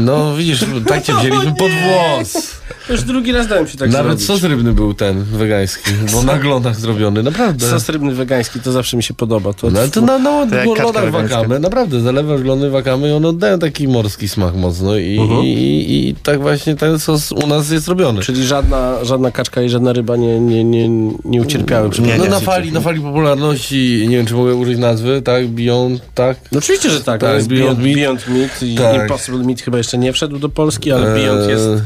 No 0.04 0.36
widzisz, 0.36 0.64
tak 0.88 1.02
cię 1.02 1.12
wzięliśmy 1.20 1.54
pod 1.54 1.70
włos. 1.70 2.56
Już 2.90 3.02
drugi 3.02 3.32
raz 3.32 3.46
dałem 3.46 3.66
się 3.68 3.78
tak 3.78 3.90
Nawet 3.90 4.06
zrobić. 4.20 4.26
sos 4.42 4.50
rybny 4.50 4.72
był 4.72 4.94
ten 4.94 5.22
wegański, 5.24 5.90
bo 6.12 6.22
na 6.22 6.38
glonach 6.38 6.76
zrobiony, 6.80 7.22
naprawdę. 7.22 7.66
Sos 7.70 7.88
rybny 7.88 8.14
wegański, 8.14 8.60
to 8.60 8.72
zawsze 8.72 8.96
mi 8.96 9.02
się 9.02 9.14
podoba. 9.14 9.52
To, 9.52 9.70
No 9.70 9.80
to 9.92 10.00
na, 10.00 10.18
no, 10.18 10.46
To 10.46 10.74
glonach 10.74 11.10
wakamy, 11.10 11.58
naprawdę, 11.58 12.00
zalewasz 12.00 12.42
glony 12.42 12.70
wakamy 12.70 13.08
i 13.08 13.12
one 13.12 13.28
oddają 13.28 13.58
taki 13.58 13.88
morski 13.88 14.28
smak 14.28 14.54
mocno 14.54 14.96
i, 14.96 15.18
Mhm. 15.20 15.40
i, 15.44 15.46
i, 15.48 16.08
i 16.08 16.14
tak 16.14 16.40
właśnie 16.40 16.76
ten 16.76 16.98
sos 16.98 17.32
u 17.32 17.46
nas 17.46 17.70
jest 17.70 17.88
robiony. 17.88 18.20
Czyli 18.22 18.44
żadna, 18.46 19.04
żadna 19.04 19.30
kaczka 19.30 19.62
i 19.62 19.68
żadna 19.68 19.92
ryba 19.92 20.16
nie, 20.16 20.40
nie, 20.40 20.64
nie, 20.64 20.85
nie 21.24 21.40
ucierpiały 21.42 21.90
przy 21.90 22.02
Nie, 22.02 22.16
No 22.18 22.24
na 22.26 22.40
fali, 22.40 22.72
na 22.72 22.80
fali 22.80 23.00
popularności, 23.00 24.06
nie 24.08 24.16
wiem 24.16 24.26
czy 24.26 24.34
mogę 24.34 24.54
użyć 24.54 24.78
nazwy, 24.78 25.22
tak, 25.22 25.48
Beyond, 25.48 26.02
tak? 26.14 26.36
No 26.52 26.58
oczywiście, 26.58 26.90
że 26.90 27.00
tak. 27.04 27.20
Tak, 27.20 27.44
Beyond 27.44 27.48
Beyond, 27.48 27.78
Meat. 27.78 27.94
Beyond 27.96 28.28
Meat 28.28 28.62
i 28.62 28.74
Tak. 28.74 29.02
Impossible 29.02 29.38
Meat 29.44 29.60
chyba 29.60 29.78
jeszcze 29.78 29.98
nie 29.98 30.12
wszedł 30.12 30.38
do 30.38 30.48
Polski, 30.48 30.92
ale 30.92 31.14
Beyond 31.14 31.50
jest... 31.50 31.66
Eee, 31.66 31.80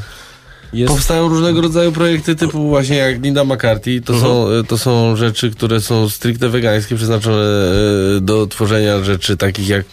jest 0.73 0.93
Powstają 0.93 1.29
różnego 1.29 1.61
rodzaju 1.61 1.93
projekty 1.93 2.37
typu 2.37 2.69
właśnie 2.69 2.97
jak 2.97 3.23
Linda 3.23 3.45
McCarthy. 3.45 4.01
To, 4.01 4.13
Mhm. 4.13 4.33
są, 4.33 4.47
to 4.69 4.79
są 4.79 5.17
rzeczy, 5.17 5.51
które 5.51 5.81
są 5.81 6.09
stricte 6.09 6.49
wegańskie, 6.49 6.97
przeznaczone 6.97 7.45
e, 8.17 8.21
do 8.21 8.47
tworzenia 8.47 9.05
rzeczy 9.05 9.37
takich 9.37 9.69
jak 9.69 9.85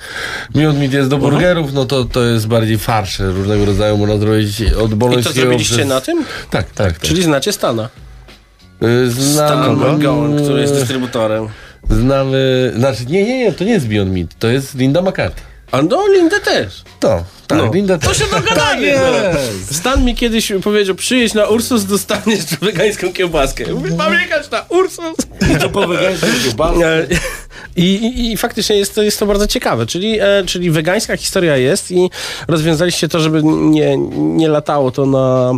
Beyond 0.56 0.80
Meat 0.80 0.94
jest 0.94 1.10
do 1.10 1.16
Mhm. 1.16 1.34
burgerów, 1.34 1.74
no 1.74 1.86
to 1.86 2.06
to 2.06 2.24
jest 2.24 2.48
bardziej 2.48 2.78
farsze 2.78 3.32
różnego 3.32 3.66
rodzaju, 3.66 3.98
można 3.98 4.18
zrobić 4.18 4.62
od 4.84 4.92
I 4.92 4.96
bolońskiego 4.96 5.34
to 5.36 5.40
zrobiliście 5.42 5.76
przez- 5.76 5.88
na 5.88 6.02
tym? 6.02 6.24
Tak, 6.50 6.72
tak. 6.72 6.92
tak. 6.92 7.00
Czyli 7.00 7.24
znacie 7.24 7.54
Stana. 7.54 7.90
Y, 8.84 9.12
Stan 9.34 9.76
Znam, 9.78 9.96
McGowan, 9.98 10.36
który 10.44 10.62
jest 10.62 10.74
dystrybutorem. 10.74 11.48
Znamy, 11.90 12.74
znaczy 12.78 13.06
nie, 13.06 13.24
nie, 13.26 13.40
nie, 13.40 13.52
to 13.54 13.64
nie 13.64 13.72
jest 13.72 13.88
Beyond 13.88 14.12
Meat, 14.14 14.28
to 14.40 14.48
jest 14.48 14.76
Linda 14.76 15.02
McCarthy. 15.02 15.42
A 15.72 15.82
no, 15.82 16.08
Lindę 16.08 16.40
też. 16.40 16.84
To, 17.00 17.24
tak, 17.48 17.58
No. 17.58 17.72
Linda 17.74 17.98
To 17.98 18.08
też. 18.08 18.18
się 18.18 18.24
dogadamy. 18.26 18.56
Tak 18.56 18.82
jest. 18.82 19.76
Stan 19.76 20.06
mi 20.06 20.16
kiedyś 20.16 20.52
powiedział, 20.64 20.96
przyjedź 20.96 21.34
na 21.34 21.46
Ursus, 21.48 21.86
dostaniesz 21.86 22.46
wegańską 22.62 23.14
kiełbaskę. 23.14 23.74
Mówię, 23.74 23.96
mam 23.96 24.14
jechać 24.14 24.52
na 24.52 24.66
Ursus. 24.70 25.18
I 25.56 25.60
to 25.60 25.70
po 25.70 25.88
wegańsku 25.88 26.28
E, 26.84 27.08
I, 27.76 27.82
i, 27.96 28.32
I 28.32 28.38
faktycznie 28.38 28.76
jest 28.76 28.96
to, 28.96 29.04
jest 29.04 29.20
to 29.20 29.26
bardzo 29.26 29.48
ciekawe, 29.48 29.86
czyli, 29.86 30.20
e, 30.20 30.44
czyli 30.46 30.72
wegańska 30.72 31.18
historia 31.18 31.58
jest 31.58 31.92
i 31.92 32.10
rozwiązaliście 32.48 33.08
to, 33.10 33.20
żeby 33.20 33.44
nie, 33.44 33.98
nie 34.18 34.48
latało 34.50 34.92
to 34.92 35.06
na, 35.06 35.52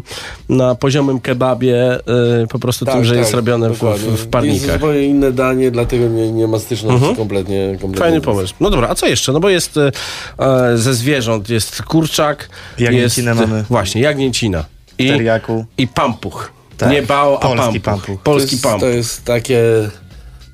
na 0.50 0.76
poziomym 0.76 1.20
kebabie, 1.20 2.00
e, 2.44 2.48
po 2.50 2.60
prostu 2.60 2.86
tym, 2.86 3.06
że 3.06 3.16
jest 3.16 3.34
robione 3.34 3.70
w, 3.70 3.74
w, 3.80 3.80
w 4.00 4.12
Jest 4.12 4.30
parnikach. 4.30 4.74
zupełnie 4.74 5.02
inne 5.04 5.32
danie, 5.32 5.72
dlatego 5.72 6.08
nie, 6.08 6.32
nie 6.32 6.48
ma 6.48 6.60
styczności 6.60 6.96
Mhm. 6.96 7.16
kompletnie, 7.16 7.68
kompletnie. 7.82 8.00
Fajny 8.00 8.22
pomysł. 8.22 8.54
No 8.60 8.70
dobra, 8.70 8.88
a 8.90 8.96
co 8.96 9.08
jeszcze? 9.08 9.32
No 9.32 9.40
bo 9.40 9.50
jest 9.50 9.78
e, 9.78 9.92
e, 10.40 10.78
ze 10.78 10.94
zwierząt, 10.94 11.50
jest 11.50 11.82
kurczak, 11.82 12.50
Jagnięcinę 12.80 13.32
jest, 13.32 13.42
mamy. 13.42 13.64
Właśnie, 13.70 14.02
jagnięcina. 14.02 14.66
I, 14.98 15.08
Teriaku. 15.08 15.66
i 15.78 15.88
pampuch. 15.88 16.52
Tak. 16.78 16.92
Nie 16.92 17.02
bao, 17.02 17.44
a 17.44 17.48
Polski 17.48 17.80
pampuch. 17.80 18.06
pampuch. 18.06 18.22
Polski 18.24 18.50
to 18.50 18.54
jest, 18.56 18.64
pampuch. 18.64 18.82
To 18.82 18.88
jest 18.88 19.26
takie 19.26 19.62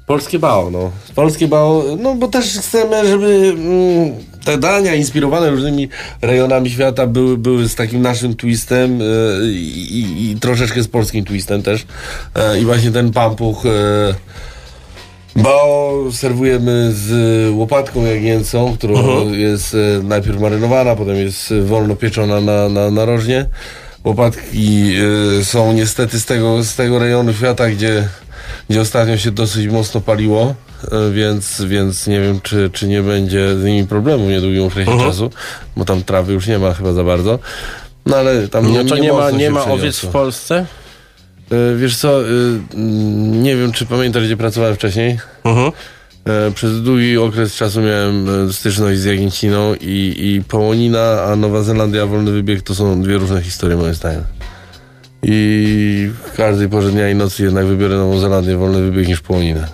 polskie 0.05 0.39
bao, 0.39 0.71
no. 0.71 0.91
Polskie 1.15 1.47
bao, 1.47 1.83
no 1.99 2.15
bo 2.15 2.27
też 2.27 2.57
chcemy, 2.59 3.07
żeby 3.07 3.53
mm, 3.57 4.13
te 4.45 4.57
dania 4.57 4.95
inspirowane 4.95 5.49
różnymi 5.49 5.89
rejonami 6.21 6.69
świata 6.69 7.07
były, 7.07 7.37
były 7.37 7.69
z 7.69 7.75
takim 7.75 8.01
naszym 8.01 8.35
twistem 8.35 8.99
e, 9.01 9.05
i, 9.47 10.31
i, 10.31 10.39
troszeczkę 10.39 10.83
z 10.83 10.87
polskim 10.87 11.25
twistem 11.25 11.63
też. 11.63 11.85
E, 12.35 12.59
I 12.59 12.65
właśnie 12.65 12.91
ten 12.91 13.11
pampuch 13.11 13.65
e, 13.65 13.69
bao 15.41 16.03
serwujemy 16.11 16.91
z 16.93 17.09
łopatką 17.55 18.05
jagnięcą, 18.05 18.73
którą 18.77 18.97
Mhm. 18.99 19.33
jest 19.33 19.77
najpierw 20.03 20.39
marynowana, 20.39 20.95
potem 20.95 21.15
jest 21.15 21.53
wolno 21.65 21.95
pieczona 21.95 22.41
na, 22.41 22.69
na, 22.69 22.91
na 22.91 23.05
rożnie. 23.05 23.45
Łopatki 24.03 24.93
są 25.43 25.73
niestety 25.73 26.19
z 26.19 26.25
tego, 26.25 26.63
z 26.63 26.75
tego 26.75 26.99
rejonu 26.99 27.33
świata, 27.33 27.69
gdzie, 27.69 28.07
gdzie 28.69 28.81
ostatnio 28.81 29.17
się 29.17 29.31
dosyć 29.31 29.67
mocno 29.67 30.01
paliło, 30.01 30.55
e, 30.91 31.11
więc, 31.11 31.61
więc 31.61 32.07
nie 32.07 32.21
wiem, 32.21 32.41
czy, 32.41 32.69
czy 32.73 32.87
nie 32.87 33.01
będzie 33.01 33.55
z 33.59 33.63
nimi 33.63 33.87
problemu 33.87 34.25
w 34.25 34.29
niedługim 34.29 34.63
okresie 34.63 34.91
Mhm. 34.91 35.09
czasu, 35.11 35.29
bo 35.77 35.85
tam 35.85 36.03
trawy 36.03 36.33
już 36.33 36.47
nie 36.47 36.59
ma 36.59 36.73
chyba 36.73 36.93
za 36.93 37.03
bardzo. 37.03 37.39
No 38.05 38.15
ale 38.17 38.47
tam 38.47 38.71
nie, 38.71 38.83
No 38.83 38.89
to 38.89 38.97
nie, 38.97 39.13
ma, 39.13 39.19
mocno 39.21 39.37
nie 39.37 39.49
ma 39.49 39.59
przeniosło. 39.59 39.83
owiec 39.83 39.99
w 39.99 40.07
Polsce? 40.07 40.65
E, 41.51 41.75
Wiesz 41.77 41.97
co, 41.97 42.21
e, 42.21 42.25
mm, 42.73 43.43
nie 43.43 43.55
wiem, 43.57 43.71
czy 43.71 43.85
pamiętasz, 43.85 44.23
gdzie 44.25 44.37
pracowałem 44.37 44.75
wcześniej. 44.75 45.19
Mhm. 45.43 45.71
E, 46.25 46.51
Przez 46.51 46.81
długi 46.81 47.17
okres 47.17 47.55
czasu 47.55 47.81
miałem 47.81 48.27
styczność 48.53 48.99
z 48.99 49.03
Jagnięciną 49.05 49.73
i, 49.75 50.15
i 50.17 50.43
Połonina, 50.47 51.21
a 51.23 51.35
Nowa 51.35 51.61
Zelandia, 51.63 52.05
wolny 52.05 52.31
wybieg 52.31 52.61
to 52.61 52.75
są 52.75 53.01
dwie 53.01 53.17
różne 53.17 53.41
historie 53.41 53.77
moim 53.77 53.93
zdaniem. 53.93 54.23
I 55.27 56.11
w 56.25 56.35
każdej 56.37 56.69
porze 56.69 56.91
dnia 56.91 57.09
i 57.09 57.15
nocy 57.15 57.43
jednak 57.43 57.65
wybiorę 57.65 57.95
Nową 57.95 58.19
Zelandię, 58.19 58.57
wolny 58.57 58.81
wybieg 58.81 59.07
niż 59.07 59.21
Połoninę. 59.21 59.67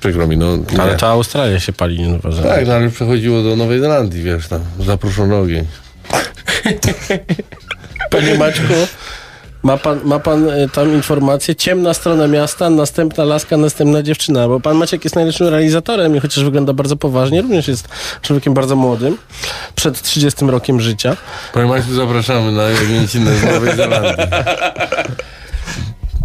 Przykro 0.00 0.26
mi, 0.26 0.36
no. 0.36 0.56
nie. 0.56 0.80
Ale 0.80 0.96
to 0.96 1.06
Australia 1.06 1.60
się 1.60 1.72
pali, 1.72 1.98
nie 1.98 2.08
Nowa 2.08 2.30
Zelandia. 2.30 2.54
Tak, 2.54 2.66
no 2.66 2.74
ale 2.74 2.84
już 2.84 2.94
przechodziło 2.94 3.42
do 3.42 3.56
Nowej 3.56 3.80
Zelandii, 3.80 4.22
wiesz, 4.22 4.48
tam 4.48 4.60
zaproszony 4.80 5.36
ogień. 5.36 5.66
Panie 8.10 8.34
Maćku, 8.34 8.72
ma 9.66 9.76
pan, 9.76 10.00
ma 10.04 10.18
pan 10.18 10.50
e, 10.50 10.68
tam 10.68 10.92
informację, 10.92 11.54
ciemna 11.54 11.94
strona 11.94 12.28
miasta, 12.28 12.70
następna 12.70 13.24
laska, 13.24 13.56
następna 13.56 14.02
dziewczyna, 14.02 14.48
bo 14.48 14.60
pan 14.60 14.76
Maciek 14.76 15.04
jest 15.04 15.16
najlepszym 15.16 15.48
realizatorem 15.48 16.16
i 16.16 16.20
chociaż 16.20 16.44
wygląda 16.44 16.72
bardzo 16.72 16.96
poważnie, 16.96 17.42
również 17.42 17.68
jest 17.68 17.88
człowiekiem 18.22 18.54
bardzo 18.54 18.76
młodym, 18.76 19.16
przed 19.74 20.02
30 20.02 20.46
rokiem 20.46 20.80
życia. 20.80 21.16
Panie 21.52 21.66
Maćku, 21.66 21.94
zapraszamy 21.94 22.52
na 22.52 22.62
Jagnięcinę 22.62 23.36
z 23.36 23.44
Nowej 23.44 23.76
Zelandii. 23.76 24.24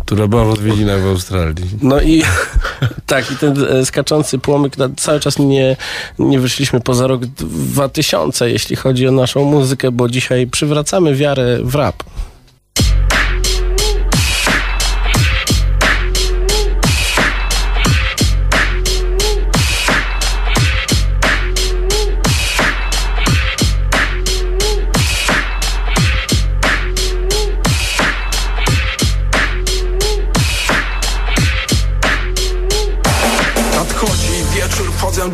Która 0.05 0.27
była 0.27 0.45
w 0.45 0.49
odwiedzinach 0.49 1.01
w 1.01 1.07
Australii. 1.07 1.65
No 1.81 2.01
i 2.01 2.23
tak, 3.05 3.31
i 3.31 3.35
ten 3.35 3.65
e, 3.69 3.85
skaczący 3.85 4.39
płomyk, 4.39 4.73
cały 4.97 5.19
czas 5.19 5.39
nie, 5.39 5.75
nie 6.19 6.39
wyszliśmy 6.39 6.81
poza 6.81 7.07
rok 7.07 7.25
2000, 7.25 8.51
jeśli 8.51 8.75
chodzi 8.75 9.07
o 9.07 9.11
naszą 9.11 9.43
muzykę, 9.43 9.91
bo 9.91 10.09
dzisiaj 10.09 10.47
przywracamy 10.47 11.15
wiarę 11.15 11.59
w 11.63 11.75
rap. 11.75 12.03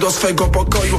Do 0.08 0.12
swego 0.12 0.48
pokoju 0.48 0.97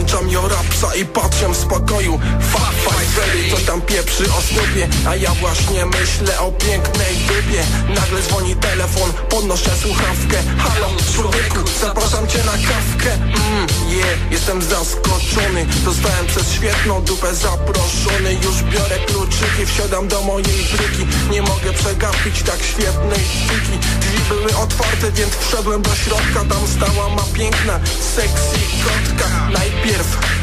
Załączam 0.00 0.30
jorapsa 0.30 0.94
i 0.94 1.04
patrzę 1.04 1.48
w 1.48 1.56
spokoju. 1.56 2.20
Fuck, 2.52 2.70
ready, 3.16 3.50
coś 3.50 3.64
tam 3.64 3.80
pieprzy 3.80 4.24
o 4.24 4.40
snupie 4.42 4.88
A 5.08 5.16
ja 5.16 5.34
właśnie 5.34 5.86
myślę 5.86 6.40
o 6.40 6.52
pięknej 6.52 7.16
dupie. 7.16 7.62
Nagle 7.88 8.22
dzwoni 8.22 8.56
telefon, 8.56 9.12
podnoszę 9.28 9.70
słuchawkę. 9.82 10.36
Halo, 10.58 10.88
człowieku, 11.14 11.70
zapraszam 11.80 12.28
cię 12.28 12.38
na 12.38 12.52
kawkę. 12.52 13.16
Mmm, 13.16 13.66
yeah, 13.90 14.32
jestem 14.32 14.62
zaskoczony. 14.62 15.66
Zostałem 15.84 16.26
przez 16.26 16.52
świetną 16.52 17.02
dupę 17.02 17.34
zaproszony. 17.34 18.34
Już 18.34 18.62
biorę 18.62 18.98
kluczyki, 19.06 19.66
wsiadam 19.66 20.08
do 20.08 20.22
mojej 20.22 20.64
bryki. 20.72 21.06
Nie 21.30 21.42
mogę 21.42 21.72
przegapić 21.72 22.42
tak 22.42 22.62
świetnej 22.62 23.20
fiki 23.20 23.78
Drzwi 24.00 24.18
były 24.28 24.56
otwarte, 24.56 25.12
więc 25.12 25.36
wszedłem 25.36 25.82
do 25.82 25.94
środka. 25.94 26.44
Tam 26.48 26.66
stała 26.76 27.08
ma 27.08 27.22
piękna, 27.34 27.80
sexy 28.16 28.58
kotka. 28.84 29.50
Najpierw 29.52 29.89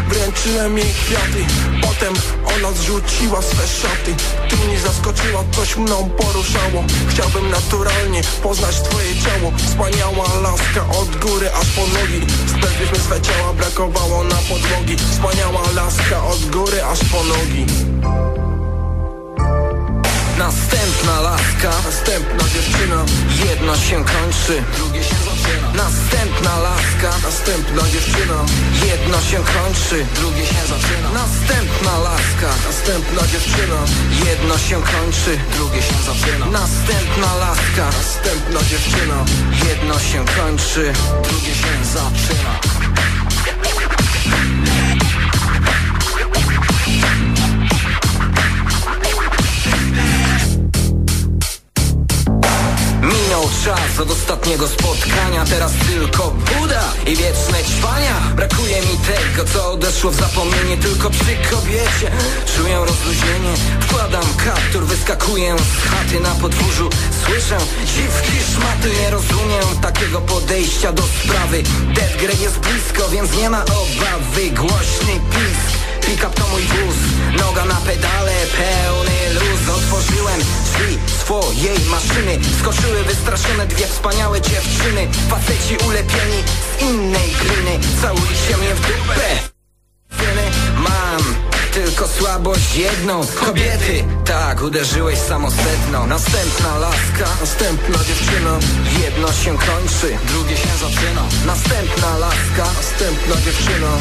wręczyłem 0.10 0.78
jej 0.78 0.94
kwiaty. 0.94 1.46
Potem 1.82 2.14
ona 2.56 2.72
zrzuciła 2.72 3.42
swe 3.42 3.68
szaty 3.68 4.16
Tu 4.50 4.58
mnie 4.58 4.80
zaskoczyła, 4.80 5.44
coś 5.52 5.76
mną 5.78 6.10
poruszało. 6.10 6.84
Chciałbym 7.10 7.50
naturalnie 7.50 8.22
poznać 8.44 8.76
twoje 8.82 9.16
ciało. 9.16 9.52
Wspaniała 9.58 10.28
laska 10.42 10.82
od 11.02 11.16
góry 11.16 11.50
aż 11.62 11.68
po 11.68 11.82
nogi. 11.82 12.22
Sprawiliśmy 12.48 13.00
swe 13.00 13.22
ciała, 13.22 13.54
brakowało 13.54 14.24
na 14.24 14.36
podłogi. 14.36 14.98
Wspaniała 15.12 15.62
laska 15.76 16.24
od 16.24 16.46
góry 16.46 16.84
aż 16.84 17.00
po 17.00 17.24
nogi 17.24 17.66
Następna 20.48 21.22
laska, 21.22 21.72
następna 21.86 22.44
dziewczyna 22.54 23.06
jedno 23.46 23.78
się 23.78 23.96
kończy, 23.96 24.64
Drugie 24.78 25.04
się 25.04 25.16
zaczyna. 25.16 25.68
Następna 25.74 26.60
laska, 26.60 27.10
Następna 27.24 27.82
dziewczyna 27.92 28.40
jedno 28.90 29.22
się 29.22 29.38
kończy, 29.38 30.06
Drugie 30.16 30.46
się 30.46 30.62
zaczyna. 30.74 31.10
Następna 31.14 31.98
laska, 31.98 32.50
Następna 32.68 33.22
dziewczyna 33.32 33.80
jedno 34.26 34.58
się 34.58 34.76
kończy, 34.82 35.40
Drugie 35.58 35.82
się 35.82 35.98
zaczyna. 36.10 36.46
Następna 36.46 37.36
laska, 37.36 37.86
Następna 37.98 38.60
dziewczyna 38.70 39.26
jedno 39.70 40.00
się 40.00 40.26
kończy, 40.38 40.94
Drugie 41.24 41.56
się 41.56 41.74
zaczyna 41.96 42.60
Czas 53.66 54.00
od 54.00 54.12
ostatniego 54.12 54.68
spotkania 54.68 55.46
Teraz 55.46 55.72
tylko 55.72 56.32
Buda 56.32 56.84
i 57.08 57.16
wieczne 57.16 57.64
ćwania 57.64 58.16
Brakuje 58.36 58.82
mi 58.82 58.98
tego, 58.98 59.50
co 59.54 59.72
odeszło 59.72 60.12
w 60.12 60.16
zapomnienie 60.16 60.78
Tylko 60.78 61.10
przy 61.10 61.38
kobiecie. 61.52 62.12
Czuję 62.56 62.76
rozluźnienie 62.76 63.54
Wkładam 63.80 64.26
kaptur, 64.46 64.86
wyskakuję 64.86 65.56
z 65.58 65.90
chaty 65.90 66.20
na 66.20 66.30
podwórzu. 66.30 66.90
Słyszę 67.26 67.58
dziwki 67.86 68.54
szmaty 68.54 69.02
Nie 69.02 69.10
rozumiem 69.10 69.82
takiego 69.82 70.22
podejścia 70.22 70.94
do 70.94 71.04
sprawy. 71.04 71.64
Death 71.96 72.18
Grey 72.18 72.42
jest 72.42 72.60
blisko, 72.60 73.10
więc 73.10 73.38
nie 73.38 73.50
ma 73.50 73.66
obawy. 73.66 74.50
Głośny 74.52 75.14
pisk 75.32 75.78
Pick-up 76.08 76.36
to 76.36 76.48
mój 76.48 76.62
wóz, 76.62 76.96
noga 77.38 77.66
na 77.66 77.76
pedale, 77.76 78.32
pełny 78.58 79.34
luz. 79.34 79.76
Otworzyłem 79.78 80.40
drzwi 80.40 80.98
swojej 81.20 81.80
maszyny. 81.90 82.40
Skoczyły 82.60 83.04
wystraszone 83.04 83.68
dwie 83.68 83.88
wspaniałe 83.88 84.42
dziewczyny. 84.42 85.08
Faceci 85.30 85.78
ulepieni 85.88 86.44
z 86.78 86.82
innej 86.82 87.32
gliny. 87.32 87.80
Całujcie 88.02 88.58
mnie 88.58 88.76
w 88.76 88.82
dupę 88.82 89.57
tylko 91.78 92.08
słabość 92.08 92.76
jedną. 92.76 93.22
Kobiety, 93.46 94.04
tak, 94.26 94.62
uderzyłeś 94.62 95.20
samosedną 95.20 96.08
Następna 96.08 96.78
laska, 96.78 97.28
Następna 97.42 97.98
dziewczyna. 98.08 98.54
Jedno 99.04 99.28
się 99.34 99.52
kończy 99.70 100.10
Drugie 100.32 100.58
się 100.58 100.74
zaczyna. 100.86 101.24
Następna 101.46 102.18
laska, 102.18 102.66
Następna 102.78 103.36
dziewczyna. 103.46 103.92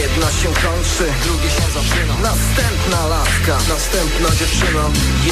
Jedno 0.00 0.26
się 0.38 0.48
kończy 0.64 1.06
Drugie 1.24 1.50
się 1.56 1.66
zaczyna. 1.78 2.14
Następna 2.28 3.00
laska, 3.14 3.56
Następna 3.74 4.28
dziewczyna. 4.38 4.84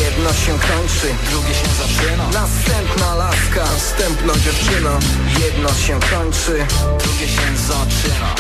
Jedno 0.03 0.31
się 0.43 0.53
kończy 0.71 1.09
Drugie 1.31 1.55
się 1.61 1.71
zaczyna. 1.83 2.25
Następna 2.41 3.15
laska, 3.15 3.65
Następna 3.75 4.35
dziewczyna. 4.45 4.93
Jedno 5.45 5.69
się 5.85 5.95
kończy 6.13 6.57
Drugie 7.03 7.29
się 7.37 7.49
zaczyna 7.73 8.31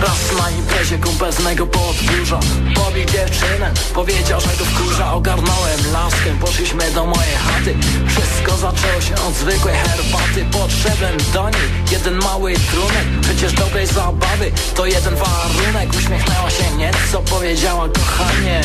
Raz 0.00 0.32
na 0.36 0.59
imprezie 0.80 1.42
mego 1.44 1.66
podwórza. 1.66 2.40
Pobił 2.74 3.04
dziewczynę, 3.04 3.72
powiedział, 3.94 4.40
że 4.40 4.46
go 4.46 4.64
wkurza. 4.64 5.12
Ogarnąłem 5.12 5.80
laskę, 5.92 6.30
poszliśmy 6.40 6.90
do 6.90 7.06
mojej 7.06 7.34
chaty. 7.34 7.74
Wszystko 8.08 8.56
zaczęło 8.56 9.00
się 9.00 9.14
od 9.14 9.34
zwykłej 9.34 9.74
herbaty. 9.74 10.44
Podszedłem 10.52 11.16
do 11.32 11.50
niej, 11.50 11.68
jeden 11.92 12.14
mały 12.14 12.54
trunek. 12.54 13.06
Przecież 13.22 13.52
dobrej 13.52 13.86
zabawy 13.86 14.52
to 14.74 14.86
jeden 14.86 15.14
warunek. 15.14 15.90
Uśmiechnęła 15.98 16.50
się 16.50 16.76
nieco, 16.76 17.20
powiedziała 17.30 17.88
kochanie 17.88 18.60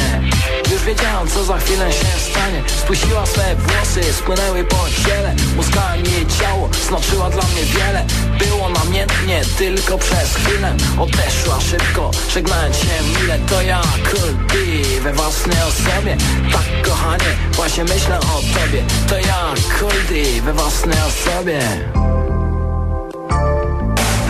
Już 0.72 0.84
wiedziałam 0.84 1.28
co 1.28 1.44
za 1.44 1.58
chwilę 1.58 1.94
się 1.94 2.06
stanie. 2.32 2.64
Spuściła 2.68 3.26
swe 3.26 3.56
włosy, 3.56 4.14
spłynęły 4.14 4.64
po 4.64 4.86
ciele. 5.06 5.36
Muskałem 5.56 6.06
jej 6.06 6.26
ciało, 6.40 6.70
znaczyła 6.88 7.30
dla 7.30 7.44
mnie 7.44 7.64
wiele. 7.64 8.06
Było 8.40 8.70
namiętnie, 8.70 9.42
tylko 9.58 9.98
przez 9.98 10.36
chwilę. 10.36 10.76
Odeszła 11.00 11.62
szybko, 11.62 12.05
żegnając 12.34 12.76
się 12.78 13.22
mile 13.22 13.40
To 13.40 13.62
ja, 13.62 13.82
Cool 13.82 14.34
B, 14.34 14.56
we 15.02 15.14
własnej 15.14 15.58
osobie. 15.58 16.18
Tak 16.52 16.90
kochanie, 16.90 17.36
właśnie 17.52 17.84
myślę 17.84 18.20
o 18.20 18.60
tobie. 18.60 18.84
To 19.08 19.18
ja, 19.18 19.54
Cool 19.80 19.92
D, 20.10 20.42
we 20.42 20.54
własnej 20.54 20.98
osobie 21.08 21.60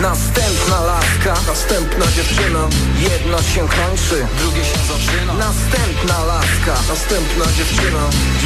Następna 0.00 0.80
laska, 0.80 1.34
Następna 1.46 2.06
dziewczyna 2.16 2.68
jedno 3.10 3.42
się 3.42 3.60
kończy 3.60 4.26
Drugie 4.38 4.64
się 4.64 4.78
zaczyna. 4.92 5.34
Następna 5.34 6.24
laska, 6.24 6.74
Następna 6.88 7.44
dziewczyna 7.56 8.02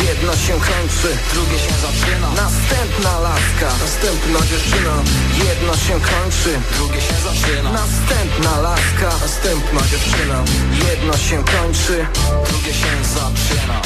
jedno 0.09 0.32
się 0.36 0.53
kończy 0.53 1.11
Drugie 1.32 1.59
się 1.59 1.74
zaczyna. 1.86 2.28
Następna 2.42 3.20
laska, 3.20 3.68
Następna 3.82 4.40
dziewczyna 4.51 4.94
jedno 5.44 5.72
się 5.76 5.92
kończy 5.92 6.53
Drugie 6.76 7.01
się 7.01 7.14
zaczyna. 7.28 7.72
Następna 7.72 8.61
laska, 8.61 9.11
Następna 9.22 9.80
dziewczyna 9.90 10.38
jedno 10.88 11.16
się 11.16 11.36
kończy 11.44 12.07
Drugie 12.51 12.74
się 12.74 12.92
zaczyna 13.14 13.80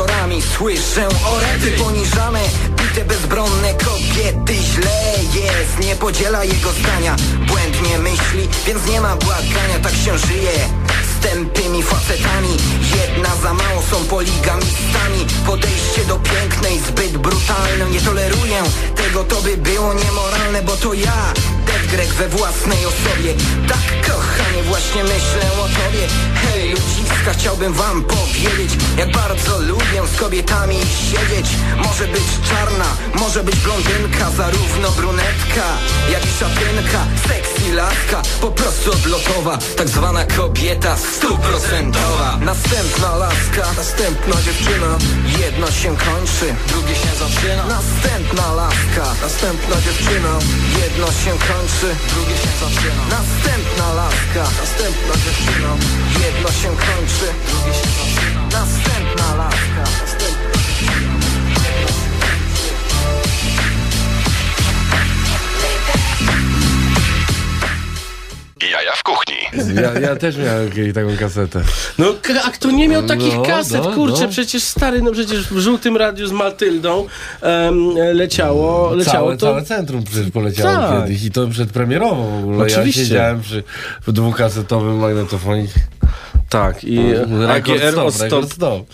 wieczorami 0.00 0.42
słyszę 0.42 1.08
orety 1.08 1.70
poniżane 1.70 2.40
Bite 2.70 3.04
bezbronne 3.04 3.74
kobiety. 3.74 4.54
Źle 4.54 5.14
jest, 5.34 5.88
nie 5.88 5.96
podziela 5.96 6.44
jego 6.44 6.72
zdania. 6.72 7.16
Błędnie 7.46 7.98
myśli, 7.98 8.48
więc 8.66 8.86
nie 8.86 9.00
ma 9.00 9.16
błagania. 9.16 9.78
Tak 9.82 9.92
się 9.92 10.18
żyje 10.18 10.79
tępymi 11.22 11.82
facetami. 11.82 12.56
Jedna 12.96 13.36
za 13.42 13.54
mało 13.54 13.82
są 13.90 14.04
poligamistami. 14.04 15.26
Podejście 15.46 16.04
do 16.08 16.16
pięknej 16.18 16.78
zbyt 16.78 17.18
brutalne. 17.18 17.90
Nie 17.90 18.00
toleruję 18.00 18.62
tego, 18.96 19.24
to 19.24 19.42
by 19.42 19.56
było 19.56 19.94
niemoralne 19.94 20.62
Bo 20.62 20.76
to 20.76 20.94
ja, 20.94 21.32
Dead 21.66 21.86
Greg 21.86 22.08
we 22.08 22.28
własnej 22.28 22.86
osobie. 22.86 23.34
Tak 23.68 24.12
kochanie, 24.12 24.62
właśnie 24.62 25.02
myślę 25.02 25.52
o 25.52 25.62
tobie. 25.62 26.06
Hej 26.34 26.70
ludziska, 26.70 27.32
chciałbym 27.32 27.72
wam 27.72 28.04
powiedzieć 28.04 28.70
Jak 28.96 29.12
bardzo 29.12 29.58
lubię 29.58 30.02
z 30.14 30.20
kobietami 30.20 30.76
siedzieć. 31.10 31.46
Może 31.76 32.08
być 32.08 32.22
czarna, 32.48 32.84
może 33.14 33.44
być 33.44 33.56
blondynka 33.56 34.30
Zarówno 34.36 34.90
brunetka, 34.90 35.64
jak 36.12 36.24
i 36.24 36.28
szatynka. 36.38 37.06
Sexy 37.28 37.74
laska, 37.74 38.22
po 38.40 38.50
prostu 38.50 38.92
odlotowa. 38.92 39.58
Tak 39.76 39.88
zwana 39.88 40.24
kobieta 40.24 40.96
stuprocentowa. 41.16 42.38
Następna 42.40 43.16
laska, 43.16 43.64
następna 43.76 44.36
dziewczyna. 44.42 44.90
Jedno 45.44 45.70
się 45.70 45.96
kończy, 45.96 46.46
drugie 46.68 46.94
się 46.94 47.12
zaczyna. 47.24 47.64
Następna 47.66 48.52
laska, 48.52 49.06
następna 49.22 49.76
dziewczyna. 49.84 50.32
Jedno 50.82 51.06
się 51.06 51.30
kończy, 51.48 51.88
drugie 52.12 52.36
się 52.42 52.52
zaczyna. 52.64 53.02
Następna 53.16 53.86
laska, 54.00 54.42
następna 54.60 55.14
dziewczyna. 55.24 55.70
Jedno 56.24 56.48
się 56.60 56.68
kończy, 56.86 57.28
drugie 57.48 57.74
się 57.80 57.88
zaczyna. 57.98 58.40
Następna 58.58 59.34
laska, 59.34 59.82
następna 60.00 61.09
Jaja 68.62 68.92
w 68.96 69.02
kuchni. 69.02 69.36
Ja, 69.82 70.00
ja 70.00 70.16
też 70.16 70.36
miałem 70.36 70.92
taką 70.94 71.16
kasetę. 71.16 71.62
No, 71.98 72.14
a 72.44 72.50
kto 72.50 72.70
nie 72.70 72.88
miał 72.88 73.02
takich 73.06 73.34
No, 73.36 73.42
kaset, 73.42 73.84
no, 73.84 73.92
kurczę, 73.92 74.22
no. 74.22 74.28
przecież 74.28 74.62
stary, 74.62 75.02
no 75.02 75.12
przecież 75.12 75.48
w 75.48 75.58
żółtym 75.58 75.96
radiu 75.96 76.26
z 76.26 76.32
Maltyldą 76.32 77.06
em, 77.42 77.94
leciało, 78.12 78.94
leciało 78.94 79.26
Całe, 79.26 79.36
to... 79.36 79.46
całe 79.46 79.62
centrum 79.62 80.04
przecież 80.04 80.30
poleciało 80.30 80.76
Tak. 80.88 81.02
kiedyś 81.02 81.24
i 81.24 81.30
to 81.30 81.48
przedpremierowo 81.48 82.30
w 82.30 82.38
ogóle. 82.38 82.66
Oczywiście. 82.66 83.00
Ja 83.00 83.06
siedziałem 83.08 83.40
przy 83.40 83.62
w 84.06 84.12
dwukasetowym 84.12 84.96
magnetofonie. 84.98 85.66
Tak, 86.48 86.84
i 86.84 86.98
Rekord 87.46 87.82
AGR 87.82 88.12
stop, 88.12 88.44
od 88.44 88.52
stop. 88.52 88.86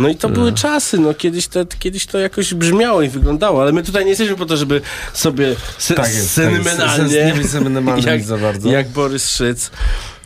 No 0.00 0.08
i 0.08 0.16
to 0.16 0.28
były 0.28 0.52
czasy, 0.52 0.98
no 0.98 1.14
kiedyś 1.14 1.48
to, 1.48 1.60
kiedyś 1.78 2.06
to 2.06 2.18
jakoś 2.18 2.54
brzmiało 2.54 3.02
i 3.02 3.08
wyglądało, 3.08 3.62
ale 3.62 3.72
my 3.72 3.82
tutaj 3.82 4.02
nie 4.04 4.08
jesteśmy 4.10 4.36
po 4.36 4.46
to, 4.46 4.56
żeby 4.56 4.80
sobie 5.12 5.56
se, 5.78 5.94
Tak 5.94 6.06
jest, 6.08 6.34
tak 6.36 6.52
jest. 6.52 6.64
sentymenalnie, 6.64 7.04
Sens- 7.04 7.26
nie 7.26 7.34
być 7.34 7.50
sentymenalnym 7.50 8.06
jak, 8.12 8.22
za 8.22 8.38
bardzo. 8.38 8.68
jak 8.68 8.88
Borys 8.88 9.30
Szyc. 9.30 9.70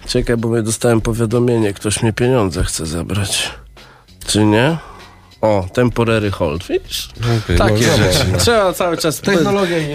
Czekaj, 0.07 0.37
bo 0.37 0.57
ja 0.57 0.63
dostałem 0.63 1.01
powiadomienie, 1.01 1.73
ktoś 1.75 2.03
mnie 2.03 2.13
pieniądze 2.13 2.65
chce 2.65 2.87
zabrać. 2.87 3.51
Czy 4.27 4.45
nie? 4.45 4.77
O, 5.41 5.67
temporary 5.73 6.31
hold, 6.31 6.67
widzisz? 6.67 7.09
Okej, 7.45 7.59
Takie 7.59 7.87
no, 7.87 7.97
rzeczy. 7.97 8.19
zobacz. 8.19 8.43
Trzeba 8.43 8.73
cały 8.73 8.97
czas 8.97 9.23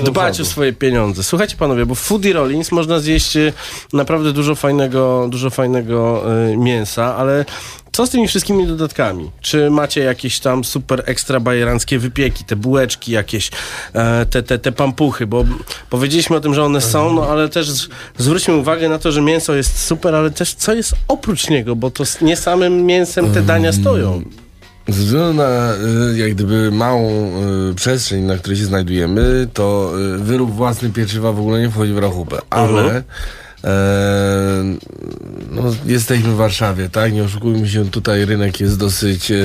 dbać 0.04 0.42
o 0.42 0.46
swoje 0.46 0.74
pieniądze. 0.74 1.24
Słuchajcie 1.24 1.56
panowie, 1.58 1.86
bo 1.86 1.96
w 1.96 2.00
Foodie 2.00 2.34
Rollins 2.34 2.72
można 2.72 3.00
zjeść 3.00 3.38
e, 3.38 3.54
naprawdę 3.94 4.34
dużo 4.34 4.56
fajnego, 4.56 5.28
dużo 5.30 5.50
fajnego 5.50 6.24
e, 6.52 6.58
mięsa, 6.58 7.16
ale 7.16 7.46
co 7.92 8.08
z 8.08 8.10
tymi 8.10 8.28
wszystkimi 8.28 8.68
dodatkami? 8.68 9.32
Czy 9.42 9.70
macie 9.70 10.02
jakieś 10.02 10.40
tam 10.40 10.64
super 10.64 11.04
ekstra 11.06 11.40
bajeranckie 11.40 12.00
wypieki, 12.00 12.44
te 12.44 12.56
bułeczki 12.56 13.12
jakieś, 13.12 13.52
e, 13.94 14.26
te, 14.26 14.44
te, 14.44 14.60
te 14.60 14.72
pampuchy, 14.72 15.28
bo 15.28 15.46
powiedzieliśmy 15.90 16.36
o 16.36 16.40
tym, 16.40 16.54
że 16.54 16.64
one 16.64 16.82
są, 16.82 17.14
no 17.14 17.28
ale 17.28 17.50
też 17.50 17.70
z, 17.70 17.90
zwróćmy 18.18 18.56
uwagę 18.56 18.90
na 18.90 19.00
to, 19.00 19.12
że 19.12 19.22
mięso 19.22 19.56
jest 19.56 19.86
super, 19.86 20.16
ale 20.16 20.32
też 20.32 20.54
co 20.54 20.74
jest 20.74 20.96
oprócz 21.08 21.50
niego, 21.50 21.76
bo 21.76 21.92
to 21.92 22.06
z 22.06 22.22
nie 22.22 22.38
samym 22.38 22.86
mięsem 22.86 23.34
te 23.34 23.42
dania 23.42 23.72
stoją. 23.74 24.24
Ze 24.88 25.04
względu 25.04 25.34
na 25.34 25.74
y, 26.14 26.18
jak 26.18 26.34
gdyby 26.34 26.72
małą 26.72 27.32
y, 27.72 27.76
przestrzeń, 27.76 28.24
na 28.24 28.38
której 28.38 28.58
się 28.60 28.66
znajdujemy, 28.66 29.48
to 29.54 29.92
y, 30.16 30.18
wyrób 30.18 30.52
własny 30.56 30.90
pieczywa 30.90 31.32
w 31.32 31.40
ogóle 31.40 31.62
nie 31.62 31.70
wchodzi 31.70 31.94
w 31.94 31.98
rachubę. 31.98 32.40
Ale 32.50 32.82
Mhm. 32.84 33.04
e, 33.64 33.70
no, 35.52 35.62
jesteśmy 35.86 36.30
w 36.32 36.36
Warszawie, 36.36 36.90
tak? 36.90 37.14
Nie 37.14 37.24
oszukujmy 37.24 37.70
się, 37.70 37.90
tutaj 37.92 38.26
rynek 38.26 38.60
jest 38.60 38.78
dosyć 38.78 39.32
e, 39.32 39.36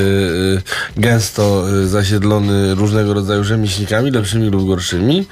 gęsto 0.96 1.64
zasiedlony 1.86 2.74
różnego 2.74 3.14
rodzaju 3.14 3.44
rzemieślnikami, 3.44 4.10
lepszymi 4.10 4.48
lub 4.50 4.66
gorszymi, 4.66 5.26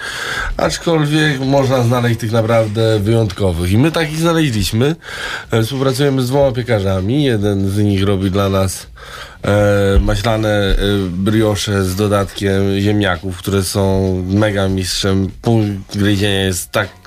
aczkolwiek 0.57 1.41
można 1.41 1.83
znaleźć 1.83 2.21
tych 2.21 2.33
naprawdę 2.33 3.01
wyjątkowych. 3.01 3.71
I 3.73 3.79
my 3.79 3.93
takich 3.93 4.19
znaleźliśmy. 4.19 4.97
E, 5.51 5.63
Współpracujemy 5.63 6.23
z 6.23 6.27
dwoma 6.29 6.53
piekarzami. 6.53 7.25
Jeden 7.25 7.71
z 7.71 7.79
nich 7.79 8.05
robi 8.05 8.31
dla 8.31 8.49
nas 8.49 8.87
maślane 10.01 10.49
e, 10.49 10.77
briosze 11.09 11.85
z 11.85 11.97
dodatkiem 11.97 12.81
ziemniaków, 12.81 13.39
które 13.39 13.63
są 13.63 14.15
mega 14.29 14.69
mistrzem. 14.69 15.31
Punkt 15.43 15.99
gryzienia 15.99 16.45
jest 16.45 16.71
tak 16.71 17.06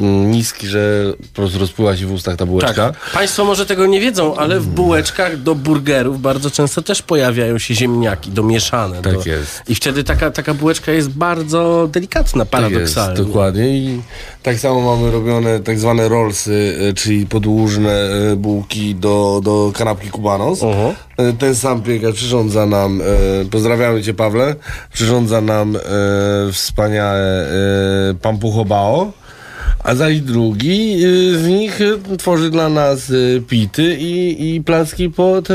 niski, 0.00 0.66
że 0.66 1.12
po 1.34 1.34
prostu 1.34 1.58
rozpływa 1.58 1.96
się 1.96 2.06
w 2.06 2.12
ustach 2.12 2.36
ta 2.36 2.46
bułeczka. 2.46 2.74
Tak. 2.74 3.10
Państwo 3.14 3.44
może 3.44 3.66
tego 3.66 3.86
nie 3.86 4.00
wiedzą, 4.00 4.36
ale 4.36 4.60
w 4.60 4.66
bułeczkach 4.66 5.42
do 5.42 5.54
burgerów 5.54 6.20
bardzo 6.20 6.50
często 6.50 6.82
też 6.82 7.02
pojawiają 7.02 7.58
się 7.58 7.74
ziemniaki 7.74 8.30
domieszane. 8.30 9.02
Tak 9.02 9.14
do... 9.14 9.30
jest. 9.30 9.62
I 9.68 9.74
wtedy 9.74 10.04
taka, 10.04 10.30
taka 10.30 10.54
bułeczka 10.54 10.92
jest 10.92 11.08
bardzo 11.08 11.88
delikatna, 11.92 12.44
paradoksalnie. 12.44 13.08
Tak 13.08 13.18
jest, 13.18 13.28
dokładnie. 13.28 13.78
I 13.78 14.00
tak 14.42 14.56
samo 14.58 14.96
mamy 14.96 15.10
robione 15.10 15.60
tak 15.60 15.78
zwane 15.78 16.08
rollsy, 16.08 16.76
e, 16.90 16.92
czyli 16.92 17.26
podłużne 17.26 17.92
e, 18.32 18.36
bułki 18.36 18.94
do, 18.94 19.40
do 19.44 19.72
kanapki 19.74 20.08
kubanos. 20.08 20.62
E, 20.62 21.32
Ten 21.38 21.54
sam 21.54 21.82
piekarz 21.82 22.14
przyrządza 22.14 22.66
nam, 22.66 23.02
pozdrawiamy 23.50 24.02
Cię 24.02 24.14
Pawle, 24.14 24.54
przyrządza 24.92 25.40
nam 25.40 25.78
wspaniałe 26.52 27.46
e, 28.10 28.14
pampucho 28.22 28.64
bao. 28.64 29.12
A 29.84 29.94
zaś 29.94 30.20
drugi 30.20 31.04
y, 31.04 31.38
z 31.38 31.46
nich 31.46 31.80
y, 31.80 31.98
tworzy 32.18 32.50
dla 32.50 32.68
nas 32.68 33.10
y, 33.10 33.42
pity 33.48 33.96
i, 34.00 34.54
i 34.54 34.60
placki 34.64 35.10
pod 35.10 35.48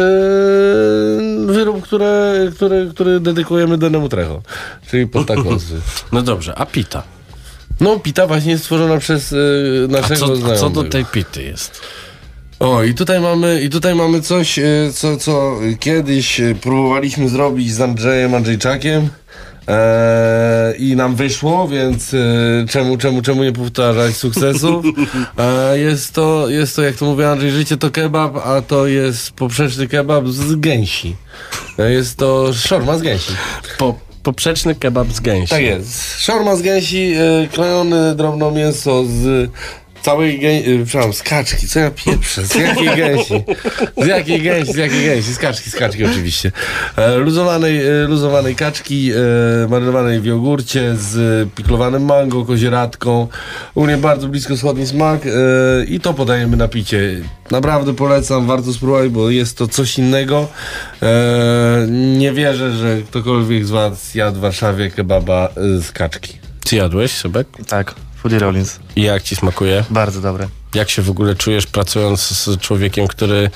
wyrób, 1.45 1.81
które, 1.81 2.33
które, 2.55 2.87
który 2.93 3.19
dedykujemy 3.19 3.77
Danemu 3.77 4.09
Trecho, 4.09 4.41
czyli 4.89 5.07
pod 5.07 5.27
takosy. 5.27 5.73
No 6.11 6.21
dobrze, 6.21 6.55
a 6.55 6.65
pita? 6.65 7.03
No, 7.81 7.99
pita 7.99 8.27
właśnie 8.27 8.51
jest 8.51 8.63
stworzona 8.63 8.97
przez 8.97 9.31
y, 9.31 9.87
A 9.89 9.91
naszego 9.91 10.37
co, 10.37 10.51
a 10.51 10.55
co 10.55 10.69
do 10.69 10.83
tej 10.83 11.05
pity 11.05 11.43
jest? 11.43 11.81
O, 12.59 12.83
i 12.83 12.93
tutaj 12.93 13.21
mamy, 13.21 13.61
i 13.61 13.69
tutaj 13.69 13.95
mamy 13.95 14.21
coś, 14.21 14.59
co, 14.93 15.17
co 15.17 15.59
kiedyś 15.79 16.41
próbowaliśmy 16.61 17.29
zrobić 17.29 17.73
z 17.73 17.81
Andrzejem 17.81 18.35
Andrzejczakiem. 18.35 19.09
E, 19.67 20.73
I 20.77 20.95
nam 20.95 21.15
wyszło, 21.15 21.67
więc 21.67 22.13
e, 22.13 22.17
czemu, 22.69 22.97
czemu, 22.97 23.21
czemu 23.21 23.43
nie 23.43 23.51
powtarzać 23.51 24.15
sukcesów? 24.15 24.85
E, 25.37 25.79
jest, 25.79 26.13
to, 26.13 26.49
jest 26.49 26.75
to, 26.75 26.81
jak 26.81 26.95
to 26.95 27.05
mówi 27.05 27.23
Andrzej, 27.23 27.51
życie 27.51 27.77
to 27.77 27.91
kebab, 27.91 28.37
a 28.37 28.61
to 28.61 28.87
jest 28.87 29.31
poprzeczny 29.31 29.87
kebab 29.87 30.27
z 30.27 30.55
gęsi. 30.55 31.15
E, 31.79 31.91
jest 31.91 32.17
to 32.17 32.53
szorma 32.53 32.97
z 32.97 33.01
gęsi. 33.01 33.31
Po, 33.77 33.99
poprzeczny 34.23 34.75
kebab 34.75 35.11
z 35.11 35.19
gęsi. 35.19 35.49
Tak 35.49 35.61
jest. 35.61 36.19
Szorma 36.19 36.55
z 36.55 36.61
gęsi, 36.61 37.13
e, 37.13 37.47
klejone 37.47 38.15
drobno 38.15 38.51
mięso 38.51 39.05
z 39.05 39.49
całej 40.05 40.39
gęsi, 40.39 40.71
e, 40.71 40.85
przepraszam, 40.85 41.13
z 41.13 41.23
kaczki, 41.23 41.67
co 41.67 41.79
ja 41.79 41.91
pieprzę, 41.91 42.45
z 42.45 42.55
jakiej 42.55 42.95
gęsi? 42.95 43.43
Z 43.97 44.05
jakiej 44.05 44.41
gęsi, 44.41 44.73
z 44.73 44.75
jakiej 44.75 45.05
gęsi? 45.05 45.33
Z 45.33 45.39
kaczki, 45.39 45.69
z 45.69 45.75
kaczki 45.75 46.05
oczywiście. 46.05 46.51
E, 46.95 47.17
luzowanej, 47.17 47.87
e, 47.87 48.07
luzowanej 48.07 48.55
kaczki, 48.55 49.11
e, 49.11 49.67
marynowanej 49.69 50.19
w 50.19 50.25
jogurcie 50.25 50.95
z 50.95 51.49
piklowanym 51.53 52.05
mango, 52.05 52.45
kozieradką. 52.45 53.27
U 53.75 53.85
mnie 53.85 53.97
bardzo 53.97 54.27
blisko 54.27 54.55
wschodni 54.55 54.87
smak 54.87 55.21
i 55.87 55.99
to 55.99 56.13
podajemy 56.13 56.57
na 56.57 56.67
picie. 56.67 57.01
Naprawdę 57.51 57.93
polecam, 57.95 58.47
warto 58.47 58.73
spróbować, 58.73 59.09
bo 59.09 59.29
jest 59.29 59.57
to 59.57 59.67
coś 59.67 59.97
innego. 59.97 60.47
Nie 61.89 62.33
wierzę, 62.33 62.71
że 62.71 62.97
ktokolwiek 63.09 63.65
z 63.65 63.69
was 63.69 64.15
jadł 64.15 64.37
w 64.37 64.41
Warszawie 64.41 64.91
kebaba 64.91 65.49
z 65.57 65.91
kaczki. 65.91 66.37
Ty 66.65 66.75
jadłeś, 66.75 67.11
Sebek? 67.11 67.47
Tak, 67.67 67.95
Foodie 68.25 68.39
Rollins. 68.39 68.79
I 68.95 69.01
jak 69.01 69.23
ci 69.23 69.35
smakuje? 69.35 69.83
Bardzo 69.89 70.21
dobre. 70.21 70.47
Jak 70.75 70.89
się 70.89 71.01
w 71.01 71.09
ogóle 71.09 71.35
czujesz 71.35 71.65
pracując 71.67 72.21
z 72.21 72.59
człowiekiem, 72.59 73.07
który 73.07 73.49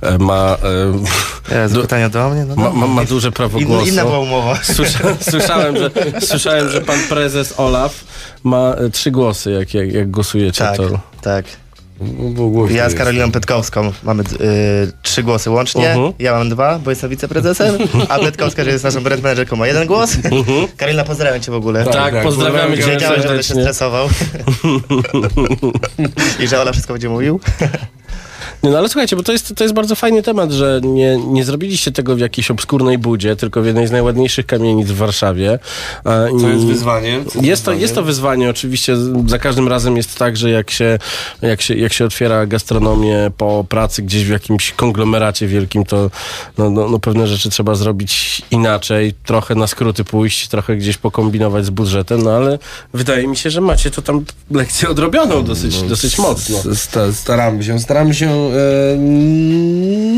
e, 0.00 0.18
ma... 0.18 0.56
E, 1.50 1.62
Jezu, 1.62 1.80
pytanie 1.80 2.08
do 2.08 2.30
mnie? 2.30 2.44
No 2.44 2.56
ma, 2.56 2.70
ma, 2.70 2.86
ma 2.86 3.04
duże 3.04 3.32
prawo 3.32 3.58
Inna- 3.58 3.66
głosu. 3.66 3.86
inna 3.86 4.04
była 4.04 4.18
umowa. 4.18 4.58
Słysza, 4.62 4.98
słyszałem, 5.30 5.76
że, 5.76 5.90
słyszałem, 6.20 6.68
że 6.70 6.80
pan 6.80 6.98
prezes 7.08 7.54
Olaf 7.56 8.04
ma 8.44 8.74
e, 8.74 8.90
trzy 8.90 9.10
głosy, 9.10 9.50
jak, 9.50 9.74
jak, 9.74 9.92
jak 9.92 10.10
głosujecie. 10.10 10.58
Tak, 10.58 10.76
to... 10.76 11.00
tak. 11.20 11.44
Ja 12.70 12.90
z 12.90 12.94
Karoliną 12.94 13.32
Petkowską 13.32 13.92
mamy 14.02 14.22
y, 14.22 14.26
trzy 15.02 15.22
głosy 15.22 15.50
łącznie. 15.50 15.90
Mhm. 15.90 16.12
Ja 16.18 16.32
mam 16.32 16.48
dwa, 16.48 16.78
bo 16.78 16.90
jestem 16.90 17.10
wiceprezesem, 17.10 17.74
a 18.08 18.18
Petkowska, 18.18 18.64
że 18.64 18.70
jest 18.70 18.84
naszą 18.84 19.02
brand 19.02 19.22
managerką, 19.22 19.56
ma 19.56 19.66
jeden 19.66 19.86
głos. 19.86 20.16
Karolina, 20.76 21.04
pozdrawiam 21.04 21.40
cię 21.40 21.52
w 21.52 21.54
ogóle. 21.54 21.84
Tak, 21.84 21.92
Tak, 21.92 22.14
tak, 22.14 22.22
pozdrawiamy 22.22 22.78
cię 22.78 22.90
Wiedziałem, 22.90 23.22
że 23.22 23.28
będę 23.28 23.42
się 23.42 23.54
stresował. 23.54 24.08
I 26.40 26.48
że 26.48 26.60
Ola 26.60 26.72
wszystko 26.72 26.94
będzie 26.94 27.08
mówił. 27.08 27.40
No 28.70 28.78
ale 28.78 28.88
słuchajcie, 28.88 29.16
bo 29.16 29.22
to 29.22 29.32
jest, 29.32 29.54
to 29.54 29.64
jest 29.64 29.74
bardzo 29.74 29.94
fajny 29.94 30.22
temat, 30.22 30.52
że 30.52 30.80
nie, 30.84 31.16
nie 31.16 31.44
zrobiliście 31.44 31.92
tego 31.92 32.16
w 32.16 32.18
jakiejś 32.18 32.50
obskurnej 32.50 32.98
budzie, 32.98 33.36
tylko 33.36 33.62
w 33.62 33.66
jednej 33.66 33.86
z 33.86 33.90
najładniejszych 33.90 34.46
kamienic 34.46 34.88
w 34.88 34.96
Warszawie. 34.96 35.58
Co 36.40 36.48
jest 36.48 36.64
wyzwaniem? 36.64 37.24
Co 37.24 37.40
Jest 37.42 37.64
to, 37.64 37.70
wyzwaniem? 37.70 37.80
jest 37.80 37.94
to 37.94 38.02
wyzwanie, 38.02 38.50
oczywiście 38.50 38.96
za 39.26 39.38
każdym 39.38 39.68
razem 39.68 39.96
jest 39.96 40.18
tak, 40.18 40.36
że 40.36 40.50
jak 40.50 40.70
się, 40.70 40.98
jak 41.42 41.62
się, 41.62 41.74
jak 41.74 41.92
się 41.92 42.04
otwiera 42.04 42.46
gastronomię 42.46 43.30
po 43.36 43.64
pracy 43.68 44.02
gdzieś 44.02 44.24
w 44.24 44.30
jakimś 44.30 44.72
konglomeracie 44.72 45.46
wielkim, 45.46 45.84
to 45.84 46.10
no, 46.58 46.70
no, 46.70 46.88
no 46.88 46.98
pewne 46.98 47.26
rzeczy 47.26 47.50
trzeba 47.50 47.74
zrobić 47.74 48.42
inaczej, 48.50 49.14
trochę 49.24 49.54
na 49.54 49.66
skróty 49.66 50.04
pójść, 50.04 50.48
trochę 50.48 50.76
gdzieś 50.76 50.96
pokombinować 50.96 51.64
z 51.64 51.70
budżetem, 51.70 52.22
no 52.22 52.30
ale 52.30 52.58
wydaje 52.94 53.28
mi 53.28 53.36
się, 53.36 53.50
że 53.50 53.60
macie 53.60 53.90
to 53.90 54.02
tam 54.02 54.24
lekcję 54.50 54.88
odrobioną 54.88 55.44
dosyć, 55.44 55.82
dosyć 55.82 56.18
mocno. 56.18 56.58
Staramy 57.12 57.64
się, 57.64 57.78
staramy 57.78 58.14
się 58.14 58.30
e, 58.30 58.55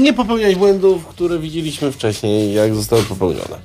nie 0.02 0.12
popełniać 0.12 0.54
błędów, 0.54 1.06
które 1.06 1.38
widzieliśmy 1.38 1.92
wcześniej, 1.92 2.54
jak 2.54 2.74
zostały 2.74 3.02
popełnione. 3.02 3.58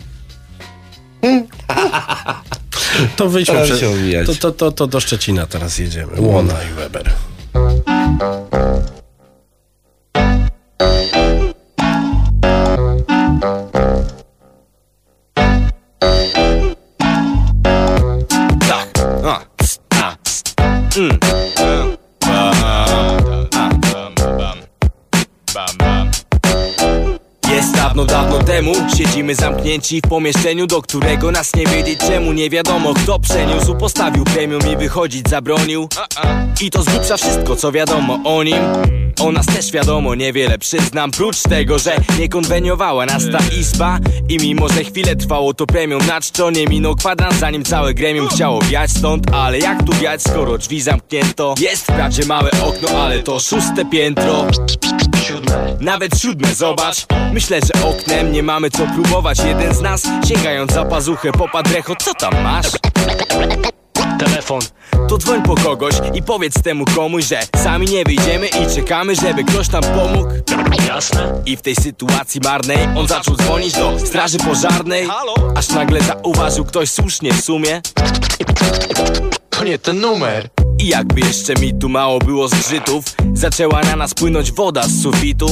To 3.15 3.30
wyjdźmy 3.30 3.53
Staramy 3.53 3.71
prze... 3.71 3.80
się 3.80 3.89
omijać. 3.89 4.28
to, 4.28 4.36
to, 4.36 4.51
to, 4.51 4.71
to 4.71 4.88
do 4.88 4.99
Szczecina 4.99 5.47
teraz 5.47 5.80
jedziemy. 5.80 6.21
Łona 6.21 6.53
i 6.71 6.74
Weber. 6.74 7.11
Tak. 18.59 18.99
A. 19.24 19.39
A. 20.01 20.15
Mm. 20.97 21.42
Dawno, 28.06 28.38
dawno 28.38 28.43
temu 28.43 28.74
Siedzimy 28.97 29.36
zamknięci 29.36 30.01
w 30.06 30.10
pomieszczeniu 30.10 30.68
Do 30.68 30.82
którego 30.82 31.32
nas 31.32 31.56
nie 31.56 31.66
wiedzieć 31.66 31.99
czemu 31.99 32.34
Nie 32.34 32.49
wiadomo 32.49 32.93
kto 32.93 33.20
przeniósł 33.20 33.76
Postawił 33.76 34.24
premium 34.24 34.62
i 34.74 34.78
wychodzić 34.78 35.30
zabronił 35.30 35.89
I 36.62 36.72
to 36.72 36.84
z 36.84 37.22
wszystko 37.22 37.56
co 37.56 37.72
wiadomo 37.72 38.20
o 38.24 38.43
nim 38.43 38.64
O 39.20 39.32
nas 39.32 39.45
też 39.45 39.72
wiadomo 39.72 40.16
niewiele 40.16 40.58
przyznam 40.58 41.12
Prócz 41.12 41.41
tego, 41.41 41.80
że 41.80 41.95
nie 42.20 42.30
konweniowała 42.30 43.06
nas 43.06 43.24
ta 43.32 43.56
izba 43.60 43.99
I 44.30 44.38
mimo, 44.38 44.70
że 44.70 44.84
chwilę 44.84 45.16
trwało 45.16 45.54
to 45.54 45.66
premium 45.66 46.08
Na 46.08 46.22
czczo 46.22 46.51
nie 46.51 46.68
minął 46.68 46.95
kwadrans 46.95 47.36
Zanim 47.36 47.64
całe 47.64 47.93
gremium 47.93 48.28
chciało 48.28 48.62
wiać 48.62 48.91
stąd 48.91 49.34
Ale 49.34 49.60
jak 49.60 49.84
tu 49.84 49.93
wiać 49.93 50.24
skoro 50.24 50.58
drzwi 50.58 50.82
zamknięto 50.82 51.56
Jest 51.60 51.84
wprawdzie 51.84 52.26
małe 52.26 52.51
okno, 52.51 52.89
ale 52.89 53.24
to 53.24 53.39
szóste 53.39 53.86
piętro 53.86 54.45
Siódme. 55.28 55.78
Nawet 55.80 56.20
siódme, 56.20 56.56
zobacz 56.56 57.06
Myślę, 57.34 57.60
że 57.62 57.86
oknem 57.93 58.31
nie 58.31 58.43
mamy 58.43 58.69
co 58.69 58.87
próbować. 58.87 59.39
Jeden 59.39 59.75
z 59.75 59.81
nas, 59.81 60.03
sięgając 60.27 60.73
za 60.73 60.85
pazuchę 60.85 61.31
Popadł 61.31 61.73
recho, 61.73 61.95
co 61.95 62.13
tam 62.13 62.43
masz? 62.43 62.67
Telefon. 64.19 64.61
To 65.09 65.17
dzwoń 65.17 65.43
po 65.43 65.55
kogoś 65.55 65.95
i 66.13 66.23
powiedz 66.23 66.61
temu 66.61 66.85
komuś, 66.85 67.25
że 67.25 67.39
Sami 67.63 67.87
nie 67.87 68.03
wyjdziemy 68.03 68.47
i 68.47 68.75
czekamy, 68.75 69.15
żeby 69.15 69.43
ktoś 69.43 69.69
nam 69.69 69.83
pomógł. 69.83 70.29
Jasne. 70.87 71.41
I 71.45 71.57
w 71.57 71.61
tej 71.61 71.75
sytuacji 71.75 72.41
marnej 72.43 72.77
On 72.95 73.07
zaczął 73.07 73.35
dzwonić 73.35 73.73
do 73.73 73.99
straży 73.99 74.37
pożarnej. 74.37 75.07
Aż 75.55 75.69
nagle 75.69 76.01
zauważył 76.01 76.65
ktoś 76.65 76.91
słusznie 76.91 77.33
w 77.33 77.41
sumie. 77.41 77.81
To 79.49 79.63
nie 79.63 79.79
ten 79.79 79.99
numer 79.99 80.49
i 80.84 80.88
jakby 80.88 81.21
jeszcze 81.21 81.53
mi 81.53 81.73
tu 81.73 81.89
mało 81.89 82.19
było 82.19 82.47
zgrzytów 82.47 83.05
Zaczęła 83.34 83.81
na 83.81 83.95
nas 83.95 84.13
płynąć 84.13 84.51
woda 84.51 84.84
z 84.84 85.01
sufitu. 85.01 85.47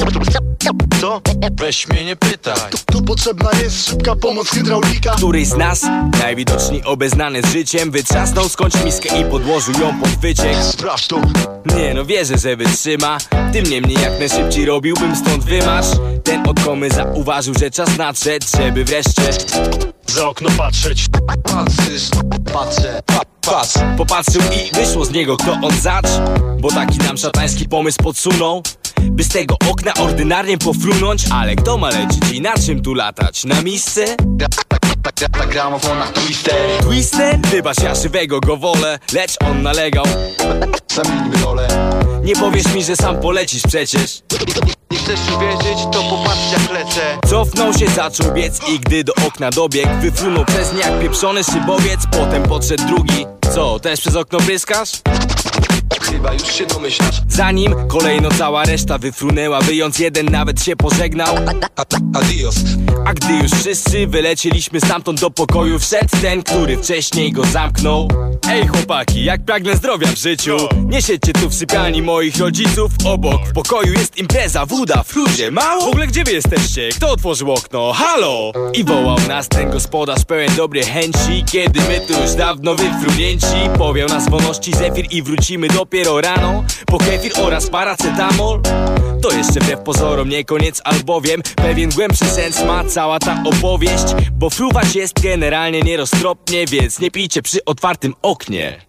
Co? 1.02 1.22
Weź 1.52 1.88
mnie 1.88 2.06
nie 2.06 2.16
pytaj. 2.16 2.56
Tu, 2.72 2.78
tu 2.86 3.02
potrzebna 3.02 3.50
jest 3.64 3.90
szybka 3.90 4.16
pomoc 4.16 4.50
hydraulika. 4.50 5.16
Któryś 5.16 5.48
z 5.48 5.58
nas, 5.58 5.86
najwidoczniej 6.20 6.84
obeznany 6.84 7.42
z 7.42 7.46
życiem 7.46 7.92
Wytrzasnął 7.92 8.50
skądś 8.50 8.84
miskę 8.86 9.20
i 9.20 9.26
podłożył 9.26 9.74
ją 9.74 10.00
pod 10.00 10.10
wyciek. 10.10 10.56
Sprawdź 10.64 11.08
to. 11.08 11.22
Nie 11.78 11.94
no 11.94 12.06
wierzę, 12.06 12.38
że 12.38 12.56
wytrzyma. 12.56 13.18
Tym 13.54 13.66
niemniej 13.66 14.02
jak 14.02 14.20
najszybciej 14.20 14.66
robiłbym 14.66 15.16
stąd 15.16 15.44
wymarsz. 15.44 15.88
Ten 16.24 16.50
odkomy 16.50 16.90
zauważył, 16.90 17.54
że 17.60 17.72
czas 17.72 17.98
nadszedł 17.98 18.46
Żeby 18.58 18.86
wreszcie 18.86 19.32
za 20.12 20.30
okno 20.30 20.50
patrzeć. 20.58 21.06
Patrzysz, 21.44 22.10
patrzę, 22.54 23.02
pa, 23.06 23.22
patrz. 23.42 23.74
Popatrzył 23.98 24.42
i 24.42 24.76
wyszło 24.76 25.06
z 25.06 25.12
niego 25.12 25.38
kto 25.38 25.52
on 25.52 25.74
zacz. 25.82 26.08
Bo 26.60 26.70
taki 26.70 26.98
nam 26.98 27.18
szatański 27.18 27.68
pomysł 27.68 27.98
podsunął 28.04 28.64
by 29.02 29.24
z 29.24 29.28
tego 29.28 29.56
okna 29.72 29.94
ordynarnie 29.94 30.58
pofrunąć 30.58 31.26
Ale 31.32 31.56
kto 31.56 31.78
ma 31.78 31.90
lecieć 31.90 32.32
i 32.34 32.42
na 32.42 32.54
czym 32.54 32.82
tu 32.82 32.94
latać? 32.94 33.44
Na 33.44 33.62
misce? 33.62 34.06
Na 35.40 35.46
gramofonach 35.46 36.12
Twister 36.12 36.56
Twister? 36.82 37.40
Wybacz, 37.40 37.82
ja 37.84 37.96
żywego 37.96 38.40
go 38.40 38.58
wolę 38.58 39.00
Lecz 39.14 39.38
on 39.46 39.62
nalegał 39.62 40.06
Zamienimy 40.96 41.38
rolę 41.44 41.68
Nie 42.24 42.36
powiesz 42.36 42.74
mi, 42.74 42.84
że 42.84 42.96
sam 42.96 43.20
polecisz 43.20 43.64
przecież 43.68 44.22
Nie 44.92 44.98
chcesz 44.98 45.20
uwierzyć, 45.36 45.84
to 45.92 46.04
popatrz 46.04 46.52
jak 46.52 46.72
lecę 46.72 47.18
Cofnął 47.30 47.74
się, 47.74 47.88
zaczął 47.88 48.34
biec 48.34 48.60
i 48.70 48.80
gdy 48.80 49.04
do 49.04 49.14
okna 49.28 49.50
dobiegł 49.50 50.02
Wyfrunął 50.02 50.46
przez 50.46 50.74
nie 50.74 50.80
jak 50.80 51.00
pieprzony 51.02 51.44
szybowiec 51.44 52.00
Potem 52.12 52.44
podszedł 52.44 52.84
drugi 52.88 53.26
Co, 53.56 53.80
też 53.80 54.02
przez 54.02 54.16
okno 54.16 54.40
bryskasz? 54.40 54.92
Chyba 56.12 56.34
już 56.34 56.54
się 56.54 56.66
domyślasz. 56.66 57.22
Zanim 57.30 57.76
kolejno 57.88 58.30
cała 58.38 58.64
reszta 58.64 58.98
wyfrunęła 58.98 59.62
Wyjąc 59.62 60.00
jeden 60.00 60.26
nawet 60.26 60.64
się 60.64 60.76
pożegnał. 60.76 61.36
Adios. 62.14 62.56
A 63.06 63.14
gdy 63.14 63.34
już 63.34 63.52
wszyscy 63.52 64.08
wylecieliśmy 64.08 64.82
stamtąd 64.82 65.22
do 65.22 65.32
pokoju 65.32 65.80
Wszedł 65.80 66.18
ten, 66.22 66.44
który 66.44 66.78
wcześniej 66.78 67.32
go 67.32 67.44
zamknął. 67.44 68.08
Ej 68.50 68.68
chłopaki, 68.68 69.24
jak 69.24 69.46
pragnę 69.46 69.76
zdrowia 69.76 70.08
w 70.08 70.18
życiu. 70.18 70.58
Nie 70.86 71.02
siedźcie 71.02 71.34
tu 71.34 71.50
w 71.50 71.54
sypialni 71.54 72.02
moich 72.02 72.38
rodziców. 72.38 72.92
Obok 73.06 73.48
w 73.48 73.54
pokoju 73.54 73.94
jest 73.94 74.18
impreza, 74.18 74.66
woda, 74.66 75.04
w 75.04 75.16
ludzie 75.16 75.52
mało? 75.52 75.86
W 75.86 75.88
ogóle 75.88 76.08
gdzie 76.08 76.24
wy 76.24 76.32
jesteście? 76.32 76.90
Kto 76.96 77.12
otworzył 77.12 77.52
okno? 77.52 77.94
Halo! 77.94 78.52
I 78.74 78.84
wołał 78.84 79.18
nas 79.28 79.48
ten 79.48 79.72
gospodarz 79.72 80.26
pełen 80.26 80.56
dobrej 80.56 80.84
chęci. 80.84 81.44
Kiedy 81.52 81.80
my 81.80 82.02
tu 82.08 82.22
już 82.22 82.34
dawno 82.34 82.76
wyfrunięci 82.76 83.70
Powiał 83.78 84.08
nas 84.08 84.30
wolności 84.30 84.74
zefir 84.74 85.06
i 85.12 85.22
wrócimy 85.22 85.68
dopiero 85.68 86.01
rano 86.04 86.64
Po 86.86 86.98
kefir 86.98 87.32
oraz 87.42 87.70
paracetamol 87.70 88.62
to 89.22 89.32
jeszcze 89.32 89.60
wbrew 89.60 89.80
pozorom 89.80 90.30
nie 90.30 90.46
koniec, 90.46 90.82
albowiem 90.84 91.42
pewien 91.56 91.90
głębszy 91.90 92.26
sens 92.26 92.66
ma 92.66 92.84
cała 92.84 93.20
ta 93.20 93.44
opowieść 93.46 94.06
Bo 94.34 94.50
fruwać 94.50 94.96
jest 94.96 95.22
generalnie 95.22 95.82
nieroztropnie, 95.82 96.66
więc 96.66 97.00
nie 97.00 97.12
pijcie 97.12 97.42
przy 97.42 97.66
otwartym 97.66 98.14
oknie 98.22 98.82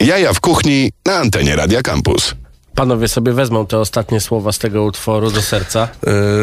Jaja 0.00 0.32
w 0.32 0.40
kuchni 0.40 0.90
na 1.06 1.16
antenie 1.16 1.56
Radia 1.56 1.82
Campus. 1.82 2.34
Panowie 2.74 3.08
sobie 3.08 3.32
wezmą 3.32 3.66
te 3.66 3.78
ostatnie 3.78 4.20
słowa 4.20 4.52
z 4.52 4.58
tego 4.58 4.82
utworu 4.84 5.30
do 5.30 5.42
serca. 5.42 5.88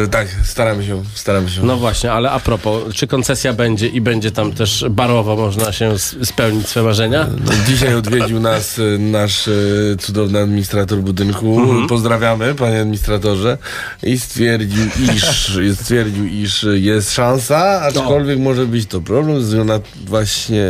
E, 0.04 0.08
tak, 0.08 0.28
staramy 0.44 0.86
się, 0.86 1.02
staramy 1.14 1.50
się. 1.50 1.62
No 1.64 1.76
właśnie, 1.76 2.12
ale 2.12 2.30
a 2.30 2.40
propos, 2.40 2.94
czy 2.94 3.06
koncesja 3.06 3.52
będzie 3.52 3.86
i 3.88 4.00
będzie 4.00 4.30
tam 4.30 4.52
też 4.52 4.84
barowo 4.90 5.36
można 5.36 5.72
się 5.72 5.98
spełnić 6.24 6.68
swe 6.68 6.82
marzenia? 6.82 7.26
No, 7.44 7.52
dzisiaj 7.66 7.94
odwiedził 7.94 8.40
nas 8.40 8.78
e, 8.78 8.98
nasz 8.98 9.48
e, 9.48 9.52
cudowny 9.98 10.40
administrator 10.40 10.98
budynku. 10.98 11.60
Mhm. 11.60 11.86
Pozdrawiamy, 11.88 12.54
panie 12.54 12.80
administratorze. 12.80 13.58
I 14.02 14.18
stwierdził, 14.18 14.84
iż, 15.14 15.52
stwierdził, 15.82 16.26
iż 16.26 16.66
jest 16.72 17.12
szansa, 17.12 17.80
aczkolwiek 17.82 18.38
może 18.38 18.66
być 18.66 18.86
to 18.86 19.00
problem, 19.00 19.66
na 19.66 19.80
właśnie 20.06 20.64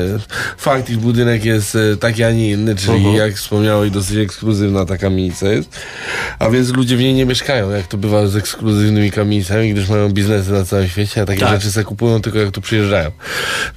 fakt, 0.58 0.90
iż 0.90 0.96
budynek 0.96 1.44
jest 1.44 1.78
taki, 2.00 2.24
a 2.24 2.30
nie 2.30 2.50
inny, 2.50 2.76
czyli 2.76 2.96
Mhm. 2.96 3.14
jak 3.16 3.34
wspomniałeś, 3.34 3.90
dosyć 3.90 4.16
ekskluzywna 4.16 4.84
ta 4.86 4.98
kamienica 4.98 5.51
jest. 5.52 5.76
A 6.38 6.50
więc 6.50 6.68
ludzie 6.68 6.96
w 6.96 7.00
niej 7.00 7.14
nie 7.14 7.26
mieszkają, 7.26 7.70
jak 7.70 7.86
to 7.86 7.96
bywa 7.96 8.26
z 8.26 8.36
ekskluzywnymi 8.36 9.10
kamienicami, 9.10 9.72
gdyż 9.72 9.88
mają 9.88 10.08
biznesy 10.08 10.52
na 10.52 10.64
całym 10.64 10.88
świecie, 10.88 11.22
a 11.22 11.26
takie 11.26 11.40
Tak. 11.40 11.50
rzeczy 11.50 11.72
se 11.72 11.84
kupują 11.84 12.22
tylko 12.22 12.38
jak 12.38 12.50
tu 12.50 12.60
przyjeżdżają. 12.60 13.10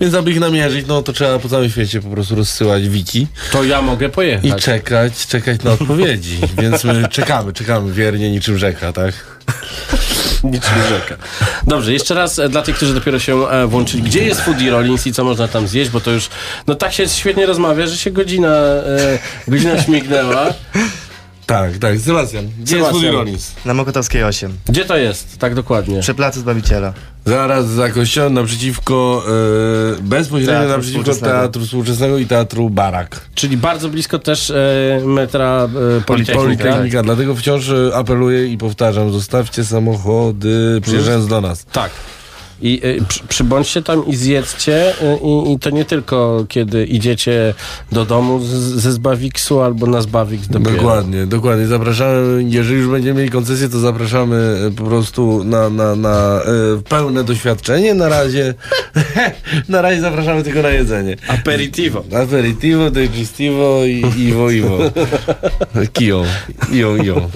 Więc 0.02 0.14
aby 0.14 0.32
ich 0.32 0.40
namierzyć, 0.40 0.86
no 0.88 1.02
to 1.04 1.14
trzeba 1.14 1.40
po 1.40 1.50
całym 1.50 1.70
świecie 1.70 2.02
po 2.02 2.10
prostu 2.10 2.36
rozsyłać 2.36 2.90
wiki. 2.90 3.28
To 3.52 3.64
ja 3.64 3.82
mogę 3.82 4.10
pojechać. 4.10 4.46
I 4.46 4.54
czekać, 4.54 5.28
czekać 5.28 5.64
na 5.64 5.72
odpowiedzi. 5.72 6.40
Więc 6.62 6.84
my 6.84 7.08
czekamy, 7.08 7.54
czekamy 7.54 7.94
wiernie 7.94 8.32
niczym 8.32 8.58
rzeka, 8.58 8.94
tak? 8.94 9.14
Niczym 10.44 10.74
rzeka. 10.90 11.16
Dobrze, 11.68 11.94
jeszcze 11.94 12.14
raz 12.14 12.40
e, 12.40 12.50
dla 12.50 12.62
tych, 12.62 12.76
którzy 12.76 12.94
dopiero 12.94 13.20
się 13.20 13.48
e, 13.50 13.68
włączyli. 13.68 14.04
Gdzie 14.04 14.24
jest 14.24 14.42
Foodie 14.42 14.72
Rollins 14.72 15.08
i 15.08 15.14
co 15.14 15.24
można 15.24 15.48
tam 15.48 15.68
zjeść? 15.68 15.92
Bo 15.92 16.02
to 16.02 16.12
już, 16.12 16.30
no 16.68 16.76
tak 16.76 16.94
się 16.94 17.10
świetnie 17.10 17.46
rozmawia, 17.46 17.88
że 17.88 17.98
się 17.98 18.12
godzina, 18.12 18.56
e, 18.56 19.20
godzina 19.48 19.84
śmignęła. 19.84 20.54
Tak, 21.46 21.78
tak, 21.78 22.00
Sebastian. 22.00 22.46
Gdzie 22.60 22.78
jest 22.78 22.88
Sebastian. 22.88 23.12
Woody 23.12 23.12
Rollins? 23.18 23.52
Na 23.66 23.74
Mokotowskiej 23.74 24.24
8. 24.24 24.58
Gdzie 24.66 24.86
to 24.86 24.98
jest? 24.98 25.38
Tak 25.38 25.56
dokładnie. 25.56 26.00
Przy 26.00 26.14
placu 26.14 26.40
Zbawiciela. 26.40 26.94
Zaraz 27.26 27.68
za 27.68 27.90
kościołem 27.90 28.34
naprzeciwko, 28.34 29.24
e, 29.98 30.02
bezpośrednio 30.02 30.54
Teatru 30.54 30.70
naprzeciwko 30.70 31.02
Współczesnego. 31.02 31.38
Teatru 31.38 31.66
Współczesnego 31.66 32.18
i 32.18 32.26
Teatru 32.26 32.70
Barak. 32.70 33.22
Czyli 33.36 33.58
bardzo 33.58 33.90
blisko 33.90 34.20
też 34.20 34.50
e, 34.50 35.02
metra 35.06 35.68
e, 35.98 36.02
Politechnika. 36.02 36.44
Politechnika, 36.44 37.04
dlatego 37.04 37.36
wciąż 37.36 37.70
e, 37.70 37.96
apeluję 37.96 38.48
i 38.48 38.58
powtarzam, 38.58 39.12
zostawcie 39.12 39.66
samochody 39.66 40.80
przyjeżdżając 40.82 41.28
do 41.28 41.42
nas. 41.42 41.66
Tak. 41.66 41.92
I 42.62 42.82
y, 42.86 43.06
przy, 43.08 43.24
przybądźcie 43.28 43.82
tam 43.82 44.08
i 44.08 44.16
zjedzcie 44.16 44.90
y, 44.92 45.18
i, 45.24 45.54
i 45.54 45.60
to 45.60 45.70
nie 45.70 45.86
tylko 45.86 46.46
kiedy 46.50 46.86
idziecie 46.86 47.54
do 47.92 48.06
domu 48.06 48.40
z, 48.40 48.46
ze 48.54 48.92
Zbawiksu 48.92 49.62
albo 49.62 49.88
na 49.88 50.02
Zbawiks 50.02 50.48
dopiero. 50.48 50.72
Dokładnie, 50.72 51.26
dokładnie. 51.26 51.68
Zapraszamy, 51.68 52.44
jeżeli 52.48 52.80
już 52.80 52.88
będziemy 52.88 53.20
mieli 53.20 53.32
koncesję, 53.32 53.70
to 53.70 53.80
zapraszamy 53.80 54.36
e, 54.68 54.72
po 54.72 54.84
prostu 54.84 55.44
na, 55.44 55.70
na, 55.70 55.96
na 55.96 56.42
e, 56.42 56.82
pełne 56.90 57.24
doświadczenie. 57.24 57.94
Na 57.94 58.10
razie, 58.10 58.54
na 59.70 59.82
razie 59.82 60.02
zapraszamy 60.02 60.44
tylko 60.44 60.62
na 60.62 60.70
jedzenie. 60.70 61.16
Aperitivo. 61.28 62.04
Aperitivo, 62.24 62.92
digestivo 62.92 63.86
i 63.86 64.04
iwo, 64.18 64.52
iwo. 64.52 64.78
Kiją, 65.94 66.24
iją, 66.72 66.96
iją. 66.96 67.30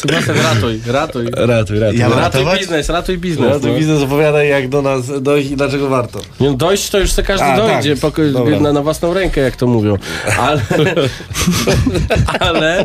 Sebastian, 0.00 0.36
ratuj, 0.42 0.80
ratuj. 0.86 1.26
Ratuj, 1.36 1.78
ratuj. 1.78 1.98
Ja 1.98 2.08
Ratuj 2.08 2.20
ratować? 2.22 2.60
biznes, 2.60 2.88
ratuj 2.88 3.18
biznes. 3.18 3.48
Ratuj 3.50 3.70
no. 3.72 3.78
biznes, 3.78 4.02
opowiadaj 4.02 4.48
jak 4.48 4.68
do 4.68 4.82
nas 4.82 5.22
dojść 5.22 5.50
i 5.50 5.56
dlaczego 5.56 5.88
warto. 5.88 6.20
Nie, 6.40 6.50
no 6.50 6.54
dojść 6.56 6.90
to 6.90 6.98
już 6.98 7.12
se 7.12 7.22
każdy 7.22 7.44
A, 7.46 7.56
dojdzie 7.56 7.96
tak. 7.96 8.00
poko- 8.12 8.32
Dobra. 8.32 8.60
na, 8.60 8.72
na 8.72 8.82
własną 8.82 9.14
rękę, 9.14 9.40
jak 9.40 9.56
to 9.56 9.66
mówią. 9.66 9.98
Ale, 10.38 10.60
ale, 12.40 12.84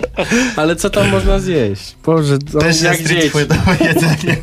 ale 0.55 0.75
co 0.75 0.89
tam 0.89 1.09
można 1.09 1.39
zjeść? 1.39 1.95
Boże, 2.05 2.37
Też 2.59 2.81
jak 2.81 2.97
foodowe 3.31 3.77
jedzenie. 3.81 4.37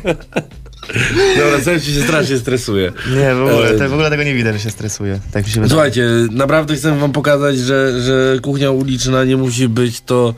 Dobra, 1.37 1.61
sam 1.61 1.81
ci 1.81 1.93
się 1.93 2.01
strasznie 2.01 2.37
stresuje. 2.37 2.91
Nie, 3.15 3.35
w 3.35 3.41
ogóle, 3.41 3.69
E, 3.69 3.87
w 3.89 3.93
ogóle 3.93 4.09
tego 4.09 4.23
nie 4.23 4.33
widać, 4.33 4.53
że 4.53 4.59
się 4.59 4.69
stresuje. 4.69 5.19
Tak 5.31 5.45
mi 5.45 5.51
się 5.51 5.61
wydaje. 5.61 5.69
Słuchajcie, 5.69 6.07
naprawdę 6.31 6.75
chcę 6.75 6.99
wam 6.99 7.11
pokazać, 7.11 7.57
że, 7.57 8.01
że 8.01 8.39
kuchnia 8.41 8.71
uliczna 8.71 9.23
nie 9.23 9.37
musi 9.37 9.67
być 9.67 10.01
to 10.01 10.33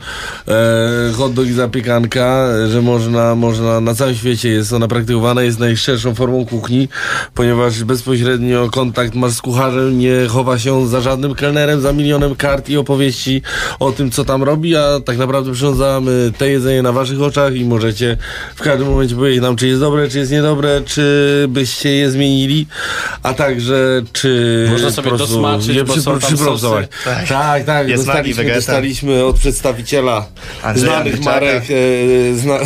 e, 0.48 1.12
hot 1.12 1.34
dog 1.34 1.46
i 1.46 1.52
zapiekanka, 1.52 2.48
że 2.68 2.82
można, 2.82 3.34
można, 3.34 3.80
na 3.80 3.94
całym 3.94 4.14
świecie 4.14 4.48
jest 4.48 4.72
ona 4.72 4.88
praktykowana, 4.88 5.42
jest 5.42 5.58
najszerszą 5.58 6.14
formą 6.14 6.46
kuchni, 6.46 6.88
ponieważ 7.34 7.84
bezpośrednio 7.84 8.70
kontakt 8.70 9.14
masz 9.14 9.32
z 9.32 9.42
kucharzem, 9.42 9.98
nie 9.98 10.26
chowa 10.28 10.58
się 10.58 10.88
za 10.88 11.00
żadnym 11.00 11.34
kelnerem, 11.34 11.80
za 11.80 11.92
milionem 11.92 12.34
kart 12.34 12.68
i 12.68 12.76
opowieści 12.76 13.42
o 13.78 13.92
tym, 13.92 14.10
co 14.10 14.24
tam 14.24 14.42
robi, 14.42 14.76
a 14.76 15.00
tak 15.04 15.18
naprawdę 15.18 15.52
przyrządzamy 15.52 16.32
te 16.38 16.50
jedzenie 16.50 16.82
na 16.82 16.92
waszych 16.92 17.22
oczach 17.22 17.54
i 17.54 17.64
możecie 17.64 18.16
w 18.54 18.62
każdym 18.62 18.88
momencie 18.88 19.14
powiedzieć 19.14 19.42
nam, 19.42 19.56
czy 19.56 19.68
jest 19.68 19.80
dobre, 19.80 20.08
czy 20.08 20.18
jest 20.18 20.32
niedobre, 20.42 20.80
czy 20.86 21.46
byście 21.48 21.90
je 21.90 22.10
zmienili, 22.10 22.66
a 23.22 23.34
także 23.34 24.02
czy 24.12 24.66
Można 24.70 24.90
sobie 24.90 25.10
po 25.10 25.16
prostu 25.16 25.34
dosmaczyć, 25.34 25.68
je 25.76 25.84
bo 25.84 25.92
przy- 25.92 26.02
są 26.02 26.18
tam 26.18 26.36
sosy. 26.36 26.88
Tak, 27.04 27.28
tak, 27.28 27.64
tak 27.64 27.88
Jest 27.88 28.04
dostaliśmy, 28.06 28.54
dostaliśmy 28.54 29.24
od 29.24 29.36
przedstawiciela 29.38 30.26
Andrzeja 30.62 30.92
znanych 30.92 31.14
Andrzejczaka. 31.14 31.40
marek, 31.40 31.62
e, 31.70 32.34
zna, 32.38 32.58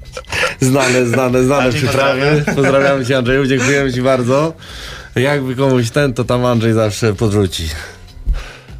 znane, 0.70 1.06
znane, 1.06 1.44
znane 1.44 1.72
przyprawy. 1.72 2.20
pozdrawiam. 2.20 2.54
Pozdrawiamy 2.56 3.06
Cię 3.06 3.18
Andrzeju, 3.18 3.46
dziękujemy 3.46 3.92
Ci 3.92 4.02
bardzo. 4.02 4.52
Jakby 5.16 5.54
komuś 5.56 5.90
ten, 5.90 6.14
to 6.14 6.24
tam 6.24 6.44
Andrzej 6.44 6.72
zawsze 6.72 7.14
podrzuci. 7.14 7.68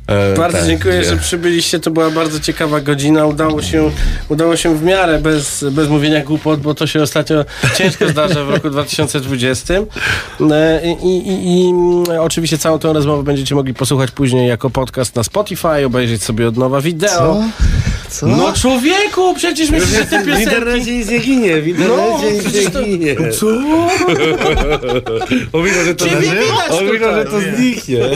E, 0.06 0.36
Bardzo 0.36 0.58
tak, 0.58 0.66
dziękuję, 0.66 1.04
że 1.04 1.16
przybyliście. 1.16 1.80
To 1.80 1.90
była 1.90 2.10
bardzo 2.10 2.40
ciekawa 2.40 2.80
godzina. 2.80 3.26
Udało 3.26 3.62
się, 3.62 3.90
udało 4.28 4.56
się 4.56 4.76
w 4.76 4.82
miarę 4.82 5.18
bez, 5.18 5.64
bez 5.72 5.88
mówienia 5.88 6.24
głupot, 6.24 6.60
bo 6.60 6.74
to 6.74 6.86
się 6.86 7.02
ostatnio 7.02 7.44
ciężko 7.76 8.08
zdarza 8.08 8.44
w 8.44 8.50
roku 8.50 8.70
2020. 8.70 9.74
E, 9.74 10.80
I, 11.02 11.06
i, 11.06 11.66
i 11.66 11.70
mm, 11.70 12.04
oczywiście 12.20 12.58
całą 12.58 12.78
tę 12.78 12.92
rozmowę 12.92 13.22
będziecie 13.22 13.54
mogli 13.54 13.74
posłuchać 13.74 14.10
później 14.10 14.48
jako 14.48 14.70
podcast 14.70 15.16
na 15.16 15.22
Spotify, 15.24 15.86
obejrzeć 15.86 16.22
sobie 16.22 16.48
od 16.48 16.56
nowa 16.56 16.80
wideo. 16.80 17.10
Co? 17.10 17.44
Co? 18.08 18.26
No 18.26 18.52
człowieku, 18.52 19.34
przecież 19.34 19.70
myślisz, 19.70 19.90
że 19.90 20.04
te 20.06 20.22
W 20.22 20.26
piosenki... 20.26 20.42
internecie 20.42 20.98
nic 20.98 21.08
nie 21.08 21.18
ginie, 21.18 21.62
w 21.62 21.68
internecie 21.68 22.02
No, 22.22 22.30
nic 22.30 22.54
nie 22.54 22.70
to- 22.70 22.82
ginie. 22.82 23.16
Co? 23.32 23.46
On 25.52 25.66
że 25.86 25.94
to, 25.94 26.04
Ciebie 26.04 26.30
on 26.70 26.84
myślał, 26.86 27.14
że 27.14 27.24
to 27.24 27.40
zniknie. 27.40 27.98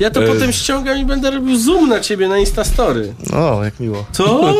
Ja 0.00 0.10
to 0.10 0.22
potem 0.22 0.52
ściągam 0.52 0.98
i 0.98 1.04
będę 1.04 1.30
robił 1.30 1.56
zoom 1.58 1.88
na 1.88 2.00
ciebie 2.00 2.28
na 2.28 2.38
Instastory. 2.38 3.14
O, 3.32 3.64
jak 3.64 3.80
miło. 3.80 4.04
Co? 4.12 4.24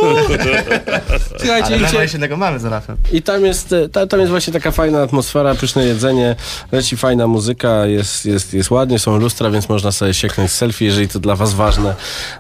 Słuchajcie, 1.39 1.67
Ale 1.67 1.79
mamy 1.79 2.01
jeszcze 2.03 2.17
innego 2.19 2.37
mamy 2.37 2.59
z 2.59 2.65
Olafem. 2.65 2.97
I 3.13 3.23
tam 3.23 3.45
jest, 3.45 3.73
e, 3.73 3.89
ta, 3.89 4.07
tam 4.07 4.21
jest 4.21 4.31
właśnie 4.31 4.53
taka 4.53 4.71
fajna 4.71 5.03
atmosfera, 5.03 5.55
pyszne 5.55 5.87
jedzenie, 5.87 6.37
leci 6.73 6.97
fajna 6.97 7.27
muzyka, 7.27 7.87
jest, 7.87 8.27
jest, 8.27 8.55
jest 8.55 8.71
ładnie, 8.71 8.99
są 8.99 9.19
lustra, 9.19 9.51
więc 9.51 9.69
można 9.69 9.93
sobie 9.93 10.15
sieknąć 10.15 10.51
selfie, 10.51 10.85
jeżeli 10.85 11.09
to 11.09 11.19
dla 11.19 11.37
was 11.37 11.55
ważne. 11.55 11.95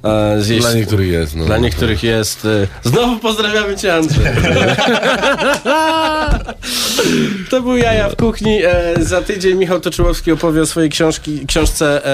E, 0.05 0.37
zjeść. 0.41 0.61
Dla 0.67 0.75
niektórych 0.75 1.09
jest. 1.09 1.37
No. 1.37 1.46
Dla 1.47 1.59
niektórych 1.59 2.03
jest. 2.03 2.45
e, 2.45 2.67
Znowu 2.89 3.19
pozdrawiamy 3.19 3.77
cię, 3.77 3.95
Andrzej. 3.95 4.27
to 7.51 7.63
był 7.63 7.77
Jaja 7.77 8.09
w 8.09 8.17
kuchni. 8.17 8.65
E, 8.65 8.95
za 9.01 9.23
tydzień 9.23 9.59
Michał 9.59 9.81
Toczyłowski 9.81 10.33
opowie 10.33 10.63
o 10.63 10.67
swojej 10.67 10.91
książki, 10.91 11.47
książce 11.47 12.07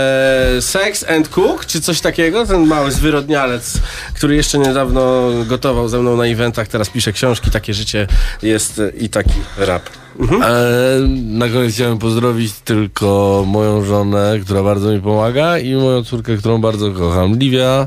e, 0.57 0.63
Sex 0.63 1.05
and 1.09 1.29
Cook, 1.29 1.67
czy 1.67 1.81
coś 1.81 2.01
takiego. 2.01 2.47
Ten 2.47 2.67
mały 2.67 2.93
zwyrodnialec, 2.93 3.75
który 4.15 4.37
jeszcze 4.37 4.59
niedawno 4.59 5.31
gotował 5.47 5.89
ze 5.89 5.99
mną 5.99 6.17
na 6.17 6.27
eventach, 6.27 6.69
teraz 6.69 6.91
pisze 6.91 7.13
książki. 7.13 7.51
Takie 7.51 7.75
życie 7.75 8.07
jest 8.43 8.79
e, 8.79 8.91
i 8.91 9.09
taki 9.09 9.35
rap. 9.59 9.83
E, 10.21 10.99
na 11.27 11.49
koniec 11.49 11.75
chciałem 11.75 11.99
pozdrowić 11.99 12.53
tylko 12.53 13.45
moją 13.47 13.85
żonę, 13.85 14.39
która 14.45 14.63
bardzo 14.63 14.93
mi 14.93 15.01
pomaga 15.01 15.59
i 15.59 15.75
moją 15.75 16.05
córkę, 16.05 16.37
którą 16.37 16.61
bardzo 16.61 16.91
kocham. 16.91 17.39
Liwia, 17.39 17.87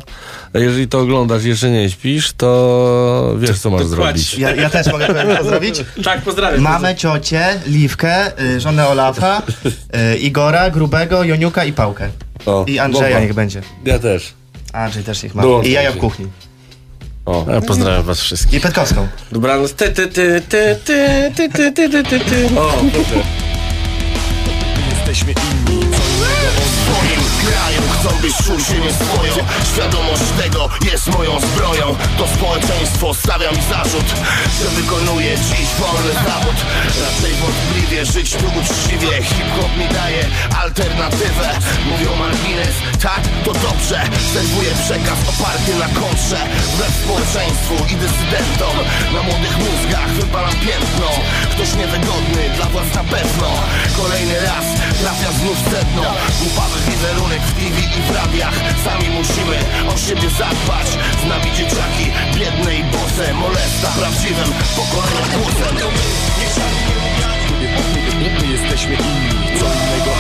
jeżeli 0.53 0.88
to 0.88 0.99
oglądasz 0.99 1.43
i 1.43 1.49
jeszcze 1.49 1.69
nie 1.69 1.89
śpisz, 1.89 2.34
to 2.34 3.36
wiesz, 3.39 3.59
co 3.59 3.69
masz 3.69 3.82
to 3.82 3.88
zrobić. 3.88 4.38
Ja, 4.38 4.55
ja 4.55 4.69
też 4.69 4.88
mogę 4.91 5.07
pozdrowić? 5.38 5.84
Tak, 6.03 6.21
pozdrawiam. 6.21 6.61
Mamy 6.61 6.95
ciocię, 6.95 7.45
Liwkę, 7.67 8.41
y, 8.41 8.59
żonę 8.59 8.88
Olafa, 8.88 9.41
y, 10.13 10.17
Igora, 10.17 10.69
Grubego, 10.69 11.23
Joniuka 11.23 11.65
i 11.65 11.73
Pałkę. 11.73 12.09
O, 12.45 12.65
I 12.67 12.80
Andrzeja 12.80 13.07
bomba. 13.09 13.19
niech 13.19 13.34
będzie. 13.34 13.61
Ja 13.86 13.99
też. 13.99 14.34
Andrzej 14.73 15.03
też 15.03 15.23
niech 15.23 15.36
ma. 15.36 15.41
Dołączam 15.41 15.71
I 15.71 15.73
jaja 15.73 15.91
w 15.91 15.97
kuchni. 15.97 16.28
O. 17.26 17.45
Ja 17.49 17.61
pozdrawiam 17.61 18.03
was 18.03 18.19
wszystkich. 18.21 18.53
I 18.53 18.61
Petkowską. 18.61 19.07
Dobranoc. 19.32 19.73
Ty, 19.73 19.89
ty, 19.89 20.07
ty, 20.07 20.41
ty, 20.49 20.76
ty, 20.86 21.32
ty, 21.36 21.49
ty, 21.49 21.71
ty, 21.71 21.89
ty, 21.89 22.03
ty, 22.03 22.19
ty. 22.19 22.59
O, 22.59 22.71
proszę. 22.93 23.15
Jesteśmy 24.89 25.32
inni, 25.32 25.80
co 25.80 26.01
innego 26.03 26.49
oni 26.55 26.65
swoim 26.76 27.21
kraju 27.41 27.82
być 28.10 28.36
czuł 28.45 28.60
się 28.60 28.80
nie 28.80 28.93
swoją 28.93 29.34
Świadomość 29.74 30.24
tego 30.41 30.70
jest 30.91 31.08
moją 31.08 31.39
zbroją. 31.39 31.95
To 32.18 32.28
społeczeństwo 32.28 33.14
stawia 33.14 33.51
mi 33.51 33.62
zarzut 33.72 34.10
Że 34.60 34.70
wykonuję 34.82 35.38
dziś 35.38 35.70
wolny 35.80 36.14
zawód. 36.14 36.58
Raczej 37.06 37.34
wątpliwie 37.41 38.06
żyć 38.06 38.32
tu 38.32 38.45
uczciwie. 38.60 39.24
Hip-hop 39.24 39.78
mi 39.78 39.88
daje 39.88 40.26
alternatywę. 40.62 41.49
Mówią 41.91 42.16
margines, 42.16 42.76
tak 43.01 43.22
to 43.45 43.53
dobrze. 43.53 43.99
Serwuję 44.34 44.72
przekaz 44.86 45.20
oparty 45.32 45.76
na 45.84 45.88
kontrze. 46.01 46.39
Wbrew 46.74 46.93
społeczeństwu 47.03 47.76
i 47.91 47.95
dysydentom 47.95 48.76
Na 49.14 49.24
młodych 49.24 49.58
mózgach 49.58 50.10
wypalam 50.20 50.56
piętno. 50.66 51.10
Ktoś 51.51 51.74
niewygodny 51.74 52.43
dla 52.56 52.66
władz 52.66 52.93
na 52.95 53.03
pewno. 53.03 53.49
Kolejny 53.97 54.36
raz 54.39 54.66
trafia 55.01 55.32
znów 55.39 55.58
sedno. 55.72 56.03
Głupawy 56.39 56.78
wizerunek 56.91 57.41
w 57.41 57.53
TV 57.60 57.94
i 57.97 58.01
w 58.01 58.15
radiach 58.15 58.55
Sami 58.85 59.09
musimy 59.09 59.57
o 59.93 59.97
siebie 59.97 60.29
zadbać 60.29 60.87
Z 61.21 61.29
nami 61.29 61.51
dzieciaki, 61.51 62.11
biedne 62.35 62.75
i 62.75 62.83
bose 62.83 63.33
Molesta 63.33 63.87
prawdziwym 63.99 64.53
pokoleniem 64.75 65.41
głosem 65.41 65.75
My 68.41 68.47
jesteśmy 68.47 68.93
inni, 68.93 69.59
co 69.59 69.65
innego 69.65 70.11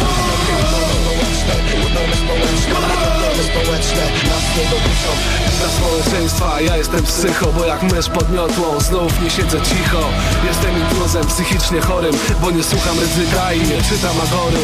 społeczne 2.15 3.14
nas 3.37 4.45
nie 4.57 4.63
dotyczą 4.63 5.11
Dla 5.59 5.69
społeczeństwa 5.69 6.61
ja 6.61 6.77
jestem 6.77 7.03
psycho 7.03 7.45
Bo 7.51 7.65
jak 7.65 7.83
mysz 7.83 8.09
pod 8.09 8.31
miotłą 8.31 8.79
znów 8.79 9.21
nie 9.21 9.29
siedzę 9.29 9.61
cicho. 9.61 10.03
Jestem 10.47 10.79
intruzem 10.79 11.25
psychicznie 11.27 11.81
chorym 11.81 12.15
Bo 12.41 12.51
nie 12.51 12.63
słucham 12.63 12.99
ryzyka 12.99 13.53
i 13.53 13.59
nie 13.59 13.81
czytam 13.89 14.15
agory. 14.27 14.63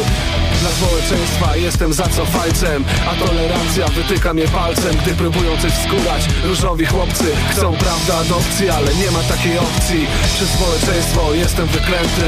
Dla 0.60 0.70
społeczeństwa 0.70 1.56
jestem 1.56 1.92
zacofalcem 1.92 2.84
A 3.10 3.26
tolerancja 3.26 3.86
wytyka 3.88 4.34
mnie 4.34 4.48
palcem. 4.48 4.96
Gdy 4.96 5.14
próbują 5.14 5.56
coś 5.62 5.72
wskórać 5.72 6.22
Różowi 6.44 6.86
chłopcy 6.86 7.24
chcą 7.50 7.76
prawda 7.76 8.18
adopcji 8.18 8.70
Ale 8.70 8.94
nie 8.94 9.10
ma 9.10 9.22
takiej 9.22 9.58
opcji. 9.58 10.06
Przez 10.34 10.48
społeczeństwo 10.48 11.34
jestem 11.34 11.66
wyklęty 11.66 12.26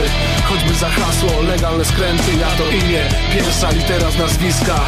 Choćby 0.48 0.74
za 0.74 0.88
hasło 0.88 1.42
legalne 1.42 1.84
skręty. 1.84 2.30
Ja 2.40 2.50
to 2.50 2.70
imię, 2.70 3.02
pierwsza 3.32 3.70
litera 3.70 4.10
z 4.10 4.18
nazwiska. 4.18 4.80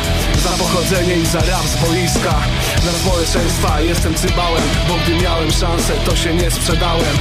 Za 0.45 0.51
pochodzenie 0.51 1.17
i 1.17 1.27
za 1.27 1.46
rap 1.49 1.67
z 1.67 1.77
boiska. 1.77 2.35
Dla 2.83 2.93
społeczeństwa 2.93 3.81
jestem 3.81 4.15
cybałem 4.15 4.63
Bo 4.89 4.95
gdy 4.95 5.23
miałem 5.23 5.53
szansę 5.53 5.93
to 6.05 6.17
się 6.17 6.35
nie 6.35 6.51
sprzedałem. 6.51 7.17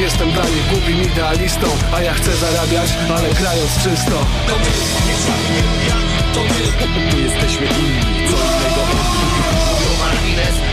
Jestem 0.00 0.32
dla 0.32 0.44
nich 0.44 0.68
głupim 0.70 1.02
idealistą 1.02 1.66
A 1.92 2.02
ja 2.02 2.14
chcę 2.14 2.36
zarabiać, 2.36 2.90
ale 3.16 3.34
grając 3.34 3.72
czysto. 3.82 4.18
To 4.48 4.54
my, 4.58 4.70
nie 5.06 5.16
sami 5.26 5.58
lubiani, 5.68 6.34
to 6.34 6.40
my. 6.40 6.68
My 7.14 7.20
jesteśmy 7.22 7.66
inni, 7.66 8.28
co 8.30 8.36
innego. 8.36 8.82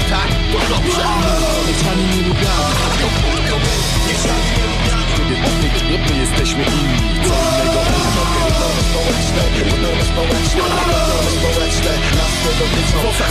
Tak, 0.09 0.27
to 0.51 0.75
dobrze. 0.75 1.01
Sami 1.83 2.03
nie 2.03 2.27
lubiani 2.27 3.14
My, 5.95 6.01
my 6.01 6.17
jesteśmy 6.17 6.63
inni, 6.63 7.27
co 7.27 7.35
innego 9.75 10.03
społeczne, 10.03 10.61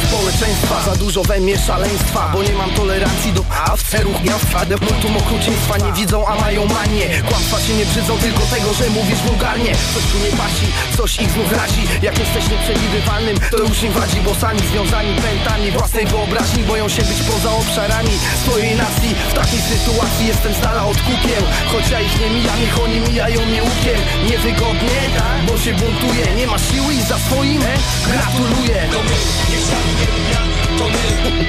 społeczeństwa 0.09 0.83
za 0.85 0.97
dużo 0.97 1.23
we 1.23 1.41
mnie 1.41 1.59
szaleństwa 1.59 2.31
Bo 2.33 2.43
nie 2.43 2.53
mam 2.53 2.71
tolerancji 2.71 3.33
do 3.33 3.45
a 3.67 3.77
w 3.77 3.83
ceruch 3.83 4.25
miasta 4.25 4.61
Multum 4.81 5.17
okrucieństwa 5.17 5.79
nie 5.79 5.93
widzą, 5.93 6.27
a 6.27 6.35
mają 6.41 6.67
manię. 6.67 7.07
Kłamstwa 7.29 7.61
się 7.61 7.75
nie 7.75 7.87
brzydzą 7.87 8.19
tylko 8.19 8.43
tego, 8.55 8.75
że 8.75 8.91
mówisz 8.91 9.21
wulgarnie. 9.27 9.73
Coś 9.95 10.05
tu 10.13 10.19
nie 10.25 10.33
pasi, 10.43 10.67
coś 10.97 11.11
ich 11.23 11.31
znów 11.31 11.53
razi. 11.53 11.83
Jak 12.03 12.19
jesteś 12.19 12.45
nieprzewidywalnym, 12.49 13.37
to 13.51 13.59
już 13.59 13.83
im 13.83 13.93
wadzi 13.93 14.21
Bo 14.21 14.35
sami 14.35 14.61
związani 14.71 15.15
pętami. 15.15 15.71
Własnej 15.71 16.07
wyobraźni 16.07 16.63
Boją 16.63 16.89
się 16.89 17.03
być 17.03 17.21
poza 17.31 17.51
obszarami 17.53 18.15
swojej 18.43 18.77
nacji. 18.77 19.11
W 19.31 19.35
takiej 19.35 19.61
sytuacji 19.61 20.27
jestem 20.27 20.55
z 20.55 20.61
dala 20.61 20.87
od 20.87 20.99
kukieł 21.07 21.43
Choć 21.73 21.91
ja 21.91 22.01
ich 22.01 22.21
nie 22.21 22.31
mijam, 22.31 22.54
niech 22.61 22.81
oni 22.85 23.01
mijają 23.01 23.47
mnie 23.47 23.63
łukiem. 23.63 24.01
Niewygodnie, 24.31 25.01
tak? 25.19 25.47
bo 25.47 25.59
się 25.59 25.73
buntuje 25.73 26.35
Nie 26.37 26.47
ma 26.47 26.59
siły 26.59 26.95
i 26.95 27.03
za 27.03 27.19
swoim 27.19 27.63
gratuluję. 28.11 28.89
To 28.93 28.99
my, 29.09 29.17
nie 29.51 29.61
sami 29.69 29.93
nie 30.01 30.07
lubiani, 30.15 30.55
to 30.79 30.85
my. 30.93 31.03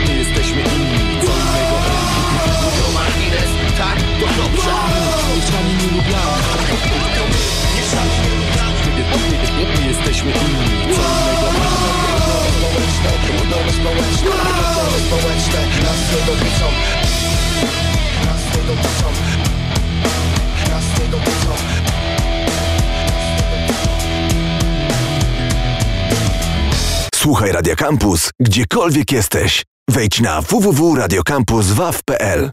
My 0.08 0.14
jesteśmy 0.18 0.62
inni, 0.62 1.22
co 1.22 1.32
innego. 1.42 1.78
To 2.80 2.88
margines, 2.98 3.52
tak, 3.78 3.98
to 4.20 4.28
dobrze. 4.42 4.72
Sami 5.50 5.74
nie 5.80 5.88
lubiamy 5.96 6.38
To 7.18 7.24
my, 7.32 7.40
nie 7.76 7.84
sami 7.92 8.36
nie 9.80 9.88
jesteśmy 9.88 10.32
inni, 10.32 10.96
co 10.96 11.02
innego. 11.02 11.48
Społeczne, 12.58 13.12
normy 13.52 13.72
społeczne, 13.72 14.30
normy 14.76 15.00
społeczne. 15.08 15.60
Nas 15.84 16.00
nie 16.12 16.20
dotyczą. 16.28 16.68
Nas 18.26 18.42
nie 18.56 18.62
nie 18.62 18.68
dotyczą 18.68 19.25
Słuchaj 27.16 27.52
Radio 27.52 27.76
Campus, 27.76 28.30
gdziekolwiek 28.40 29.12
jesteś. 29.12 29.64
Wejdź 29.90 30.22
na 30.22 30.42
www.radiocampus.waw.pl 30.42 32.52